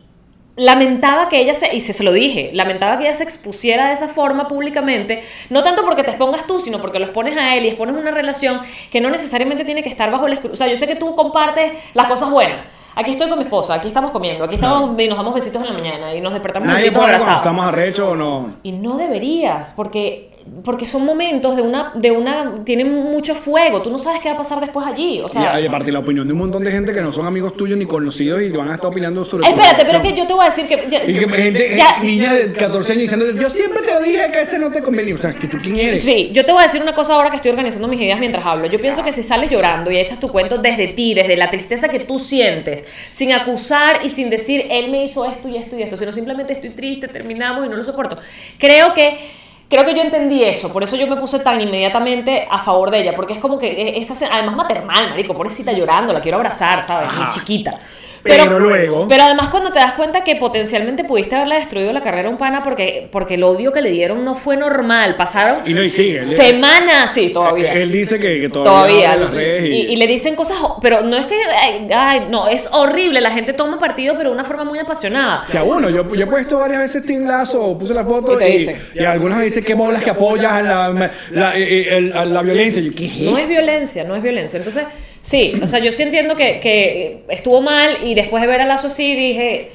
lamentaba 0.57 1.29
que 1.29 1.39
ella 1.39 1.53
se 1.53 1.73
y 1.75 1.79
se, 1.79 1.93
se 1.93 2.03
lo 2.03 2.11
dije, 2.11 2.51
lamentaba 2.53 2.97
que 2.97 3.05
ella 3.05 3.13
se 3.13 3.23
expusiera 3.23 3.87
de 3.87 3.93
esa 3.93 4.09
forma 4.09 4.47
públicamente, 4.47 5.23
no 5.49 5.63
tanto 5.63 5.83
porque 5.83 6.03
te 6.03 6.09
expongas 6.09 6.45
tú, 6.45 6.59
sino 6.59 6.79
porque 6.81 6.99
lo 6.99 7.05
expones 7.05 7.37
a 7.37 7.55
él 7.55 7.65
y 7.65 7.69
expones 7.69 7.95
una 7.95 8.11
relación 8.11 8.61
que 8.91 8.99
no 9.01 9.09
necesariamente 9.09 9.63
tiene 9.63 9.81
que 9.81 9.89
estar 9.89 10.11
bajo 10.11 10.27
el 10.27 10.37
escru- 10.37 10.51
o 10.51 10.55
sea, 10.55 10.67
yo 10.67 10.75
sé 10.77 10.87
que 10.87 10.95
tú 10.95 11.15
compartes 11.15 11.71
las 11.93 12.05
cosas 12.07 12.29
buenas. 12.29 12.57
Aquí 12.95 13.11
estoy 13.11 13.29
con 13.29 13.37
mi 13.37 13.45
esposa, 13.45 13.75
aquí 13.75 13.87
estamos 13.87 14.11
comiendo, 14.11 14.43
aquí 14.43 14.55
estamos 14.55 14.99
y 14.99 15.07
nos 15.07 15.17
damos 15.17 15.33
besitos 15.33 15.61
en 15.61 15.67
la 15.69 15.73
mañana 15.73 16.13
y 16.13 16.19
nos 16.21 16.33
despertamos 16.33 16.67
Nadie 16.67 16.91
puede 16.91 16.93
cuando 16.93 17.13
abrazados. 17.15 17.37
estamos 17.37 17.65
arrechos 17.65 18.09
o 18.09 18.15
no. 18.15 18.53
Y 18.63 18.71
no 18.73 18.97
deberías, 18.97 19.73
porque, 19.75 20.30
porque 20.65 20.85
son 20.85 21.05
momentos 21.05 21.55
de 21.55 21.61
una, 21.61 21.91
de 21.95 22.11
una, 22.11 22.63
tienen 22.65 22.91
mucho 22.93 23.33
fuego, 23.35 23.81
tú 23.81 23.89
no 23.89 23.97
sabes 23.97 24.19
qué 24.19 24.27
va 24.29 24.35
a 24.35 24.37
pasar 24.39 24.59
después 24.59 24.85
allí, 24.85 25.21
o 25.21 25.29
sea... 25.29 25.59
y, 25.59 25.63
y 25.63 25.67
aparte 25.67 25.91
la 25.93 25.99
opinión 25.99 26.27
de 26.27 26.33
un 26.33 26.39
montón 26.39 26.63
de 26.63 26.71
gente 26.71 26.93
que 26.93 26.99
no 27.01 27.13
son 27.13 27.25
amigos 27.25 27.55
tuyos 27.55 27.77
ni 27.77 27.85
conocidos 27.85 28.41
y 28.41 28.49
te 28.51 28.57
van 28.57 28.69
a 28.69 28.75
estar 28.75 28.91
opinando 28.91 29.23
sobre 29.23 29.45
tu 29.45 29.49
Espérate, 29.49 29.85
pero 29.85 29.97
es 29.99 30.03
que 30.03 30.13
yo 30.13 30.27
te 30.27 30.33
voy 30.33 30.41
a 30.43 30.45
decir 30.49 30.67
que... 30.67 30.87
ya- 30.89 31.03
Y 31.03 31.13
que 31.13 31.29
gente, 31.29 31.75
ya- 31.77 31.97
eh, 32.01 32.05
niña 32.05 32.33
de 32.33 32.51
14 32.51 32.91
años 32.91 33.01
diciendo, 33.03 33.25
yo 33.31 33.49
siempre 33.49 33.81
te 33.81 33.93
lo 33.93 34.01
dije 34.01 34.29
que 34.31 34.41
ese 34.41 34.59
no 34.59 34.69
te 34.69 34.81
convenía. 34.83 35.15
O 35.15 35.17
sea, 35.19 35.33
que 35.33 35.47
tú 35.47 35.57
quién 35.63 35.77
eres. 35.77 36.03
Sí, 36.03 36.29
yo 36.33 36.43
te 36.45 36.51
voy 36.51 36.59
a 36.61 36.63
decir 36.65 36.81
una 36.81 36.93
cosa 36.93 37.13
ahora 37.15 37.29
que 37.29 37.37
estoy 37.37 37.51
organizando 37.51 37.87
mis 37.87 38.01
ideas 38.01 38.19
mientras 38.19 38.45
hablo. 38.45 38.67
Yo 38.67 38.79
pienso 38.79 39.03
que 39.03 39.13
si 39.13 39.23
sales 39.23 39.49
llorando 39.49 39.89
y 39.89 39.97
echas 39.99 40.19
tu 40.19 40.27
cuento 40.29 40.57
desde 40.57 40.87
ti, 40.89 41.13
desde 41.13 41.37
la 41.37 41.49
tristeza 41.49 41.87
que 41.87 41.99
tú 42.01 42.19
sientes, 42.19 42.83
sin 43.09 43.31
acusar 43.31 44.05
y 44.05 44.09
sin 44.09 44.29
decir, 44.29 44.65
él 44.69 44.91
me 44.91 45.05
hizo 45.05 45.25
esto 45.25 45.47
y 45.47 45.55
esto 45.55 45.77
y 45.77 45.83
esto, 45.83 45.95
sino 45.95 46.11
simplemente 46.11 46.53
estoy 46.53 46.71
triste, 46.71 47.07
terminamos 47.07 47.65
y 47.65 47.69
no 47.69 47.77
lo 47.77 47.83
soporto. 47.83 48.17
Creo 48.57 48.93
que... 48.93 49.39
Creo 49.71 49.85
que 49.85 49.95
yo 49.95 50.01
entendí 50.01 50.43
eso, 50.43 50.71
por 50.71 50.83
eso 50.83 50.97
yo 50.97 51.07
me 51.07 51.15
puse 51.15 51.39
tan 51.39 51.61
inmediatamente 51.61 52.45
a 52.51 52.59
favor 52.59 52.91
de 52.91 52.99
ella, 52.99 53.13
porque 53.15 53.33
es 53.33 53.39
como 53.39 53.57
que 53.57 53.67
e- 53.71 54.01
esa 54.01 54.13
además 54.29 54.57
maternal, 54.57 55.09
marico, 55.11 55.33
pobrecita 55.33 55.71
llorando, 55.71 56.11
la 56.11 56.19
quiero 56.19 56.37
abrazar, 56.37 56.83
¿sabes? 56.85 57.09
Muy 57.13 57.27
chiquita. 57.29 57.79
Pero 58.23 58.59
luego- 58.59 59.07
Pero 59.07 59.23
además 59.23 59.49
cuando 59.49 59.71
te 59.71 59.79
das 59.79 59.93
cuenta 59.93 60.23
que 60.23 60.35
potencialmente 60.35 61.03
pudiste 61.03 61.35
haberle 61.35 61.55
destruido 61.55 61.91
la 61.93 62.01
carrera 62.01 62.27
a 62.27 62.31
un 62.31 62.37
pana 62.37 62.61
porque, 62.63 63.07
porque 63.11 63.33
el 63.33 63.43
odio 63.43 63.71
que 63.73 63.81
le 63.81 63.89
dieron 63.91 64.23
no 64.23 64.35
fue 64.35 64.57
normal, 64.57 65.15
pasaron 65.15 65.59
Y 65.67 65.73
no, 65.73 65.81
y 65.81 65.89
sigue, 65.89 66.21
semanas, 66.23 67.13
sí, 67.13 67.29
todavía. 67.33 67.73
Él 67.73 67.91
dice 67.91 68.19
que, 68.19 68.41
que 68.41 68.49
todavía, 68.49 69.15
Todavía. 69.15 69.59
Y, 69.59 69.71
y, 69.73 69.81
y 69.93 69.95
le 69.95 70.07
dicen 70.07 70.35
cosas, 70.35 70.57
pero 70.81 71.01
no 71.01 71.17
es 71.17 71.25
que, 71.25 71.35
ay, 71.61 71.87
ay, 71.93 72.27
no, 72.29 72.47
es 72.47 72.69
horrible, 72.71 73.21
la 73.21 73.31
gente 73.31 73.53
toma 73.53 73.79
partido, 73.79 74.15
pero 74.17 74.29
de 74.29 74.35
una 74.35 74.43
forma 74.43 74.63
muy 74.63 74.79
apasionada. 74.79 75.43
Si 75.43 75.57
a 75.57 75.63
uno, 75.63 75.89
yo, 75.89 76.13
yo 76.13 76.23
he 76.23 76.27
puesto 76.27 76.59
varias 76.59 76.79
veces 76.79 77.05
Team 77.05 77.25
Lazo, 77.25 77.77
puse 77.77 77.93
la 77.93 78.03
foto 78.03 78.35
Y 78.35 78.37
te 78.37 78.49
y, 78.49 78.53
dicen. 78.53 78.81
y 78.93 79.03
algunas 79.03 79.39
me 79.39 79.45
dicen 79.45 79.63
que 79.63 79.73
bolas 79.73 80.03
que 80.03 80.09
apoyas 80.11 80.63
la, 80.63 81.09
la, 81.31 81.57
eh, 81.57 81.97
el- 81.97 82.13
a 82.13 82.25
la 82.25 82.41
violencia. 82.41 82.81
Yo, 82.81 82.91
¿qué 82.95 83.05
es 83.05 83.17
No 83.21 83.37
es 83.37 83.47
violencia, 83.47 84.03
no 84.03 84.15
es 84.15 84.21
violencia. 84.21 84.57
Entonces, 84.57 84.85
sí, 85.21 85.59
o 85.61 85.67
sea, 85.67 85.79
yo 85.79 85.91
sí 85.91 86.03
entiendo 86.03 86.35
que, 86.35 86.59
que 86.59 87.23
estuvo 87.29 87.61
mal 87.61 87.97
y 88.03 88.15
después 88.15 88.41
de 88.41 88.47
ver 88.47 88.61
a 88.61 88.65
Lazo 88.65 88.87
así 88.87 89.15
dije, 89.15 89.71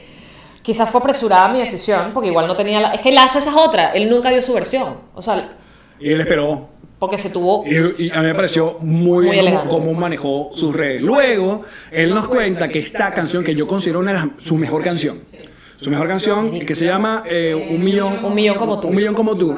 quizás 0.63 0.89
fue 0.91 1.01
apresurada 1.01 1.49
mi 1.49 1.61
decisión, 1.61 2.11
porque 2.13 2.29
igual 2.29 2.47
no 2.47 2.57
tenía... 2.57 2.81
La... 2.81 2.93
Es 2.93 3.01
que 3.01 3.13
Lazo 3.13 3.39
esa 3.39 3.51
es 3.51 3.57
otra, 3.57 3.93
él 3.93 4.09
nunca 4.09 4.31
dio 4.31 4.43
su 4.43 4.53
versión, 4.53 4.97
o 5.15 5.23
sea, 5.23 5.51
Y 6.01 6.11
él 6.13 6.21
esperó. 6.21 6.69
porque 6.99 7.19
se 7.19 7.31
tuvo... 7.31 7.65
Y, 7.67 8.07
y 8.07 8.11
a 8.11 8.21
mí 8.21 8.27
me 8.27 8.35
pareció 8.35 8.79
muy, 8.81 9.27
Muy 9.27 9.41
bien 9.41 9.59
cómo 9.69 9.93
manejó 9.95 10.51
sus 10.55 10.75
redes. 10.75 11.03
Luego, 11.03 11.63
él 11.93 12.11
nos 12.11 12.27
cuenta 12.29 12.69
que 12.69 12.79
esta 12.81 13.13
canción, 13.13 13.45
que 13.45 13.55
yo 13.55 13.67
considero 13.67 14.01
una 14.01 14.13
de 14.13 14.19
las- 14.19 14.45
su 14.45 14.57
mejor 14.57 14.83
canción, 14.83 15.21
su 15.81 15.91
mejor 15.91 16.09
canción, 16.09 16.59
que 16.61 16.75
se 16.75 16.85
llama 16.87 17.23
eh, 17.29 17.55
Un 17.71 17.85
Millón 17.85 18.25
Un 18.25 18.35
millón 18.35 18.57
como 18.57 18.81
tú. 18.81 18.89
Un 18.89 18.97
Millón 18.97 19.15
como 19.15 19.37
tú. 19.37 19.57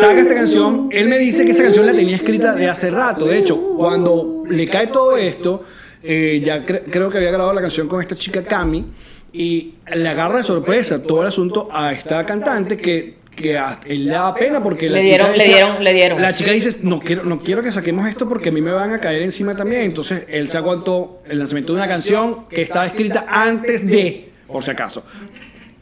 Saca 0.00 0.18
esta 0.20 0.34
canción. 0.34 0.88
Él 0.90 1.08
me 1.08 1.18
dice 1.18 1.44
que 1.44 1.52
esa 1.52 1.62
canción 1.64 1.86
la 1.86 1.92
tenía 1.92 2.16
escrita 2.16 2.54
de 2.54 2.68
hace 2.68 2.90
rato. 2.90 3.26
De 3.26 3.38
hecho, 3.38 3.56
cuando 3.76 4.44
le 4.48 4.66
cae 4.66 4.88
todo 4.88 5.16
esto, 5.16 5.62
eh, 6.02 6.42
ya 6.44 6.64
cre- 6.66 6.82
creo 6.90 7.08
que 7.10 7.18
había 7.18 7.30
grabado 7.30 7.52
la 7.52 7.60
canción 7.60 7.86
con 7.88 8.00
esta 8.00 8.14
chica 8.16 8.42
Cami 8.42 8.84
y 9.32 9.74
le 9.94 10.08
agarra 10.08 10.38
de 10.38 10.42
sorpresa 10.44 11.00
todo 11.02 11.22
el 11.22 11.28
asunto 11.28 11.68
a 11.72 11.92
esta 11.92 12.24
cantante 12.26 12.76
que 12.76 13.22
que 13.34 13.56
a 13.56 13.80
él 13.86 14.04
le 14.04 14.10
da 14.10 14.34
pena 14.34 14.62
porque 14.62 14.90
Le 14.90 14.96
la 14.96 14.98
dieron- 15.00 15.32
chica 15.32 15.38
le 15.38 15.44
dieron- 15.54 15.82
le 15.84 15.94
dieron. 15.94 16.20
la 16.20 16.34
chica 16.34 16.50
dice 16.50 16.76
no 16.82 17.00
quiero 17.00 17.24
no 17.24 17.38
quiero 17.38 17.62
que 17.62 17.72
saquemos 17.72 18.06
esto 18.06 18.28
porque 18.28 18.50
a 18.50 18.52
mí 18.52 18.60
me 18.60 18.72
van 18.72 18.92
a 18.92 18.98
caer 19.00 19.22
encima 19.22 19.56
también 19.56 19.82
entonces 19.84 20.24
él 20.28 20.50
se 20.50 20.58
aguantó 20.58 21.22
el 21.26 21.38
lanzamiento 21.38 21.72
de 21.72 21.78
una 21.78 21.88
canción 21.88 22.46
que 22.50 22.60
estaba 22.60 22.84
escrita 22.84 23.24
antes 23.26 23.86
de 23.86 24.32
por 24.46 24.62
si 24.62 24.70
acaso 24.72 25.02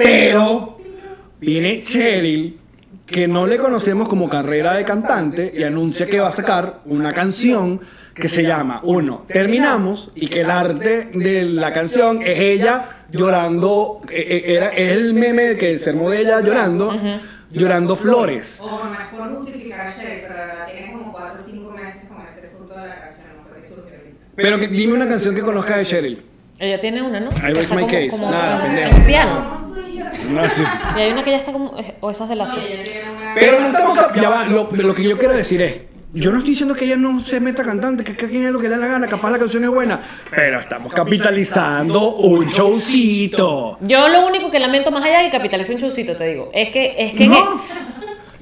pero 0.04 0.78
viene 1.40 1.80
Cheryl 1.80 2.58
que 3.06 3.26
no 3.26 3.46
le 3.46 3.56
conocemos 3.58 4.08
como 4.08 4.28
carrera 4.28 4.74
de 4.74 4.84
cantante 4.84 5.52
y 5.56 5.62
anuncia 5.64 6.06
que 6.06 6.20
va 6.20 6.28
a 6.28 6.32
sacar 6.32 6.80
una 6.86 7.12
canción 7.12 7.80
que 8.14 8.28
se 8.28 8.42
llama 8.42 8.80
uno 8.84 9.24
terminamos 9.26 10.10
y 10.14 10.28
que 10.28 10.40
el 10.42 10.50
arte 10.50 11.08
de 11.14 11.44
la 11.44 11.72
canción 11.72 12.22
es 12.22 12.38
ella 12.38 13.04
llorando 13.10 14.00
eh, 14.10 14.44
eh, 14.46 14.54
era 14.54 14.68
es 14.68 14.92
el 14.92 15.14
meme 15.14 15.56
que 15.56 15.78
se 15.78 15.90
armó 15.90 16.10
de 16.10 16.20
ella 16.20 16.40
llorando 16.40 16.94
llorando 17.50 17.96
flores 17.96 18.58
Ojo, 18.60 18.84
no 18.86 18.92
es 18.94 19.06
por 19.08 19.36
justificar 19.38 19.88
a 19.88 19.90
Sherry, 19.90 20.22
pero 20.22 20.34
tiene 20.72 20.92
como 20.92 21.12
4 21.12 21.40
o 21.42 21.44
5 21.50 21.70
meses 21.72 22.02
con 22.08 22.20
ese 22.24 22.46
asunto 22.46 22.74
de 22.74 22.86
la 22.88 23.00
canción, 23.00 23.26
no 23.36 23.42
fue 23.50 23.60
que 23.60 23.66
surgió 23.68 23.96
ahorita. 23.96 24.16
Pero 24.36 24.58
dime 24.58 24.92
una 24.94 25.08
canción 25.08 25.34
que 25.34 25.40
conozcas 25.40 25.78
de 25.78 25.84
Cheryl. 25.84 26.22
Ella 26.60 26.78
tiene 26.78 27.02
una, 27.02 27.18
¿no? 27.18 27.30
I 27.30 27.50
está 27.58 27.74
my 27.74 27.80
como- 27.82 27.86
case. 27.88 28.08
como- 28.10 28.30
Nada, 28.30 28.62
pendejo. 28.62 29.06
piano. 29.06 29.59
Y 30.96 31.00
hay 31.00 31.12
una 31.12 31.22
que 31.22 31.30
ya 31.30 31.36
está 31.36 31.52
como... 31.52 31.74
O 32.00 32.10
esas 32.10 32.28
de 32.28 32.36
Lazo. 32.36 32.56
No, 32.56 32.62
Pero 33.34 33.60
no 33.60 33.66
estamos 33.66 33.98
va, 33.98 34.44
lo, 34.44 34.68
lo 34.70 34.94
que 34.94 35.02
yo 35.02 35.18
quiero 35.18 35.34
decir 35.34 35.60
es, 35.62 35.80
yo 36.12 36.32
no 36.32 36.38
estoy 36.38 36.50
diciendo 36.50 36.74
que 36.74 36.84
ella 36.86 36.96
no 36.96 37.22
se 37.22 37.38
meta 37.38 37.62
cantante, 37.62 38.02
que, 38.02 38.16
que 38.16 38.28
quien 38.28 38.44
es 38.44 38.50
lo 38.50 38.58
que 38.58 38.68
le 38.68 38.70
da 38.70 38.78
la 38.78 38.86
gana, 38.88 39.06
capaz 39.06 39.30
la 39.30 39.38
canción 39.38 39.62
es 39.62 39.70
buena, 39.70 40.00
pero 40.30 40.58
estamos 40.58 40.92
capitalizando 40.92 42.14
un 42.16 42.46
showcito. 42.46 43.78
Yo 43.80 44.08
lo 44.08 44.26
único 44.26 44.50
que 44.50 44.58
lamento 44.58 44.90
más 44.90 45.04
allá 45.04 45.20
de 45.22 45.30
capitalizar 45.30 45.76
un 45.76 45.82
showcito, 45.82 46.16
te 46.16 46.26
digo, 46.26 46.50
es 46.52 46.70
que... 46.70 46.94
Es 46.98 47.14
que 47.14 47.28
No. 47.28 47.62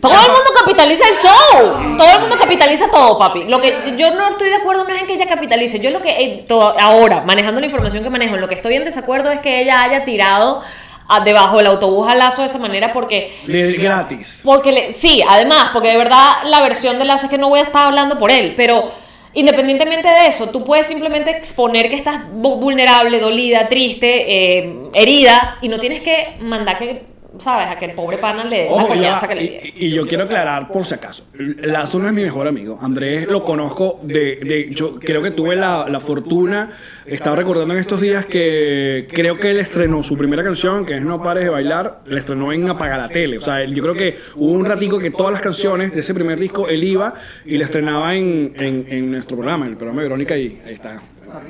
Todo 0.00 0.12
el 0.12 0.28
mundo 0.28 0.50
capitaliza 0.56 1.04
el 1.08 1.16
show. 1.18 1.96
Todo 1.98 2.08
el 2.14 2.20
mundo 2.20 2.36
capitaliza 2.38 2.88
todo, 2.88 3.18
papi. 3.18 3.46
Lo 3.46 3.60
que 3.60 3.96
yo 3.96 4.14
no 4.14 4.28
estoy 4.28 4.48
de 4.48 4.54
acuerdo 4.54 4.84
no 4.84 4.94
es 4.94 5.00
en 5.00 5.08
que 5.08 5.14
ella 5.14 5.26
capitalice. 5.26 5.80
Yo 5.80 5.90
lo 5.90 6.00
que 6.00 6.10
eh, 6.10 6.46
ahora, 6.80 7.22
manejando 7.22 7.58
la 7.60 7.66
información 7.66 8.04
que 8.04 8.10
manejo, 8.10 8.36
en 8.36 8.40
lo 8.40 8.46
que 8.46 8.54
estoy 8.54 8.74
en 8.74 8.84
desacuerdo 8.84 9.32
es 9.32 9.40
que 9.40 9.60
ella 9.60 9.82
haya 9.82 10.04
tirado 10.04 10.62
a- 11.08 11.20
debajo 11.20 11.56
del 11.58 11.66
autobús 11.68 12.06
a 12.08 12.14
Lazo 12.14 12.42
de 12.42 12.46
esa 12.48 12.58
manera 12.58 12.92
porque 12.92 13.34
De- 13.46 13.72
gratis. 13.72 14.42
porque 14.44 14.72
le, 14.72 14.92
sí, 14.92 15.22
además, 15.26 15.70
porque 15.72 15.88
de 15.88 15.96
verdad 15.96 16.32
la 16.44 16.60
versión 16.60 16.98
de 16.98 17.04
Lazo 17.06 17.26
es 17.26 17.30
que 17.30 17.38
no 17.38 17.48
voy 17.48 17.60
a 17.60 17.62
estar 17.62 17.86
hablando 17.86 18.18
por 18.18 18.30
él, 18.30 18.54
pero 18.56 18.90
independientemente 19.34 20.08
de 20.08 20.26
eso, 20.26 20.48
tú 20.48 20.64
puedes 20.64 20.86
simplemente 20.86 21.30
exponer 21.30 21.88
que 21.88 21.96
estás 21.96 22.26
vu- 22.32 22.56
vulnerable, 22.56 23.20
dolida, 23.20 23.68
triste, 23.68 24.24
eh, 24.58 24.74
herida, 24.94 25.58
y 25.60 25.68
no 25.68 25.78
tienes 25.78 26.00
que 26.00 26.36
mandar 26.40 26.78
que, 26.78 27.02
¿sabes?, 27.40 27.68
a 27.70 27.78
que 27.78 27.86
el 27.86 27.92
pobre 27.92 28.18
pana 28.18 28.44
le 28.44 28.58
dé 28.58 28.64
la 28.66 28.70
Ojo, 28.72 28.88
coñaza 28.88 29.22
va, 29.22 29.28
que 29.28 29.34
le 29.34 29.42
y, 29.44 29.48
dé. 29.48 29.72
y 29.76 29.90
yo 29.90 30.06
quiero 30.06 30.24
aclarar 30.24 30.68
por 30.68 30.84
si 30.84 30.94
acaso. 30.94 31.24
Lazo 31.34 31.98
no 31.98 32.06
es 32.08 32.12
mi 32.12 32.22
mejor 32.22 32.46
amigo. 32.48 32.78
Andrés 32.80 33.26
lo 33.28 33.44
conozco 33.44 34.00
de. 34.02 34.36
de- 34.36 34.68
yo 34.70 34.98
creo 34.98 35.22
que 35.22 35.30
tuve 35.30 35.56
la, 35.56 35.86
la 35.88 36.00
fortuna. 36.00 36.70
Estaba 37.06 37.36
recordando 37.36 37.72
en 37.72 37.80
estos 37.80 38.00
días 38.02 38.26
que 38.26 39.08
creo 39.10 39.38
que 39.38 39.50
él 39.50 39.60
estrenó 39.60 40.02
su 40.02 40.18
primera 40.18 40.44
canción, 40.44 40.84
que 40.84 40.94
es 40.96 41.02
No 41.02 41.22
Pares 41.22 41.44
de 41.44 41.50
Bailar. 41.50 42.00
La 42.06 42.18
estrenó 42.18 42.52
en 42.52 42.68
Apaga 42.68 42.98
la 42.98 43.08
Tele. 43.08 43.38
O 43.38 43.40
sea, 43.40 43.64
yo 43.64 43.82
creo 43.82 43.94
que 43.94 44.18
hubo 44.36 44.52
un 44.52 44.64
ratico 44.66 44.98
que 44.98 45.10
todas 45.10 45.32
las 45.32 45.40
canciones 45.40 45.92
de 45.94 46.00
ese 46.00 46.12
primer 46.12 46.38
disco 46.38 46.68
él 46.68 46.84
iba 46.84 47.14
y 47.46 47.56
la 47.56 47.64
estrenaba 47.64 48.14
en, 48.14 48.52
en, 48.56 48.86
en 48.88 49.10
nuestro 49.10 49.36
programa, 49.38 49.64
en 49.64 49.72
el 49.72 49.76
programa 49.78 50.02
de 50.02 50.08
Verónica. 50.08 50.36
Y 50.36 50.60
ahí 50.66 50.74
está. 50.74 51.00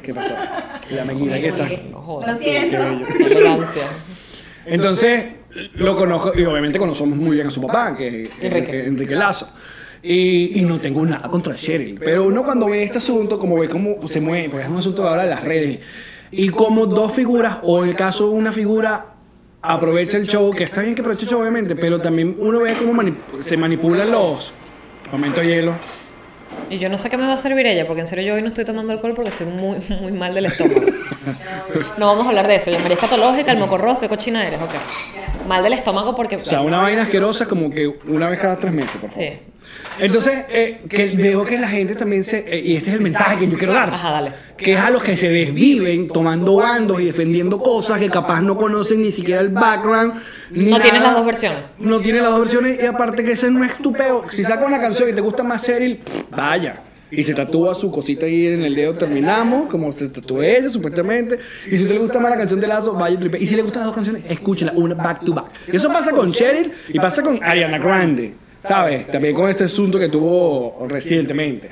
¿Qué 0.03 0.13
pasó? 0.15 0.35
La 0.93 1.05
meguina, 1.05 1.37
aquí 1.37 1.47
está. 1.47 1.65
Lo 1.69 2.37
siento. 2.39 2.77
Entonces, 4.67 5.25
lo 5.75 5.97
conozco, 5.97 6.33
y 6.39 6.45
obviamente 6.45 6.79
conocemos 6.79 7.17
muy 7.19 7.37
bien 7.37 7.47
a 7.49 7.51
su 7.51 7.61
papá, 7.61 7.97
que 7.97 8.23
es 8.23 8.31
Enrique. 8.43 8.85
Enrique, 8.87 9.15
Lazo. 9.15 9.49
Y, 10.03 10.61
y 10.61 10.63
no 10.63 10.79
tengo 10.81 11.05
nada 11.05 11.29
contra 11.29 11.55
Cheryl. 11.55 11.99
Pero 11.99 12.25
uno 12.25 12.45
cuando 12.45 12.67
ve 12.67 12.85
este 12.85 12.99
asunto, 12.99 13.39
como 13.39 13.59
ve 13.59 13.69
cómo 13.69 13.97
se 14.09 14.21
mueve, 14.21 14.49
porque 14.49 14.65
es 14.65 14.71
un 14.71 14.79
asunto 14.79 15.07
ahora 15.09 15.25
de 15.25 15.31
las 15.31 15.43
redes, 15.43 15.81
y 16.31 16.51
como 16.51 16.87
dos 16.87 17.13
figuras, 17.13 17.59
o 17.63 17.83
en 17.83 17.91
el 17.91 17.97
caso 17.97 18.29
de 18.29 18.35
una 18.35 18.53
figura, 18.53 19.07
aprovecha 19.61 20.17
el 20.17 20.27
show, 20.29 20.53
que 20.53 20.63
está 20.65 20.83
bien 20.83 20.95
que 20.95 21.01
aproveche 21.01 21.25
el 21.25 21.31
show, 21.31 21.41
obviamente, 21.41 21.75
pero 21.75 21.99
también 22.01 22.37
uno 22.39 22.61
ve 22.61 22.75
cómo 22.79 22.93
mani- 22.95 23.17
se 23.41 23.57
manipulan 23.57 24.11
los 24.11 24.53
momentos 25.11 25.43
hielo. 25.45 25.73
Y 26.71 26.79
yo 26.79 26.89
no 26.89 26.97
sé 26.97 27.11
qué 27.11 27.17
me 27.17 27.27
va 27.27 27.33
a 27.33 27.39
servir 27.39 27.67
ella, 27.67 27.87
porque 27.87 28.03
en 28.03 28.07
serio 28.07 28.25
yo 28.27 28.35
hoy 28.35 28.43
no 28.43 28.49
estoy 28.49 28.65
tomando 28.65 28.93
alcohol 28.93 29.15
porque 29.15 29.31
estoy 29.31 29.47
muy, 29.47 29.79
muy 30.01 30.13
mal 30.13 30.33
del 30.35 30.47
estómago. 30.47 30.81
No 31.99 32.07
vamos 32.07 32.27
a 32.27 32.29
hablar 32.29 32.47
de 32.47 32.55
eso. 32.55 32.71
Llamaría 32.71 32.95
escatológica, 32.95 33.51
el 33.53 33.59
mocorros, 33.59 33.99
qué 33.99 34.09
cochina 34.09 34.47
eres, 34.47 34.61
ok. 34.63 34.75
Mal 35.49 35.63
del 35.63 35.73
estómago 35.73 36.15
porque... 36.15 36.37
O 36.37 36.43
sea, 36.45 36.61
una 36.61 36.79
vaina 36.79 37.03
asquerosa 37.03 37.47
como 37.47 37.71
que 37.71 37.89
una 38.07 38.29
vez 38.29 38.39
cada 38.39 38.57
tres 38.57 38.73
meses, 38.73 38.93
por 39.01 39.11
favor. 39.11 39.27
Sí. 39.29 39.39
Entonces, 39.99 40.45
eh, 40.49 40.83
que 40.89 41.07
veo 41.09 41.45
que 41.45 41.59
la 41.59 41.69
gente 41.69 41.95
también 41.97 42.23
se... 42.25 42.39
eh, 42.49 42.61
y 42.65 42.77
este 42.77 42.91
es 42.91 42.95
el 42.95 43.03
mensaje 43.03 43.39
que 43.39 43.49
yo 43.49 43.59
quiero 43.59 43.73
dar. 43.75 43.93
Ajá, 43.93 44.11
dale. 44.13 44.33
Que 44.57 44.75
es 44.75 44.79
a 44.81 44.91
los 44.91 45.03
que 45.03 45.17
se 45.17 45.29
desviven 45.29 46.09
tomando 46.09 46.57
bandos 46.57 47.01
y 47.01 47.07
defendiendo 47.07 47.59
cosas 47.59 47.99
que 47.99 48.09
capaz 48.09 48.41
no 48.41 48.57
conocen 48.57 49.03
ni 49.03 49.11
siquiera 49.11 49.41
el 49.41 49.49
background. 49.51 50.15
ni 50.51 50.71
No 50.71 50.81
tienes 50.81 51.01
nada. 51.01 51.07
las 51.09 51.17
dos 51.17 51.27
versiones. 51.27 51.59
No 51.79 51.99
tiene 52.01 52.21
las 52.21 52.31
dos 52.31 52.41
versiones 52.41 52.79
y 52.83 52.87
aparte 52.87 53.25
que 53.25 53.33
ese 53.33 53.51
no 53.51 53.65
es 53.65 53.77
tu 53.79 53.93
peo. 53.93 54.25
Si 54.31 54.43
saca 54.45 54.65
una 54.65 54.81
canción 54.81 55.09
y 55.09 55.13
te 55.13 55.21
gusta 55.21 55.43
más 55.43 55.63
Cheryl, 55.65 56.01
vaya. 56.31 56.81
Y 57.11 57.25
se 57.25 57.35
tatúa 57.35 57.75
su 57.75 57.91
cosita 57.91 58.27
ahí 58.27 58.47
en 58.49 58.63
el 58.65 58.75
dedo, 58.75 58.93
terminamos, 58.93 59.71
como 59.71 59.91
se 59.93 60.09
tatuó 60.09 60.43
ella 60.43 60.69
supuestamente. 60.69 61.39
Y 61.67 61.71
si 61.71 61.77
a 61.77 61.81
usted 61.83 61.95
le 61.95 61.99
gusta 62.01 62.21
más 62.21 62.31
la 62.31 62.37
canción 62.37 62.61
de 62.61 62.67
Lazo, 62.67 62.93
vaya 62.95 63.15
y 63.17 63.19
tripe. 63.19 63.39
Y 63.43 63.47
si 63.47 63.57
le 63.57 63.63
gustan 63.63 63.81
las 63.81 63.87
dos 63.87 63.95
canciones, 63.95 64.25
escúchela, 64.29 64.73
una 64.77 64.95
back 64.95 65.25
to 65.25 65.33
back. 65.33 65.47
Eso 65.67 65.89
pasa 65.89 66.11
con 66.11 66.31
Cheryl 66.31 66.71
y 66.89 66.99
pasa 66.99 67.23
con 67.23 67.43
Ariana 67.43 67.79
Grande, 67.79 68.35
¿sabes? 68.63 69.07
También 69.11 69.35
con 69.35 69.49
este 69.49 69.65
asunto 69.65 69.99
que 69.99 70.09
tuvo 70.09 70.87
recientemente. 70.89 71.71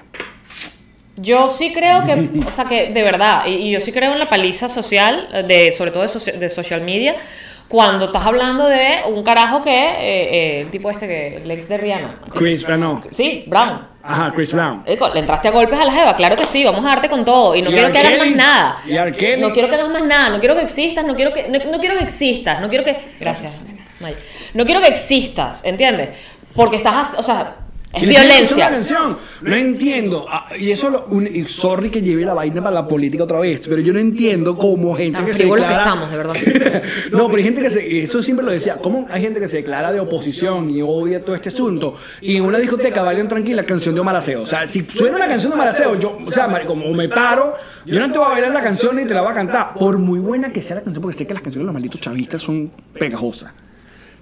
Yo 1.18 1.48
sí 1.48 1.72
creo 1.72 2.04
que, 2.04 2.28
o 2.46 2.52
sea, 2.52 2.66
que 2.66 2.92
de 2.92 3.02
verdad, 3.02 3.46
y, 3.46 3.70
yo 3.70 3.80
sí 3.80 3.90
creo 3.90 4.12
en 4.12 4.18
la 4.18 4.26
paliza 4.28 4.68
social, 4.68 5.28
de, 5.48 5.72
sobre 5.72 5.90
todo 5.90 6.02
de, 6.02 6.10
soci- 6.10 6.36
de 6.36 6.50
social 6.50 6.82
media, 6.82 7.16
cuando 7.68 8.06
estás 8.06 8.24
hablando 8.24 8.66
de 8.66 9.00
un 9.08 9.24
carajo 9.24 9.62
que, 9.62 9.70
eh, 9.70 9.98
eh, 9.98 10.60
el 10.62 10.70
tipo 10.70 10.90
este 10.90 11.06
que, 11.06 11.36
el 11.38 11.50
ex 11.50 11.68
de 11.68 11.76
Rihanna. 11.76 12.20
Chris 12.30 12.64
Brown, 12.64 12.80
no. 12.80 13.02
Sí, 13.10 13.44
Brown. 13.46 13.80
Ajá, 14.02 14.32
Chris 14.34 14.52
Brown. 14.52 14.84
Le 14.86 15.20
entraste 15.20 15.48
a 15.48 15.50
golpes 15.50 15.78
a 15.78 15.84
la 15.84 15.92
jeva, 15.92 16.14
claro 16.14 16.36
que 16.36 16.44
sí, 16.44 16.64
vamos 16.64 16.84
a 16.84 16.90
darte 16.90 17.08
con 17.08 17.24
todo. 17.24 17.56
Y 17.56 17.62
no 17.62 17.70
Y 17.70 17.74
quiero 17.74 17.90
que 17.90 17.98
hagas 17.98 18.18
más 18.18 18.30
nada. 18.30 18.78
Y. 18.86 19.40
No 19.40 19.50
quiero 19.50 19.68
que 19.68 19.74
hagas 19.74 19.88
más 19.88 20.04
nada, 20.04 20.30
no 20.30 20.38
quiero 20.38 20.54
que 20.54 20.62
existas, 20.62 21.04
no 21.04 21.16
quiero 21.16 21.32
que, 21.32 21.48
no, 21.48 21.58
no 21.70 21.78
quiero 21.78 21.96
que 21.96 22.04
existas, 22.04 22.60
no 22.60 22.68
quiero 22.68 22.84
que. 22.84 22.96
Gracias, 23.18 23.60
Maya. 24.00 24.16
No 24.54 24.64
quiero 24.64 24.80
que 24.80 24.88
existas, 24.88 25.64
¿entiendes? 25.64 26.10
Porque 26.54 26.76
estás, 26.76 27.16
o 27.18 27.22
sea, 27.22 27.56
es 27.96 28.02
Y 28.02 28.06
violencia. 28.06 28.56
la 28.56 28.70
canción. 28.76 29.16
No 29.42 29.56
entiendo. 29.56 30.26
Ah, 30.28 30.48
Y 30.58 30.70
eso, 30.70 30.90
lo, 30.90 31.06
un- 31.06 31.26
y 31.26 31.44
sorry 31.44 31.90
que 31.90 32.00
lleve 32.02 32.24
la 32.24 32.34
vaina 32.34 32.60
para 32.62 32.74
la 32.74 32.86
política 32.88 33.24
otra 33.24 33.38
vez, 33.40 33.62
pero 33.68 33.80
yo 33.80 33.92
no 33.92 33.98
entiendo 33.98 34.56
cómo 34.56 34.94
gente 34.94 35.16
Tan 35.18 35.26
que 35.26 35.32
se 35.32 35.38
frívolos 35.38 35.64
que 35.66 35.72
declara... 35.72 35.90
estamos, 35.90 36.10
de 36.10 36.16
verdad. 36.16 36.34
no, 37.12 37.26
pero 37.26 37.36
hay 37.38 37.44
gente 37.44 37.62
que 37.62 37.70
se... 37.70 38.02
Eso 38.02 38.22
siempre 38.22 38.44
lo 38.44 38.52
decía. 38.52 38.76
¿Cómo 38.76 39.06
hay 39.10 39.22
gente 39.22 39.40
que 39.40 39.48
se 39.48 39.56
declara 39.58 39.92
de 39.92 40.00
oposición 40.00 40.70
y 40.70 40.82
odia 40.82 41.24
todo 41.24 41.34
este 41.34 41.48
asunto? 41.48 41.94
Y 42.20 42.36
en 42.36 42.42
una 42.44 42.58
discoteca 42.58 43.02
bailan 43.02 43.28
tranquila 43.28 43.64
canción 43.64 43.94
de 43.94 44.00
Omar 44.00 44.16
Aseo. 44.16 44.42
O 44.42 44.46
sea, 44.46 44.66
si 44.66 44.84
suena 44.84 45.16
una 45.16 45.28
canción 45.28 45.50
de 45.50 45.54
Omar 45.56 45.68
Aseo, 45.68 45.98
yo... 45.98 46.18
O 46.24 46.30
sea, 46.30 46.48
como 46.66 46.92
me 46.92 47.08
paro, 47.08 47.54
yo 47.84 47.98
no 48.00 48.10
te 48.12 48.18
voy 48.18 48.26
a 48.26 48.30
bailar 48.30 48.50
la 48.52 48.62
canción 48.62 48.96
ni 48.96 49.04
te 49.06 49.14
la 49.14 49.22
voy 49.22 49.30
a 49.32 49.34
cantar. 49.34 49.74
Por 49.74 49.98
muy 49.98 50.18
buena 50.18 50.50
que 50.52 50.60
sea 50.60 50.76
la 50.76 50.82
canción, 50.82 51.02
porque 51.02 51.18
sé 51.18 51.26
que 51.26 51.34
las 51.34 51.42
canciones 51.42 51.64
de 51.64 51.66
los 51.66 51.74
malditos 51.74 52.00
chavistas 52.00 52.42
son 52.42 52.70
pegajosas. 52.98 53.52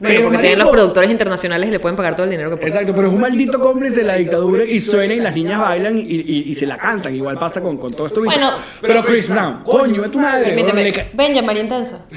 Bueno, 0.00 0.22
porque 0.24 0.38
tienen 0.38 0.58
los 0.58 0.68
productores 0.68 1.10
internacionales 1.10 1.68
y 1.68 1.72
le 1.72 1.78
pueden 1.80 1.96
pagar 1.96 2.14
todo 2.16 2.24
el 2.24 2.30
dinero 2.30 2.50
que 2.50 2.56
pueden. 2.56 2.72
Exacto, 2.72 2.92
pero 2.94 3.08
es 3.08 3.14
un 3.14 3.20
maldito 3.20 3.60
cómplice 3.60 3.96
de 3.98 4.04
la 4.04 4.16
dictadura 4.16 4.64
y 4.64 4.80
suena 4.80 5.14
y 5.14 5.20
las 5.20 5.34
niñas 5.34 5.60
bailan 5.60 5.96
y, 5.98 6.02
y- 6.02 6.44
y 6.50 6.54
se 6.56 6.66
la 6.66 6.76
cantan. 6.76 7.14
Igual 7.14 7.38
pasa 7.38 7.60
con, 7.62 7.76
con 7.76 7.92
todo 7.92 8.08
esto. 8.08 8.22
Bueno. 8.24 8.50
pero 8.80 9.04
Chris 9.04 9.28
Brown, 9.28 9.60
coño, 9.64 10.04
es 10.04 10.10
tu 10.10 10.18
madre. 10.18 10.46
Permíteme. 10.46 10.92
Ven, 11.14 11.34
ya, 11.34 11.42
María 11.42 11.62
Intensa. 11.62 12.04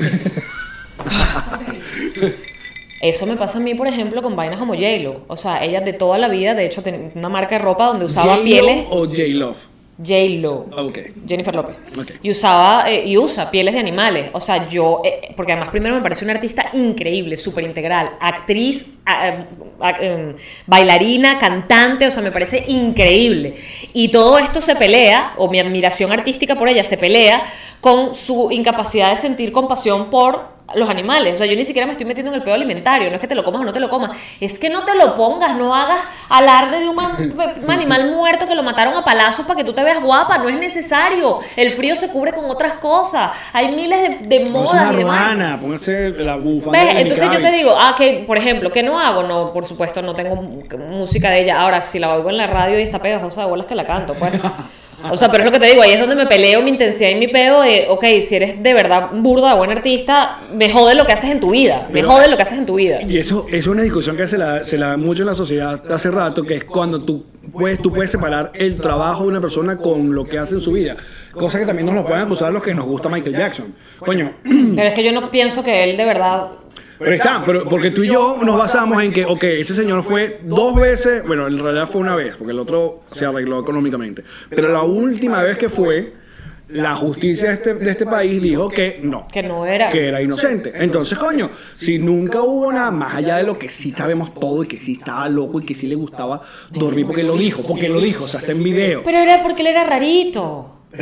Eso 2.99 3.28
me 3.28 3.36
pasa 3.36 3.59
a 3.59 3.61
mí, 3.61 3.75
por 3.75 3.88
ejemplo, 3.88 4.23
con 4.23 4.36
vainas 4.36 4.57
como 4.59 4.73
J-Lo. 4.73 5.21
O 5.28 5.38
sea, 5.38 5.63
ella 5.63 5.82
de 5.82 5.93
toda 5.93 6.17
la 6.17 6.28
vida, 6.30 6.55
de 6.55 6.65
hecho, 6.65 6.82
tenía 6.82 7.11
una 7.13 7.30
marca 7.30 7.57
de 7.57 7.59
ropa 7.63 7.86
donde 7.88 8.05
usaba 8.05 8.41
pieles. 8.41 8.86
o 8.89 9.05
J-Love. 9.05 9.57
J-Lo. 9.98 10.68
Ok. 10.78 11.00
Jennifer 11.28 11.56
López. 11.56 11.76
Ok. 11.98 12.12
Y 12.22 12.30
usaba 12.32 12.89
eh, 12.89 13.06
y 13.08 13.18
usa 13.18 13.50
pieles 13.50 13.74
de 13.74 13.80
animales. 13.80 14.30
O 14.34 14.39
sea, 14.41 14.68
yo, 14.70 15.02
eh, 15.04 15.34
porque 15.36 15.54
además 15.54 15.70
primero 15.70 15.95
me 15.95 16.02
parece 16.02 16.24
una 16.24 16.34
artista 16.34 16.70
increíble, 16.74 17.38
súper 17.38 17.64
integral, 17.64 18.12
actriz, 18.20 18.91
a- 19.06 19.28
a- 19.30 19.48
a- 19.80 19.89
em, 20.04 20.36
bailarina, 20.68 21.39
cantante, 21.39 22.06
o 22.08 22.12
sea, 22.12 22.22
me 22.22 22.32
parece 22.32 22.64
increíble. 22.68 23.56
Y 23.93 24.10
todo 24.10 24.38
esto 24.38 24.62
se 24.62 24.76
pelea, 24.76 25.34
o 25.38 25.50
mi 25.50 25.60
admiración 25.60 26.12
artística 26.12 26.56
por 26.56 26.70
ella 26.70 26.84
se 26.84 26.98
pelea 26.98 27.43
con 27.82 28.14
su 28.14 28.52
incapacidad 28.52 29.10
de 29.12 29.18
sentir 29.18 29.52
compasión 29.52 30.10
por 30.10 30.57
los 30.76 30.89
animales. 30.89 31.36
O 31.36 31.38
sea, 31.38 31.47
yo 31.47 31.55
ni 31.55 31.63
siquiera 31.63 31.86
me 31.86 31.93
estoy 31.93 32.05
metiendo 32.05 32.32
en 32.32 32.36
el 32.36 32.43
pedo 32.43 32.53
alimentario. 32.55 33.09
No 33.09 33.15
es 33.15 33.22
que 33.22 33.28
te 33.28 33.36
lo 33.36 33.43
comas 33.43 33.61
o 33.61 33.63
no 33.65 33.72
te 33.74 33.80
lo 33.80 33.89
comas. 33.89 34.11
Es 34.41 34.59
que 34.59 34.70
no 34.70 34.84
te 34.84 34.95
lo 34.95 35.15
pongas. 35.15 35.55
No 35.55 35.74
hagas 35.74 35.99
alarde 36.30 36.80
de 36.80 36.89
un, 36.89 36.95
man- 36.95 37.15
un 37.63 37.72
animal 37.72 38.11
muerto 38.11 38.45
que 38.47 38.55
lo 38.55 38.63
mataron 38.63 38.93
a 38.95 39.03
palazos 39.03 39.45
para 39.45 39.57
que 39.57 39.63
tú 39.63 39.74
te 39.74 39.84
veas 39.84 40.01
guapa. 40.01 40.38
No 40.38 40.49
es 40.49 40.55
necesario. 40.57 41.39
El 41.55 41.72
frío 41.72 41.95
se 41.95 42.11
cubre 42.11 42.34
con 42.34 42.45
otras 42.49 42.74
cosas. 42.74 43.32
Hay 43.53 43.72
miles 43.74 44.20
de, 44.28 44.38
de 44.38 44.49
modas 44.49 44.74
una 44.91 44.93
y 44.99 45.03
ruana, 45.03 45.57
póngase 45.59 46.09
la 46.09 46.36
bufanda. 46.36 46.91
Entonces 47.01 47.32
yo 47.32 47.41
te 47.41 47.51
digo, 47.51 47.74
ah, 47.80 47.95
que 47.97 48.24
por 48.28 48.38
ejemplo, 48.38 48.72
¿qué 48.72 48.84
no 48.84 48.99
hago? 48.99 49.24
No, 49.24 49.53
por 49.53 49.65
supuesto, 49.65 50.01
no 50.01 50.13
tengo 50.13 50.36
música 50.41 51.30
de 51.30 51.43
ella. 51.43 51.61
Ahora, 51.61 51.84
si 51.84 51.97
la 51.99 52.13
oigo 52.13 52.30
en 52.30 52.38
la 52.38 52.47
radio 52.47 52.78
y 52.80 52.84
está 52.84 52.99
pegajosa 52.99 53.41
de 53.41 53.47
bolas 53.47 53.65
que 53.65 53.76
la 53.76 53.86
canto, 53.86 54.13
pues. 54.15 54.34
O 55.12 55.16
sea, 55.16 55.30
pero 55.30 55.43
es 55.43 55.45
lo 55.45 55.52
que 55.52 55.60
te 55.60 55.68
digo, 55.68 55.82
ahí 55.84 55.91
es 55.91 56.00
donde 56.00 56.16
me 56.16 56.26
peleo 56.26 56.62
mi 56.64 56.72
intensidad 56.72 57.12
y 57.12 57.16
mi 57.16 57.28
peo 57.28 57.62
de, 57.62 57.86
ok, 57.88 58.04
si 58.22 58.36
eres 58.36 58.64
de 58.64 58.74
verdad 58.74 59.10
burda, 59.14 59.54
buen 59.54 59.70
artista, 59.70 60.39
me 60.54 60.72
jode 60.72 60.95
lo 60.95 61.06
que 61.06 61.12
haces 61.14 61.30
en 61.30 61.39
tu 61.39 61.52
vida. 61.52 61.86
Me 61.89 62.02
Pero- 62.02 62.10
jode 62.12 62.28
lo 62.28 62.36
que 62.36 62.41
haces 62.43 62.58
en 62.58 62.66
tu 62.66 62.76
vida. 62.76 63.00
Y 63.04 63.18
eso 63.18 63.45
es 63.52 63.68
una 63.68 63.84
discusión 63.84 64.18
que 64.18 64.28
se 64.28 64.38
la, 64.39 64.64
se 64.64 64.78
la 64.78 64.88
da 64.89 64.98
mucho 64.98 65.22
en 65.22 65.28
la 65.28 65.36
sociedad 65.36 65.80
hace 65.91 66.10
rato, 66.10 66.41
que 66.43 66.56
es 66.56 66.64
cuando 66.64 67.02
tú 67.04 67.26
puedes, 67.54 67.80
tú 67.82 67.93
puedes 67.93 68.10
separar 68.10 68.52
el 68.56 68.76
trabajo 68.76 69.24
de 69.24 69.30
una 69.30 69.39
persona 69.41 69.78
con 69.78 70.16
lo 70.16 70.26
que 70.26 70.39
hace 70.39 70.56
en 70.56 70.62
su 70.62 70.72
vida. 70.72 70.95
Cosa 71.32 71.60
que 71.60 71.66
también 71.68 71.86
nos 71.86 71.93
lo 71.93 72.04
pueden 72.04 72.24
acusar 72.24 72.52
los 72.52 72.64
que 72.64 72.74
nos 72.74 72.86
gusta 72.86 73.08
Michael 73.08 73.38
Jackson. 73.38 73.76
Coño, 74.00 74.34
Pero 74.43 74.88
es 74.88 74.93
que 74.93 75.04
yo 75.04 75.12
no 75.12 75.30
pienso 75.30 75.64
que 75.64 75.84
él 75.84 75.95
de 75.95 76.06
verdad 76.06 76.48
Pero 77.00 77.12
está, 77.12 77.43
pero 77.45 77.68
porque 77.70 77.91
tú 77.91 78.04
y 78.04 78.08
yo 78.08 78.39
nos 78.43 78.58
basamos 78.58 79.02
en 79.04 79.12
que, 79.14 79.26
ok, 79.26 79.43
ese 79.43 79.74
señor 79.74 80.04
fue 80.04 80.39
dos 80.43 80.76
veces, 80.76 81.26
bueno, 81.26 81.48
en 81.48 81.60
realidad 81.60 81.88
fue 81.88 82.02
una 82.02 82.16
vez, 82.16 82.36
porque 82.38 82.52
el 82.54 82.60
otro 82.60 83.02
se 83.14 83.26
arregló 83.26 83.60
económicamente, 83.60 84.24
pero 84.50 84.70
la 84.72 84.82
última 84.82 85.41
vez 85.43 85.58
que 85.58 85.70
fue, 85.70 86.14
la 86.70 86.95
justicia 86.95 87.48
de 87.48 87.54
este, 87.54 87.74
de 87.76 87.89
este 87.91 88.06
país 88.06 88.41
dijo 88.41 88.68
que 88.68 89.00
no, 89.02 89.26
Que 89.32 89.41
no 89.41 89.66
era. 89.66 89.89
que 89.89 90.08
era 90.08 90.22
inocente. 90.22 90.74
Entonces, 90.76 91.18
coño, 91.18 91.50
si 91.74 91.98
nunca 91.98 92.41
hubo 92.41 92.74
nada 92.74 92.91
más 92.91 93.16
allá 93.16 93.38
de 93.38 93.43
lo 93.43 93.58
que 93.58 93.70
sí 93.70 93.91
sabemos 93.91 94.34
todo 94.34 94.64
y 94.64 94.68
que 94.68 94.78
sí 94.78 94.98
estaba 95.00 95.30
loco 95.30 95.62
y 95.62 95.66
que 95.66 95.76
sí 95.76 95.88
le 95.88 95.95
gustaba 95.95 96.41
dormir 96.72 97.06
porque 97.06 97.24
lo 97.24 97.38
dijo, 97.38 97.62
porque 97.66 97.88
lo 97.88 98.02
dijo, 98.02 98.26
o 98.26 98.28
sea, 98.28 98.41
está 98.41 98.52
en 98.52 98.64
video. 98.64 99.04
Pero 99.06 99.18
era 99.20 99.43
porque 99.43 99.62
él 99.62 99.68
era 99.68 99.86
rarito. 99.86 100.80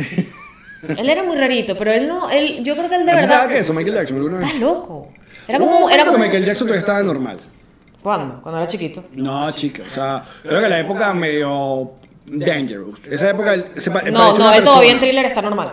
él 0.88 1.08
era 1.08 1.24
muy 1.24 1.36
rarito, 1.36 1.74
pero 1.76 1.92
él 1.92 2.06
no, 2.06 2.30
él, 2.30 2.62
yo 2.62 2.76
creo 2.76 2.88
que 2.88 2.94
él 2.96 3.06
de 3.06 3.12
¿Has 3.12 3.20
verdad. 3.22 3.52
eso, 3.52 3.72
Michael 3.74 3.94
Jackson? 3.96 4.16
alguna 4.18 4.38
vez? 4.38 4.46
Estás 4.46 4.60
loco. 4.60 5.08
Era 5.48 5.58
como, 5.58 5.86
un 5.86 5.92
era 5.92 6.04
como. 6.04 6.16
que 6.18 6.22
Michael 6.24 6.44
Jackson 6.44 6.66
todavía 6.66 6.80
estaba 6.80 7.02
normal. 7.02 7.38
¿Cuándo? 8.02 8.40
Cuando 8.42 8.60
era 8.60 8.68
chiquito. 8.68 9.04
No, 9.12 9.50
chica, 9.52 9.82
o 9.90 9.94
sea, 9.94 10.22
creo 10.42 10.60
que 10.60 10.68
la 10.68 10.78
época 10.80 11.12
medio 11.14 11.92
dangerous. 12.26 13.00
Esa 13.06 13.30
época 13.30 13.54
se 13.74 13.90
pa- 13.90 14.02
No, 14.02 14.36
no, 14.36 14.52
él 14.52 14.62
todavía 14.64 14.92
en 14.92 14.98
thriller 15.00 15.24
está 15.26 15.42
normal. 15.42 15.72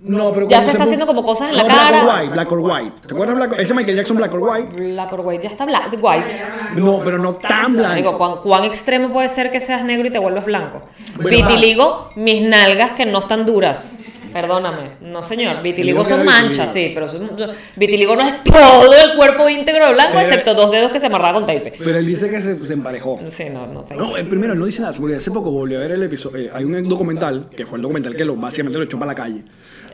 No, 0.00 0.32
pero 0.32 0.46
Ya 0.48 0.56
cuando 0.56 0.62
se 0.64 0.70
está 0.70 0.72
puso- 0.78 0.82
haciendo 0.84 1.06
como 1.06 1.22
cosas 1.22 1.50
en 1.50 1.56
la 1.58 1.62
No, 1.64 1.68
cara. 1.68 1.90
Black 1.90 2.02
or 2.02 2.08
White, 2.20 2.32
Black 2.32 2.52
or 2.52 2.58
White. 2.60 2.92
¿Te 3.06 3.12
acuerdas 3.14 3.36
Black 3.36 3.58
Ese 3.58 3.74
Michael 3.74 3.96
Jackson 3.96 4.16
Black 4.16 4.32
or 4.32 4.40
White? 4.40 4.82
Black 4.92 5.12
or 5.12 5.20
white 5.20 5.42
ya 5.42 5.50
está 5.50 5.66
black, 5.66 5.92
white. 6.00 6.34
No, 6.76 7.00
pero 7.04 7.18
no 7.18 7.34
tan 7.34 7.74
blanco. 7.74 7.94
Digo, 7.96 8.16
¿cuán, 8.16 8.36
cuán 8.42 8.64
extremo 8.64 9.10
puede 9.12 9.28
ser 9.28 9.50
que 9.50 9.60
seas 9.60 9.84
negro 9.84 10.06
y 10.08 10.10
te 10.10 10.18
vuelves 10.18 10.44
blanco? 10.46 10.80
Bueno, 11.20 11.28
vitiligo, 11.48 12.08
mis 12.16 12.40
nalgas 12.42 12.92
que 12.92 13.04
no 13.04 13.18
están 13.18 13.44
duras. 13.44 13.98
Perdóname. 14.34 14.90
No, 15.00 15.22
señor. 15.22 15.62
Vitiligo 15.62 16.04
son 16.04 16.24
manchas, 16.24 16.70
sí, 16.72 16.90
pero 16.92 17.08
son- 17.08 17.36
yo- 17.36 17.46
vitiligo 17.76 18.14
no 18.16 18.26
es 18.26 18.42
todo 18.44 18.92
el 18.92 19.16
cuerpo 19.16 19.48
íntegro 19.48 19.86
de 19.86 19.94
blanco, 19.94 20.18
excepto 20.18 20.52
dos 20.54 20.70
dedos 20.72 20.90
que 20.92 20.98
se 21.00 21.06
amarraban 21.06 21.44
con 21.44 21.46
tape. 21.46 21.72
Pero 21.78 21.96
él 21.98 22.04
dice 22.04 22.28
que 22.28 22.40
se, 22.42 22.58
se 22.66 22.72
emparejó. 22.72 23.20
Sí, 23.26 23.44
no, 23.50 23.66
no. 23.66 23.82
thank 23.84 23.98
No, 23.98 24.10
you. 24.10 24.16
eh, 24.16 24.24
primero, 24.24 24.52
él 24.52 24.58
no 24.58 24.66
dice 24.66 24.82
nada, 24.82 24.92
porque 24.98 25.14
hace 25.16 25.30
poco 25.30 25.50
volví 25.52 25.76
a 25.76 25.78
ver 25.78 25.92
el 25.92 26.02
episodio. 26.02 26.46
eh, 26.46 26.50
hay 26.52 26.64
un 26.64 26.88
documental, 26.88 27.48
que 27.56 27.64
fue 27.64 27.78
el 27.78 27.82
documental 27.82 28.16
que 28.16 28.24
lo, 28.24 28.34
básicamente 28.36 28.76
lo 28.76 28.84
echó 28.84 28.98
para 28.98 29.12
la 29.12 29.14
calle. 29.14 29.44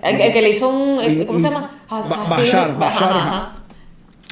El, 0.02 0.18
el 0.20 0.32
que 0.32 0.40
le 0.42 0.48
hizo 0.48 0.68
un. 0.70 1.00
el- 1.00 1.26
¿Cómo 1.26 1.38
se 1.38 1.48
llama? 1.50 1.70
Ba- 1.90 1.98
Asesino. 1.98 2.28
Bashar, 2.30 2.78
Bashar, 2.78 3.02
Ajá, 3.12 3.18
ajá. 3.18 3.52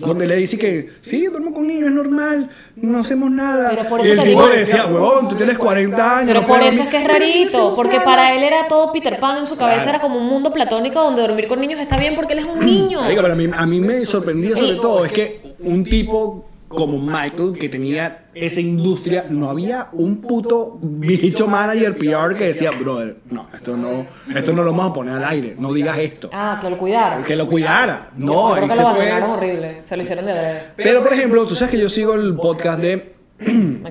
Donde 0.00 0.26
le 0.26 0.36
dice 0.36 0.56
que, 0.58 0.90
sí, 0.98 1.26
duermo 1.26 1.52
con 1.52 1.66
niños, 1.66 1.88
es 1.88 1.94
normal, 1.94 2.48
no 2.76 3.00
hacemos 3.00 3.30
nada. 3.30 3.70
Pero 3.70 3.88
por 3.88 4.06
y 4.06 4.10
el 4.10 4.22
tipo 4.22 4.46
le 4.48 4.58
decía, 4.58 4.86
huevón, 4.86 5.28
tú 5.28 5.34
tienes 5.34 5.58
40 5.58 6.18
años. 6.18 6.26
Pero 6.28 6.40
no 6.42 6.46
por 6.46 6.62
eso 6.62 6.82
es 6.82 6.88
que 6.88 6.96
es 6.98 7.02
dormir". 7.02 7.18
Pero 7.18 7.26
si 7.26 7.38
no 7.40 7.44
rarito, 7.50 7.74
porque 7.74 7.94
nada. 7.94 8.04
para 8.04 8.34
él 8.36 8.42
era 8.44 8.68
todo 8.68 8.92
Peter 8.92 9.18
Pan 9.18 9.38
en 9.38 9.46
su 9.46 9.56
cabeza, 9.56 9.82
Claro. 9.84 9.90
era 9.90 10.00
como 10.00 10.18
un 10.18 10.26
mundo 10.26 10.52
platónico 10.52 11.00
donde 11.02 11.22
dormir 11.22 11.48
con 11.48 11.60
niños 11.60 11.80
está 11.80 11.96
bien 11.96 12.14
porque 12.14 12.34
él 12.34 12.38
es 12.40 12.44
un 12.44 12.60
niño. 12.64 13.00
Pero 13.08 13.32
a 13.32 13.34
mí, 13.34 13.48
a 13.52 13.66
mí 13.66 13.80
me 13.80 14.00
sorprendía 14.02 14.56
sobre 14.56 14.76
todo 14.76 15.04
es 15.04 15.12
que 15.12 15.40
un 15.60 15.82
tipo 15.82 16.47
como 16.68 16.98
Michael, 16.98 17.56
que 17.58 17.68
tenía 17.68 18.26
esa 18.34 18.60
industria, 18.60 19.24
no 19.28 19.48
había 19.48 19.88
un 19.92 20.20
puto 20.20 20.78
bicho 20.82 21.46
manager 21.48 21.96
PR 21.96 22.36
que 22.36 22.44
decía, 22.48 22.70
brother, 22.78 23.16
no, 23.30 23.46
esto 23.54 23.76
no, 23.76 24.04
esto 24.36 24.52
no 24.52 24.62
lo 24.62 24.70
vamos 24.72 24.90
a 24.90 24.92
poner 24.92 25.14
al 25.16 25.24
aire, 25.24 25.56
no 25.58 25.72
digas 25.72 25.98
esto. 25.98 26.28
Ah, 26.32 26.58
que 26.60 26.68
lo 26.68 26.76
cuidaron. 26.76 27.24
Que 27.24 27.36
lo 27.36 27.48
cuidara. 27.48 28.10
No, 28.16 28.52
creo 28.52 28.68
que 28.68 28.74
se 28.74 28.82
lo 28.82 28.94
fue. 28.94 29.22
horrible. 29.22 29.80
Se 29.84 29.96
lo 29.96 30.02
hicieron 30.02 30.26
de 30.26 30.32
breve. 30.32 30.60
Pero, 30.76 31.02
por 31.02 31.12
ejemplo, 31.12 31.46
tú 31.46 31.54
sabes 31.56 31.70
que 31.74 31.80
yo 31.80 31.88
sigo 31.88 32.14
el 32.14 32.34
podcast 32.34 32.80
de 32.80 33.14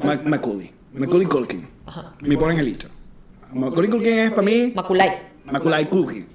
Mac- 0.03 0.23
Macaulay. 0.25 0.71
Macaulay 0.93 1.25
Culkin. 1.27 1.67
Mi 2.21 2.37
pobre 2.37 2.51
angelito. 2.51 2.87
Macaulay 3.53 3.89
Culkin 3.89 4.13
es 4.19 4.29
para 4.31 4.41
mí 4.43 4.71
Maculay. 4.75 5.09
Macaulay 5.45 5.85
Culkin. 5.85 6.27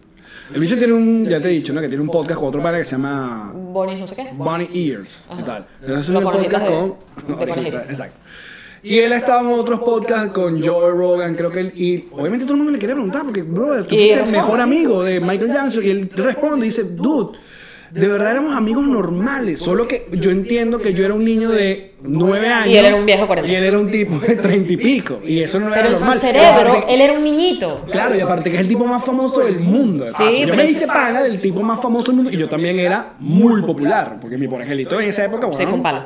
El 0.55 0.61
bicho 0.61 0.76
tiene 0.76 0.93
un, 0.93 1.24
ya 1.24 1.40
te 1.40 1.49
he 1.49 1.53
dicho, 1.53 1.72
¿no? 1.72 1.80
Que 1.80 1.88
tiene 1.88 2.03
un 2.03 2.11
podcast 2.11 2.38
con 2.38 2.49
otro 2.49 2.62
padre 2.62 2.80
que 2.80 2.84
se 2.84 2.93
llama 2.93 3.53
Bonnie, 3.55 3.99
no 3.99 4.07
sé 4.07 4.14
qué. 4.14 4.30
Bunny 4.32 4.68
Ears. 4.74 5.20
¿Qué 5.36 5.43
tal? 5.43 5.66
Entonces 5.80 6.09
es 6.09 6.14
un 6.14 6.22
podcast 6.22 6.66
con. 6.66 6.97
de-. 7.38 7.68
Exacto. 7.68 8.20
Y 8.82 8.99
él 8.99 9.12
ha 9.12 9.16
estado 9.16 9.40
en 9.49 9.61
otros 9.61 9.78
podcasts 9.78 10.32
con 10.32 10.61
Joe 10.62 10.90
Rogan, 10.90 11.36
creo 11.36 11.51
que 11.51 11.61
él. 11.61 11.72
Y 11.76 12.07
obviamente 12.11 12.45
todo 12.45 12.55
el 12.55 12.59
mundo 12.59 12.72
le 12.72 12.78
quería 12.78 12.97
preguntar, 12.97 13.22
porque, 13.22 13.43
brother, 13.43 13.84
tú 13.84 13.90
fuiste 13.90 14.14
el 14.14 14.30
mejor 14.30 14.61
amigo 14.61 15.05
de 15.05 15.20
Michael 15.20 15.53
Jackson. 15.53 15.84
Y 15.84 15.90
él 15.90 16.11
responde 16.14 16.66
y 16.66 16.70
dice, 16.70 16.84
dude. 16.84 17.38
De 17.93 18.09
verdad 18.09 18.30
éramos 18.30 18.55
amigos 18.57 18.86
normales, 18.86 19.59
solo 19.59 19.86
que 19.86 20.07
yo 20.12 20.30
entiendo 20.30 20.78
que 20.78 20.95
yo 20.95 21.05
era 21.05 21.12
un 21.12 21.24
niño 21.26 21.51
de 21.51 21.93
nueve 22.03 22.49
años. 22.49 22.74
él 22.78 22.86
era 22.86 22.97
un 22.97 23.05
viejo 23.05 23.26
cuarenta. 23.26 23.51
Y 23.51 23.55
él 23.55 23.64
era 23.64 23.78
un 23.78 23.90
tipo 23.90 24.18
de 24.18 24.34
treinta 24.36 24.72
y 24.72 24.76
pico. 24.78 25.20
Y 25.22 25.40
eso 25.40 25.61
no 25.61 25.66
Pero 25.68 25.80
era 25.80 25.88
en 25.90 25.95
su 25.97 26.01
normal. 26.01 26.18
cerebro, 26.18 26.49
Aparte- 26.72 26.95
él 26.95 27.01
era 27.03 27.12
un 27.12 27.22
niñito. 27.22 27.82
Claro, 27.90 28.16
y 28.16 28.20
aparte 28.20 28.49
que 28.51 28.57
es 28.57 28.62
el 28.62 28.68
tipo 28.68 28.86
más 28.86 29.05
famoso 29.05 29.40
del 29.40 29.61
mundo. 29.61 30.05
de 30.07 30.11
paso. 30.12 30.24
yo 30.30 30.38
pero 30.45 30.57
me 30.57 30.62
eso 30.64 30.72
hice 30.72 30.84
es- 30.84 30.90
pana 30.90 31.22
del 31.22 31.38
tipo 31.40 31.62
más 31.62 31.80
famoso 31.82 32.07
del 32.07 32.16
mundo 32.16 32.30
y 32.30 32.36
yo 32.38 32.49
también 32.49 32.78
era 32.78 33.14
muy 33.18 33.61
popular, 33.61 34.16
porque 34.22 34.38
mi 34.38 34.49
por 34.49 34.62
angelito 34.62 34.99
en 34.99 35.09
esa 35.11 35.26
época, 35.26 35.47
Sí, 35.51 35.57
bueno, 35.57 35.68
fue 35.68 35.76
un 35.76 35.82
palo. 35.82 36.05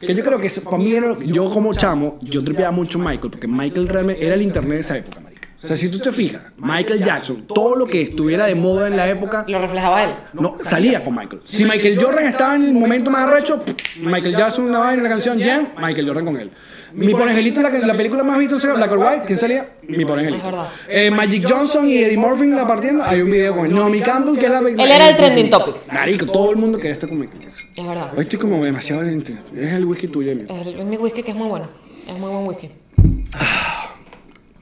que 0.00 0.14
yo 0.16 0.24
creo 0.24 0.40
que 0.40 0.48
eso- 0.48 0.62
para 0.64 0.78
mí 0.78 0.92
era, 0.94 1.16
yo 1.24 1.48
como 1.48 1.72
chamo, 1.74 2.18
yo 2.22 2.42
tripeaba 2.42 2.72
mucho 2.72 2.98
Michael, 2.98 3.30
porque 3.30 3.46
Michael 3.46 3.86
realmente 3.88 4.26
era 4.26 4.34
el 4.34 4.42
internet 4.42 4.78
de 4.78 4.80
esa 4.80 4.96
época. 4.98 5.20
O 5.64 5.66
sea, 5.66 5.76
si 5.78 5.88
tú 5.88 5.98
te 5.98 6.12
fijas, 6.12 6.42
Michael 6.58 7.02
Jackson, 7.02 7.46
todo 7.46 7.74
lo 7.74 7.86
que 7.86 8.02
estuviera 8.02 8.44
de 8.46 8.54
moda 8.54 8.86
en 8.86 8.96
la 8.96 9.08
época, 9.08 9.44
Lo 9.48 9.58
reflejaba 9.58 10.04
él. 10.04 10.10
no, 10.34 10.56
salía 10.62 11.02
con 11.02 11.14
Michael. 11.14 11.40
Si 11.46 11.64
Michael 11.64 11.98
Jordan 12.00 12.26
estaba 12.26 12.54
en 12.54 12.64
el 12.66 12.74
momento 12.74 13.10
más 13.10 13.22
arrecho, 13.22 13.58
Michael 14.00 14.36
Jackson 14.36 14.66
una 14.66 14.78
vaina 14.80 14.98
en 14.98 15.02
la 15.04 15.08
canción 15.08 15.40
Jam, 15.40 15.68
Michael 15.78 16.06
Jordan 16.06 16.24
con 16.26 16.36
él. 16.38 16.50
Mi 16.92 17.12
angelito, 17.12 17.60
la, 17.60 17.70
la 17.70 17.96
película 17.96 18.22
más 18.22 18.38
vista, 18.38 18.60
¿sabes? 18.60 18.76
Black 18.76 18.92
or 18.92 18.98
White, 18.98 19.22
¿quién 19.26 19.38
salía? 19.38 19.68
Mi 19.82 20.04
angelito. 20.04 20.44
Verdad. 20.44 20.68
Eh, 20.88 21.10
Magic 21.10 21.44
Johnson 21.48 21.88
y 21.88 21.98
Eddie 21.98 22.16
Murphy 22.16 22.46
la 22.46 22.66
partiendo, 22.66 23.02
hay 23.02 23.20
un 23.20 23.30
video 23.30 23.56
con 23.56 23.66
él. 23.66 23.74
Naomi 23.74 24.00
Campbell, 24.00 24.38
que 24.38 24.46
es 24.46 24.52
la... 24.52 24.58
Él 24.60 24.78
era 24.78 25.08
el 25.08 25.16
trending 25.16 25.50
topic. 25.50 25.76
Marico, 25.92 26.26
todo 26.26 26.50
el 26.50 26.56
mundo 26.56 26.78
quería 26.78 26.92
estar 26.92 27.08
con 27.08 27.18
Michael 27.18 27.40
Jackson. 27.40 27.68
Es 27.74 27.86
verdad. 27.86 28.12
Hoy 28.14 28.22
estoy 28.22 28.38
como 28.38 28.64
demasiado 28.64 29.02
lento. 29.02 29.32
Es 29.56 29.72
el 29.72 29.84
whisky 29.86 30.08
tuyo. 30.08 30.30
Es, 30.30 30.84
mi 30.84 30.96
whisky 30.96 31.22
que 31.22 31.32
es 31.32 31.36
muy 31.36 31.48
bueno. 31.48 31.68
Es 32.06 32.16
muy 32.16 32.30
buen 32.30 32.46
whisky. 32.46 32.70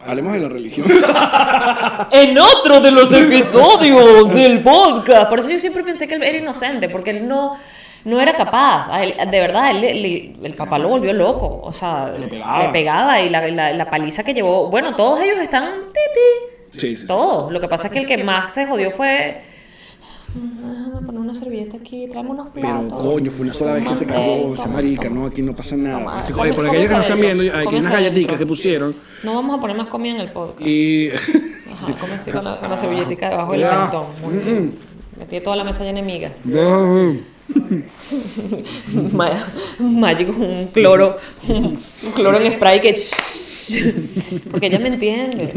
Hablemos 0.06 0.32
de 0.32 0.40
la 0.40 0.48
religión. 0.48 0.86
En 2.10 2.38
otro 2.38 2.80
de 2.80 2.90
los 2.90 3.12
episodios 3.12 4.30
del 4.34 4.62
podcast. 4.62 5.28
Por 5.28 5.38
eso 5.38 5.50
yo 5.50 5.58
siempre 5.58 5.82
pensé 5.84 6.06
que 6.08 6.14
él 6.14 6.22
era 6.22 6.38
inocente, 6.38 6.88
porque 6.88 7.10
él 7.10 7.26
no, 7.28 7.56
no 8.04 8.20
era 8.20 8.34
capaz. 8.34 9.00
Él- 9.02 9.14
de 9.30 9.40
verdad, 9.40 9.70
él, 9.70 9.80
le- 10.02 10.34
el 10.46 10.54
papá 10.54 10.78
lo 10.78 10.88
volvió 10.88 11.12
loco. 11.12 11.60
O 11.62 11.72
sea, 11.72 12.12
le 12.18 12.26
pegaba. 12.28 12.72
pegaba, 12.72 13.20
y 13.20 13.30
la, 13.30 13.46
la- 13.48 13.72
la 13.72 13.90
paliza 13.90 14.24
que 14.24 14.34
llevó. 14.34 14.68
Bueno, 14.68 14.94
todos 14.94 15.20
ellos 15.20 15.38
están. 15.38 15.70
titi. 15.88 16.80
Sí, 16.80 16.80
sí, 16.80 16.96
sí. 16.96 17.06
Todos. 17.06 17.52
Lo 17.52 17.60
que 17.60 17.68
pasa 17.68 17.86
es 17.86 17.92
que 17.92 18.00
el 18.00 18.06
que 18.06 18.18
más 18.18 18.52
se 18.52 18.66
jodió 18.66 18.90
fue. 18.90 19.40
Déjame 20.34 21.06
poner 21.06 21.20
una 21.20 21.34
servilleta 21.34 21.76
aquí, 21.76 22.08
tráeme 22.10 22.30
unos 22.30 22.48
Pero 22.54 22.66
platos. 22.66 23.04
coño, 23.04 23.30
fue 23.30 23.44
una 23.44 23.54
sola 23.54 23.72
vez 23.74 23.88
que 23.88 23.94
se 23.94 24.06
cayó 24.06 24.54
esa 24.54 24.66
marica, 24.68 25.08
no, 25.10 25.26
aquí 25.26 25.42
no 25.42 25.54
pasa 25.54 25.76
nada. 25.76 26.20
Este, 26.20 26.32
oye, 26.40 26.54
por 26.54 26.66
aquellos 26.66 26.88
que 26.88 26.96
no 26.96 27.02
están 27.02 27.20
viendo, 27.20 27.42
hay 27.42 27.64
come 27.64 27.78
unas 27.78 27.92
galletitas 27.92 28.38
que 28.38 28.46
pusieron 28.46 28.94
No 29.22 29.34
vamos 29.34 29.58
a 29.58 29.60
poner 29.60 29.76
más 29.76 29.88
comida 29.88 30.14
en 30.14 30.20
el 30.20 30.30
podcast. 30.32 30.66
y... 30.66 31.10
Ajá, 31.10 31.96
come 32.00 32.14
así 32.14 32.30
con 32.30 32.44
la, 32.44 32.58
con 32.58 32.70
la 32.70 32.76
servilletica 32.78 33.28
debajo 33.30 33.52
del 33.52 33.60
mentón. 33.62 34.72
Metí 35.18 35.40
toda 35.40 35.56
la 35.56 35.64
mesa 35.64 35.84
llena 35.84 36.00
de 36.00 36.06
migas. 36.06 36.32
Ma- 39.12 39.46
Magic 39.78 40.28
un 40.28 40.68
cloro, 40.72 41.18
un 41.48 41.78
cloro 42.14 42.40
en 42.40 42.52
spray 42.52 42.80
que... 42.80 42.94
Porque 44.50 44.66
ella 44.66 44.78
me 44.80 44.88
entiende. 44.88 45.52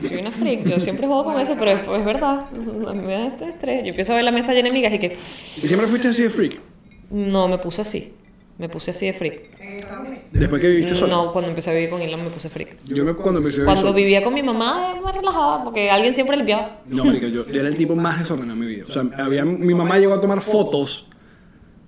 Soy 0.00 0.16
una 0.16 0.30
freak. 0.30 0.66
Yo 0.66 0.80
siempre 0.80 1.06
juego 1.06 1.24
con 1.24 1.40
eso, 1.40 1.54
pero 1.58 1.72
es, 1.72 1.80
es 1.80 2.04
verdad. 2.04 2.46
A 2.88 2.92
mí 2.94 3.06
me 3.06 3.12
da 3.12 3.26
este 3.26 3.48
estrés. 3.50 3.82
Yo 3.84 3.90
empiezo 3.90 4.12
a 4.12 4.16
ver 4.16 4.24
la 4.24 4.30
mesa 4.30 4.54
llena 4.54 4.68
de 4.68 4.74
migas 4.74 4.92
y 4.94 4.98
que... 4.98 5.16
¿Y 5.62 5.68
siempre 5.68 5.86
fuiste 5.86 6.08
así 6.08 6.22
de 6.22 6.30
freak? 6.30 6.60
No, 7.10 7.48
me 7.48 7.58
puse 7.58 7.82
así. 7.82 8.12
Me 8.58 8.68
puse 8.68 8.92
así 8.92 9.06
de 9.06 9.12
freak. 9.12 9.50
Después 10.30 10.62
que 10.62 10.68
viviste 10.68 10.94
solo. 10.94 11.24
No, 11.24 11.32
cuando 11.32 11.50
empecé 11.50 11.70
a 11.70 11.74
vivir 11.74 11.90
con 11.90 12.00
Ilan 12.00 12.22
me 12.24 12.30
puse 12.30 12.48
freak. 12.48 12.76
Yo 12.86 13.04
me, 13.04 13.14
cuando 13.14 13.38
empecé 13.40 13.56
a 13.60 13.64
vivir 13.64 13.74
Cuando 13.74 13.92
vivía 13.92 14.24
con 14.24 14.34
mi 14.34 14.42
mamá 14.42 14.94
eh, 14.96 15.00
me 15.04 15.12
relajaba 15.12 15.64
porque 15.64 15.90
alguien 15.90 16.14
siempre 16.14 16.36
limpiaba. 16.36 16.80
No, 16.86 17.04
marica, 17.04 17.28
yo, 17.28 17.46
yo 17.46 17.60
era 17.60 17.68
el 17.68 17.76
tipo 17.76 17.94
más 17.94 18.18
desordenado 18.20 18.58
de 18.58 18.66
mi 18.66 18.74
vida. 18.74 18.84
O 18.88 18.92
sea, 18.92 19.04
había, 19.18 19.44
mi 19.44 19.74
mamá 19.74 19.98
llegó 19.98 20.14
a 20.14 20.20
tomar 20.20 20.40
fotos, 20.40 21.06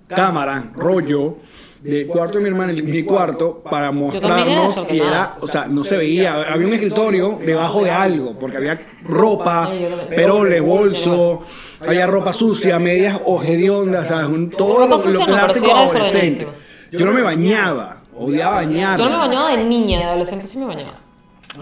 cámara, 0.07 0.71
rollo, 0.75 1.37
del 1.81 2.07
cuarto 2.07 2.39
de 2.39 2.43
mi 2.43 2.49
hermana 2.49 2.73
mi 2.73 3.03
cuarto 3.03 3.61
para 3.63 3.91
mostrarnos 3.91 4.85
y 4.91 4.99
era, 4.99 5.37
o 5.39 5.47
sea, 5.47 5.67
no 5.67 5.83
se 5.83 5.97
veía. 5.97 6.33
Había 6.51 6.67
un 6.67 6.73
escritorio 6.73 7.39
debajo 7.45 7.83
de 7.83 7.91
algo, 7.91 8.37
porque 8.39 8.57
había 8.57 8.81
ropa, 9.03 9.67
también. 9.69 9.93
peroles, 10.09 10.61
bolso, 10.61 11.43
había 11.85 12.07
ropa 12.07 12.33
sucia, 12.33 12.79
medias 12.79 13.19
hediondas, 13.43 14.07
¿sabes? 14.07 14.27
Un, 14.27 14.49
todo 14.49 14.87
lo, 14.87 14.97
lo 14.97 15.25
clásico 15.25 15.75
adolescente. 15.75 16.47
Yo 16.91 17.05
no 17.05 17.11
me 17.11 17.21
bañaba, 17.21 18.01
odiaba 18.17 18.55
bañarme. 18.55 19.03
Yo 19.03 19.09
no 19.09 19.17
me 19.17 19.27
bañaba 19.27 19.55
de 19.55 19.63
niña, 19.63 19.99
de 19.99 20.05
adolescente 20.05 20.47
sí 20.47 20.57
me 20.57 20.65
bañaba. 20.65 21.04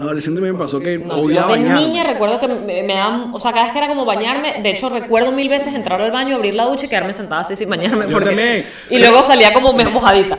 Adolescente 0.00 0.40
me 0.40 0.52
pasó 0.54 0.80
que 0.80 0.98
No, 0.98 1.14
odiaba 1.16 1.48
yo 1.50 1.54
de 1.56 1.62
bañarme. 1.62 1.86
niña 1.86 2.04
recuerdo 2.04 2.40
que 2.40 2.48
me, 2.48 2.82
me 2.82 2.94
daban, 2.94 3.30
o 3.32 3.38
sea, 3.40 3.52
cada 3.52 3.64
vez 3.64 3.72
que 3.72 3.78
era 3.78 3.88
como 3.88 4.04
bañarme, 4.04 4.60
de 4.62 4.70
hecho 4.70 4.88
recuerdo 4.88 5.32
mil 5.32 5.48
veces 5.48 5.74
entrar 5.74 6.00
al 6.00 6.10
baño, 6.10 6.36
abrir 6.36 6.54
la 6.54 6.64
ducha 6.64 6.86
y 6.86 6.88
quedarme 6.88 7.14
sentada 7.14 7.42
así 7.42 7.54
sin 7.56 7.68
bañarme. 7.68 8.06
Yo 8.06 8.12
porque- 8.12 8.26
también. 8.26 8.66
Y 8.90 8.98
luego 8.98 9.22
salía 9.22 9.52
como 9.52 9.72
me- 9.72 9.84
mojadita. 9.84 10.38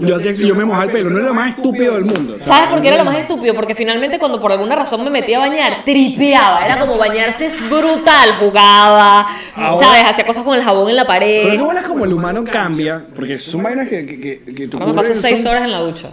Yo, 0.00 0.14
hacía 0.16 0.32
que 0.36 0.46
yo 0.46 0.54
me 0.54 0.64
mojaba 0.64 0.84
el 0.84 0.90
pelo, 0.92 1.10
no 1.10 1.18
era 1.18 1.26
lo 1.28 1.34
más 1.34 1.48
estúpido 1.48 1.94
del 1.94 2.04
mundo. 2.04 2.36
¿Sabes 2.44 2.68
por 2.70 2.80
qué 2.80 2.88
era 2.88 2.98
lo 2.98 3.04
más 3.04 3.16
estúpido? 3.16 3.52
Porque 3.54 3.74
finalmente 3.74 4.18
cuando 4.18 4.38
por 4.38 4.52
alguna 4.52 4.76
razón 4.76 5.02
me 5.02 5.10
metía 5.10 5.38
a 5.38 5.40
bañar, 5.48 5.82
tripeaba. 5.84 6.64
Era 6.64 6.78
como 6.78 6.96
bañarse 6.98 7.46
es 7.46 7.68
brutal, 7.68 8.30
jugaba, 8.38 9.26
Ahora- 9.56 9.84
¿sabes? 9.86 10.04
Hacía 10.04 10.24
cosas 10.26 10.44
con 10.44 10.54
el 10.56 10.62
jabón 10.62 10.90
en 10.90 10.96
la 10.96 11.02
Pero 11.04 11.14
pared. 11.18 11.50
qué 11.50 11.58
bolas 11.58 11.84
como 11.84 12.04
el 12.04 12.12
humano 12.12 12.44
cambia, 12.44 13.02
porque 13.16 13.38
son 13.40 13.62
vainas 13.62 13.88
que, 13.88 14.06
que, 14.06 14.20
que, 14.20 14.54
que 14.54 14.68
Ahora 14.72 14.86
me 14.86 14.92
paso 14.94 15.14
seis 15.14 15.44
horas 15.44 15.64
en 15.64 15.72
la 15.72 15.80
ducha. 15.80 16.08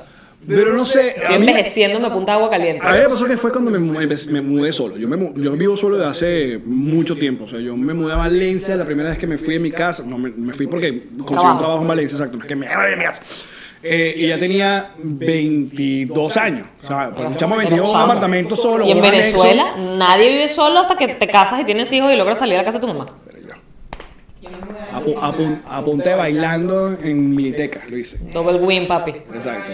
Pero 0.48 0.74
no 0.74 0.86
sé, 0.86 1.16
Estoy 1.18 1.36
envejeciendo, 1.36 2.00
me 2.00 2.10
punta 2.12 2.34
agua 2.34 2.50
caliente. 2.50 2.86
a 2.86 2.92
mí 2.94 3.00
me 3.00 3.10
pasó 3.10 3.26
que 3.26 3.38
fue 3.38 3.52
cuando 3.52 3.72
me, 3.72 3.80
me 3.80 4.42
mudé 4.42 4.72
solo. 4.74 4.98
Yo, 4.98 5.08
me, 5.08 5.18
mu- 5.18 5.34
yo 5.36 5.52
vivo 5.54 5.76
solo 5.76 5.98
desde 5.98 6.12
hace 6.12 6.60
mucho 6.66 7.16
tiempo. 7.16 7.46
O 7.46 7.48
sea, 7.48 7.60
yo 7.60 7.76
me 7.76 7.94
mudé 7.94 8.14
a 8.14 8.18
Valencia 8.18 8.76
la 8.76 8.86
primera 8.86 9.10
vez 9.10 9.18
que 9.18 9.28
me 9.28 9.38
fui 9.38 9.56
de 9.56 9.60
mi 9.60 9.72
casa. 9.72 10.04
No, 10.06 10.18
me, 10.18 10.30
me 10.30 10.54
fui 10.54 10.68
porque 10.68 10.92
conseguí 11.18 11.26
Trabajo. 11.28 11.52
un 11.54 11.58
trabajo 11.60 11.82
en 11.82 11.88
Valencia, 11.88 12.16
exacto. 12.18 12.38
que 12.40 12.56
me 12.56 12.68
voy 12.76 12.90
de 12.92 12.96
mi 12.96 13.04
casa. 13.06 13.22
Eh, 13.88 14.14
y 14.18 14.28
ya 14.30 14.38
tenía 14.40 14.92
22 14.98 16.38
años. 16.38 16.68
O 16.84 16.88
sea, 16.88 17.12
pues 17.16 17.36
echamos 17.36 17.58
22 17.60 17.90
en 17.90 17.96
un 17.96 18.02
apartamento 18.02 18.56
solo. 18.56 18.86
Y 18.86 18.92
en 18.92 18.98
anexo. 19.00 19.42
Venezuela 19.44 19.76
nadie 19.98 20.30
vive 20.30 20.48
solo 20.48 20.80
hasta 20.80 20.96
que 20.96 21.08
te 21.10 21.28
casas 21.28 21.60
y 21.60 21.66
tienes 21.66 21.92
hijos 21.94 22.12
y 22.12 22.16
logras 22.16 22.40
salir 22.40 22.56
a 22.56 22.58
la 22.60 22.64
casa 22.64 22.80
de 22.80 22.82
tu 22.82 22.88
mamá. 22.94 23.06
A, 25.06 25.08
pu- 25.08 25.18
a 25.22 25.32
pun- 25.38 25.60
a 25.70 25.84
punta 25.84 26.10
de 26.10 26.16
bailando 26.16 26.98
en 27.02 27.36
Militeca, 27.36 27.82
lo 27.90 27.98
hice. 27.98 28.18
Double 28.34 28.58
win, 28.58 28.88
papi. 28.88 29.12
Exacto. 29.12 29.72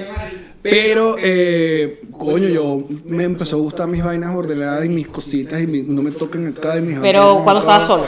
Pero, 0.62 1.16
eh, 1.20 2.02
coño, 2.12 2.48
yo 2.48 2.84
me 3.06 3.24
empezó 3.24 3.56
a 3.56 3.60
gustar 3.60 3.88
mis 3.88 4.04
vainas 4.04 4.36
ordenadas 4.36 4.86
y 4.86 4.90
mis 4.90 5.08
cositas 5.08 5.62
y 5.62 5.68
mi- 5.68 5.82
no 5.84 6.02
me 6.04 6.12
tocan 6.12 6.48
acá 6.48 6.78
y 6.78 6.82
mis 6.82 7.00
Pero 7.00 7.42
cuando 7.44 7.62
estabas 7.62 7.88
solo. 7.88 8.04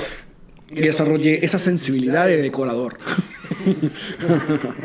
Y 0.69 0.81
desarrollé 0.81 1.43
esa 1.45 1.59
sensibilidad 1.59 2.25
de 2.27 2.41
decorador. 2.41 2.97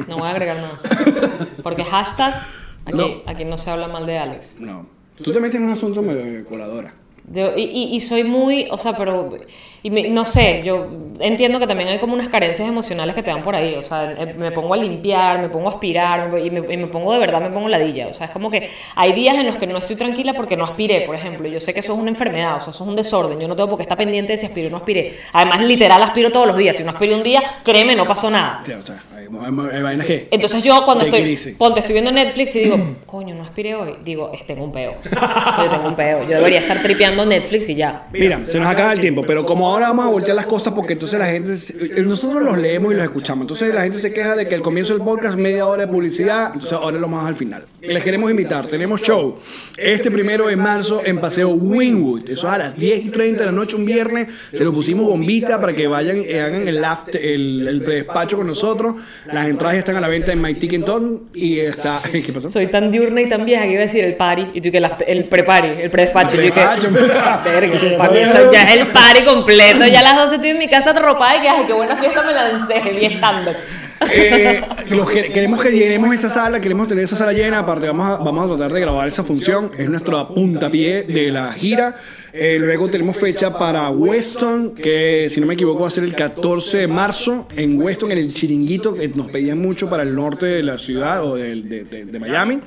No 0.09 0.19
voy 0.19 0.29
a 0.29 0.31
agregar 0.31 0.57
nada. 0.57 0.81
Porque 1.63 1.85
hashtag, 1.85 2.35
aquí 2.85 2.97
No. 2.97 3.07
aquí 3.27 3.45
no 3.45 3.59
se 3.59 3.71
habla 3.71 3.89
mal 3.89 4.07
de 4.07 4.19
Alex. 4.19 4.61
No. 4.61 4.87
Tú 5.23 5.33
te 5.33 5.41
metes 5.41 5.57
en 5.57 5.65
un 5.67 5.73
asunto 5.73 6.03
medio 6.03 6.23
de 6.25 6.39
decoradora. 6.39 6.95
Yo- 7.33 7.57
y, 7.57 7.63
y- 7.65 7.97
y 7.97 8.01
soy 8.01 8.25
muy, 8.25 8.69
o 8.71 8.79
sea, 8.79 8.97
pero, 8.97 9.31
y 9.83 9.91
me- 9.91 10.09
no 10.09 10.25
sé, 10.25 10.63
yo 10.65 10.87
entiendo 11.21 11.59
que 11.59 11.67
también 11.67 11.89
hay 11.89 11.99
como 11.99 12.15
unas 12.15 12.29
carencias 12.29 12.69
emocionales 12.69 13.15
que 13.15 13.23
te 13.23 13.31
dan 13.31 13.43
por 13.43 13.55
ahí, 13.55 13.75
o 13.75 13.83
sea, 13.83 14.13
eh, 14.13 14.35
me 14.39 14.51
pongo 14.53 14.75
a 14.75 14.77
limpiar, 14.77 15.41
me 15.41 15.49
pongo 15.49 15.69
a 15.69 15.73
aspirar, 15.73 16.31
y 16.39 16.51
me, 16.51 16.73
y 16.73 16.77
me 16.77 16.87
pongo 16.87 17.13
de 17.13 17.19
verdad, 17.19 17.41
me 17.41 17.51
pongo 17.51 17.69
ladilla, 17.69 18.09
o 18.09 18.15
sea, 18.15 18.27
es 18.27 18.33
como 18.33 18.51
que 18.51 18.69
hay 18.95 19.13
días 19.13 19.37
en 19.37 19.47
los 19.47 19.57
que 19.57 19.67
no 19.67 19.79
estoy 19.79 19.97
tranquila 19.97 20.33
porque 20.35 20.57
no 20.57 20.65
aspiré, 20.65 21.03
por 21.03 21.15
ejemplo, 21.15 21.49
y 21.49 21.53
yo 21.53 21.61
sé 21.61 21.73
que 21.75 21.81
eso 21.81 21.93
es 21.93 21.99
una 21.99 22.11
enfermedad, 22.11 22.57
o 22.57 22.61
sea, 22.61 22.71
eso 22.73 22.83
es 22.85 22.89
un 22.89 22.97
desorden, 22.97 23.39
yo 23.41 23.49
no 23.49 23.57
tengo 23.57 23.69
por 23.71 23.79
qué 23.79 23.83
estar 23.83 23.99
pendiente 23.99 24.33
de 24.33 24.39
si 24.39 24.47
aspiré 24.47 24.69
o 24.69 24.71
no 24.71 24.77
aspiré, 24.79 25.15
además 25.33 25.61
literal 25.63 26.03
aspiro 26.03 26.31
todos 26.31 26.47
los 26.47 26.57
días, 26.57 26.77
si 26.77 26.85
no 26.85 26.91
aspiré 26.91 27.15
un 27.15 27.23
día, 27.23 27.43
créeme, 27.65 27.95
no 27.97 28.07
pasó 28.07 28.31
nada. 28.31 28.59
Hay, 29.17 29.27
vainas 29.83 30.07
que. 30.07 30.29
Entonces 30.31 30.63
yo 30.63 30.83
cuando 30.85 31.05
estoy, 31.05 31.21
ponte, 31.59 31.81
estoy 31.81 31.93
viendo 31.95 32.11
Netflix 32.13 32.55
y 32.57 32.61
digo, 32.61 32.77
coño, 33.07 33.35
no 33.35 33.43
aspiré 33.43 33.75
hoy, 33.75 33.97
digo, 34.05 34.31
"Es- 34.33 34.47
tengo 34.47 34.65
un 34.65 34.73
peo, 34.73 34.95
yo 35.05 35.71
tengo 35.71 35.89
un 35.89 35.95
peo, 35.97 36.23
yo 36.23 36.37
debería 36.37 36.61
estar 36.61 36.81
tripeando 36.83 37.27
Netflix 37.27 37.69
y 37.69 37.75
ya. 37.75 38.07
Mira, 38.13 38.43
se 38.45 38.59
nos 38.59 38.69
acaba 38.69 38.93
el 38.93 39.01
tiempo, 39.01 39.23
pero 39.27 39.45
como 39.45 39.68
ahora 39.71 39.89
vamos 39.89 40.07
a 40.07 40.09
voltear 40.11 40.37
las 40.37 40.47
cosas 40.47 40.73
porque 40.75 40.95
entonces 40.95 41.19
la 41.19 41.27
gente, 41.27 41.57
eh, 41.81 42.03
nosotros 42.05 42.43
los 42.43 42.59
leemos 42.59 42.93
y 42.93 42.97
los 42.97 43.05
escuchamos, 43.05 43.43
entonces 43.45 43.75
la 43.75 43.83
gente 43.83 43.99
se 43.99 44.13
queja 44.13 44.35
de 44.37 44.49
que 44.49 44.55
al 44.55 44.63
comienzo 44.63 44.93
del 44.95 45.03
podcast 45.03 45.37
media 45.37 45.67
hora 45.67 45.87
de 45.87 45.89
publicidad, 45.93 46.47
entonces 46.55 46.73
ahora 46.73 46.99
lo 46.99 47.09
más 47.09 47.27
al 47.27 47.37
final. 47.37 47.65
Les 47.81 48.03
queremos 48.03 48.31
invitar, 48.31 48.67
tenemos 48.67 49.01
show 49.03 49.37
este 49.77 50.11
primero 50.11 50.47
de 50.49 50.57
marzo 50.57 51.03
en 51.05 51.19
Paseo 51.19 51.51
Wynwood, 51.51 52.29
eso 52.29 52.47
es 52.49 52.53
a 52.55 52.59
las 52.59 52.77
10 52.77 53.07
y 53.07 53.11
30 53.11 53.41
de 53.41 53.47
la 53.47 53.53
noche 53.53 53.77
un 53.77 53.85
viernes, 53.85 54.29
se 54.51 54.65
lo 54.65 54.73
pusimos 54.73 55.07
bombita 55.07 55.61
para 55.61 55.73
que 55.75 55.87
vayan 55.87 56.19
y 56.19 56.33
hagan 56.35 56.67
el, 56.67 56.85
after- 56.85 57.17
el, 57.21 57.67
el 57.69 57.83
predespacho 57.83 58.37
con 58.37 58.47
nosotros, 58.47 58.97
las 59.33 59.47
entradas 59.49 59.75
ya 59.77 59.79
están 59.81 59.97
a 59.97 60.01
la 60.01 60.09
venta 60.09 60.33
en 60.33 60.41
MyTicketOn 60.43 61.23
y 61.35 61.61
está, 61.61 62.03
¿qué 62.13 62.33
pasó? 62.33 62.49
Soy 62.49 62.67
tan 62.67 62.91
diurna 62.91 63.21
y 63.21 63.29
tan 63.29 63.45
vieja 63.45 63.63
que 63.65 63.71
iba 63.73 63.81
a 63.81 63.83
decir 63.85 64.05
el 64.05 64.15
party 64.17 64.47
y 64.55 64.61
tú 64.61 64.71
que 64.71 64.79
el, 64.79 64.87
el 65.07 65.25
pre-party, 65.25 65.83
el 65.83 65.91
pre-despacho. 65.91 66.37
yo 66.37 66.43
que, 66.43 66.53
Predespacho. 66.53 66.91
Verga, 67.45 68.15
eso 68.23 68.53
ya 68.53 68.63
es 68.65 68.81
el 68.81 68.87
party 68.89 69.25
completo. 69.25 69.58
Ya 69.87 70.01
a 70.01 70.03
las 70.03 70.17
12 70.17 70.35
estoy 70.37 70.51
en 70.51 70.59
mi 70.59 70.69
casa 70.69 70.91
arropada 70.91 71.37
y 71.37 71.41
que, 71.43 71.49
ay, 71.49 71.65
qué 71.67 71.73
buena 71.73 71.97
fiesta 71.97 72.23
me 72.23 72.33
lancé, 72.33 72.81
vi 72.93 73.07
estando. 73.07 73.53
Eh, 74.11 74.63
queremos 75.35 75.61
que 75.61 75.71
llenemos 75.73 76.15
esa 76.15 76.31
sala, 76.31 76.61
queremos 76.61 76.87
tener 76.87 77.03
esa 77.05 77.17
sala 77.17 77.33
llena. 77.33 77.59
Aparte, 77.59 77.89
vamos 77.89 78.07
a, 78.07 78.23
vamos 78.23 78.45
a 78.45 78.49
tratar 78.57 78.73
de 78.73 78.81
grabar 78.81 79.09
esa 79.09 79.25
función. 79.25 79.71
Es 79.77 79.89
nuestro 79.91 80.29
puntapié 80.29 81.03
de 81.03 81.33
la 81.33 81.53
gira. 81.53 81.97
Eh, 82.33 82.59
luego 82.61 82.89
tenemos 82.89 83.17
fecha 83.17 83.59
para 83.59 83.91
Weston, 83.91 84.75
que 84.77 85.29
si 85.31 85.41
no 85.41 85.47
me 85.49 85.55
equivoco 85.55 85.83
va 85.83 85.89
a 85.89 85.91
ser 85.91 86.05
el 86.05 86.15
14 86.15 86.79
de 86.79 86.87
marzo 86.87 87.49
en 87.57 87.81
Weston, 87.83 88.13
en 88.13 88.19
el 88.19 88.33
chiringuito, 88.33 88.95
que 88.95 89.09
nos 89.09 89.29
pedían 89.29 89.59
mucho 89.61 89.91
para 89.91 90.05
el 90.05 90.15
norte 90.15 90.47
de 90.47 90.63
la 90.63 90.79
ciudad 90.79 91.25
o 91.25 91.35
de, 91.35 91.57
de- 91.63 92.05
de 92.05 92.19
Miami. 92.21 92.61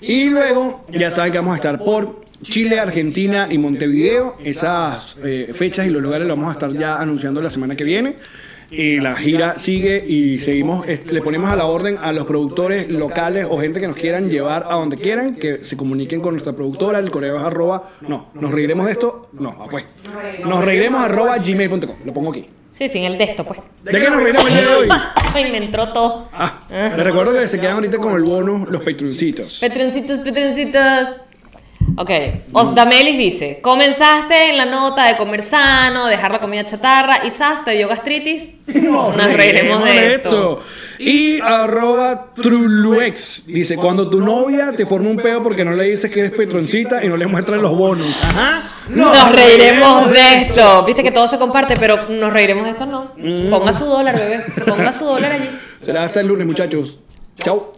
Y 0.00 0.26
luego, 0.30 0.84
ya 0.90 1.10
saben 1.10 1.32
que 1.32 1.38
vamos 1.38 1.54
a 1.54 1.56
estar 1.56 1.80
por 1.80 2.27
Chile, 2.42 2.80
Argentina 2.80 3.48
y 3.50 3.58
Montevideo. 3.58 4.36
Esas 4.44 5.16
eh, 5.24 5.50
fechas 5.54 5.86
y 5.86 5.90
los 5.90 6.02
lugares 6.02 6.26
los 6.26 6.36
vamos 6.36 6.50
a 6.50 6.52
estar 6.52 6.72
ya 6.72 6.96
anunciando 6.96 7.40
la 7.40 7.50
semana 7.50 7.76
que 7.76 7.84
viene. 7.84 8.16
Y 8.70 9.00
la 9.00 9.16
gira 9.16 9.54
sigue 9.54 10.04
y 10.06 10.38
seguimos, 10.40 10.86
le 10.86 11.22
ponemos 11.22 11.50
a 11.50 11.56
la 11.56 11.64
orden 11.64 11.96
a 12.02 12.12
los 12.12 12.26
productores 12.26 12.90
locales 12.90 13.46
o 13.48 13.58
gente 13.58 13.80
que 13.80 13.88
nos 13.88 13.96
quieran 13.96 14.28
llevar 14.28 14.66
a 14.68 14.74
donde 14.74 14.98
quieran, 14.98 15.36
que 15.36 15.56
se 15.56 15.74
comuniquen 15.74 16.20
con 16.20 16.34
nuestra 16.34 16.52
productora, 16.52 16.98
el 16.98 17.10
correo 17.10 17.38
es 17.38 17.42
arroba, 17.42 17.92
no, 18.02 18.28
nos 18.34 18.50
reiremos 18.50 18.84
de 18.84 18.92
esto, 18.92 19.22
no, 19.32 19.56
ah, 19.58 19.68
pues, 19.70 19.86
nos 20.44 20.62
reiremos 20.62 21.00
arroba 21.00 21.38
gmail.com, 21.38 21.96
lo 22.04 22.12
pongo 22.12 22.30
aquí. 22.30 22.46
Sí, 22.70 22.90
sin 22.90 23.04
el 23.04 23.16
de 23.16 23.24
esto, 23.24 23.42
pues. 23.42 23.58
¿De 23.82 23.90
qué 23.90 24.10
nos 24.10 24.22
reiremos 24.22 24.46
el 24.46 24.54
día 24.54 24.68
de 24.68 24.74
hoy? 24.74 24.88
Ay, 25.34 25.50
me 25.50 25.56
entró 25.56 25.90
todo. 25.90 26.28
Ah, 26.34 26.60
les 26.68 27.04
recuerdo 27.04 27.32
que 27.32 27.48
se 27.48 27.58
quedan 27.58 27.76
ahorita 27.76 27.96
con 27.96 28.12
el 28.16 28.24
bonus 28.24 28.68
los 28.68 28.82
patroncitos. 28.82 29.60
Petroncitos, 29.60 30.18
petroncitos. 30.18 30.82
Ok, 31.96 32.10
Osdamelis 32.52 33.18
dice, 33.18 33.60
comenzaste 33.60 34.50
en 34.50 34.56
la 34.56 34.66
nota 34.66 35.06
de 35.06 35.16
comer 35.16 35.42
sano, 35.42 36.06
dejar 36.06 36.30
la 36.30 36.38
comida 36.38 36.64
chatarra 36.64 37.26
y 37.26 37.30
sas, 37.30 37.64
te 37.64 37.72
dio 37.72 37.88
gastritis. 37.88 38.48
Nos 38.82 39.14
reiremos 39.14 39.84
de 39.84 40.14
esto. 40.14 40.60
Y 40.98 41.40
arroba 41.40 42.32
Truluex 42.34 43.46
dice, 43.46 43.76
cuando 43.76 44.08
tu 44.10 44.20
novia 44.20 44.72
te 44.76 44.86
forma 44.86 45.10
un 45.10 45.16
peo 45.16 45.42
porque 45.42 45.64
no 45.64 45.72
le 45.72 45.84
dices 45.84 46.10
que 46.10 46.20
eres 46.20 46.32
petroncita 46.32 47.04
y 47.04 47.08
no 47.08 47.16
le 47.16 47.26
muestras 47.26 47.60
los 47.60 47.76
bonos. 47.76 48.14
Ajá. 48.22 48.70
Nos 48.88 49.32
reiremos 49.32 50.10
de 50.10 50.42
esto. 50.42 50.84
Viste 50.84 51.02
que 51.02 51.10
todo 51.10 51.28
se 51.28 51.38
comparte, 51.38 51.76
pero 51.76 52.08
nos 52.08 52.32
reiremos 52.32 52.64
de 52.64 52.70
esto 52.70 52.86
no. 52.86 53.12
Mm. 53.16 53.50
Ponga 53.50 53.72
su 53.72 53.84
dólar, 53.84 54.16
bebé. 54.16 54.40
Ponga 54.66 54.92
su 54.92 55.04
dólar 55.04 55.32
allí. 55.32 55.48
Será 55.82 56.04
hasta 56.04 56.20
el 56.20 56.26
lunes, 56.26 56.46
muchachos. 56.46 56.98
Chao. 57.38 57.77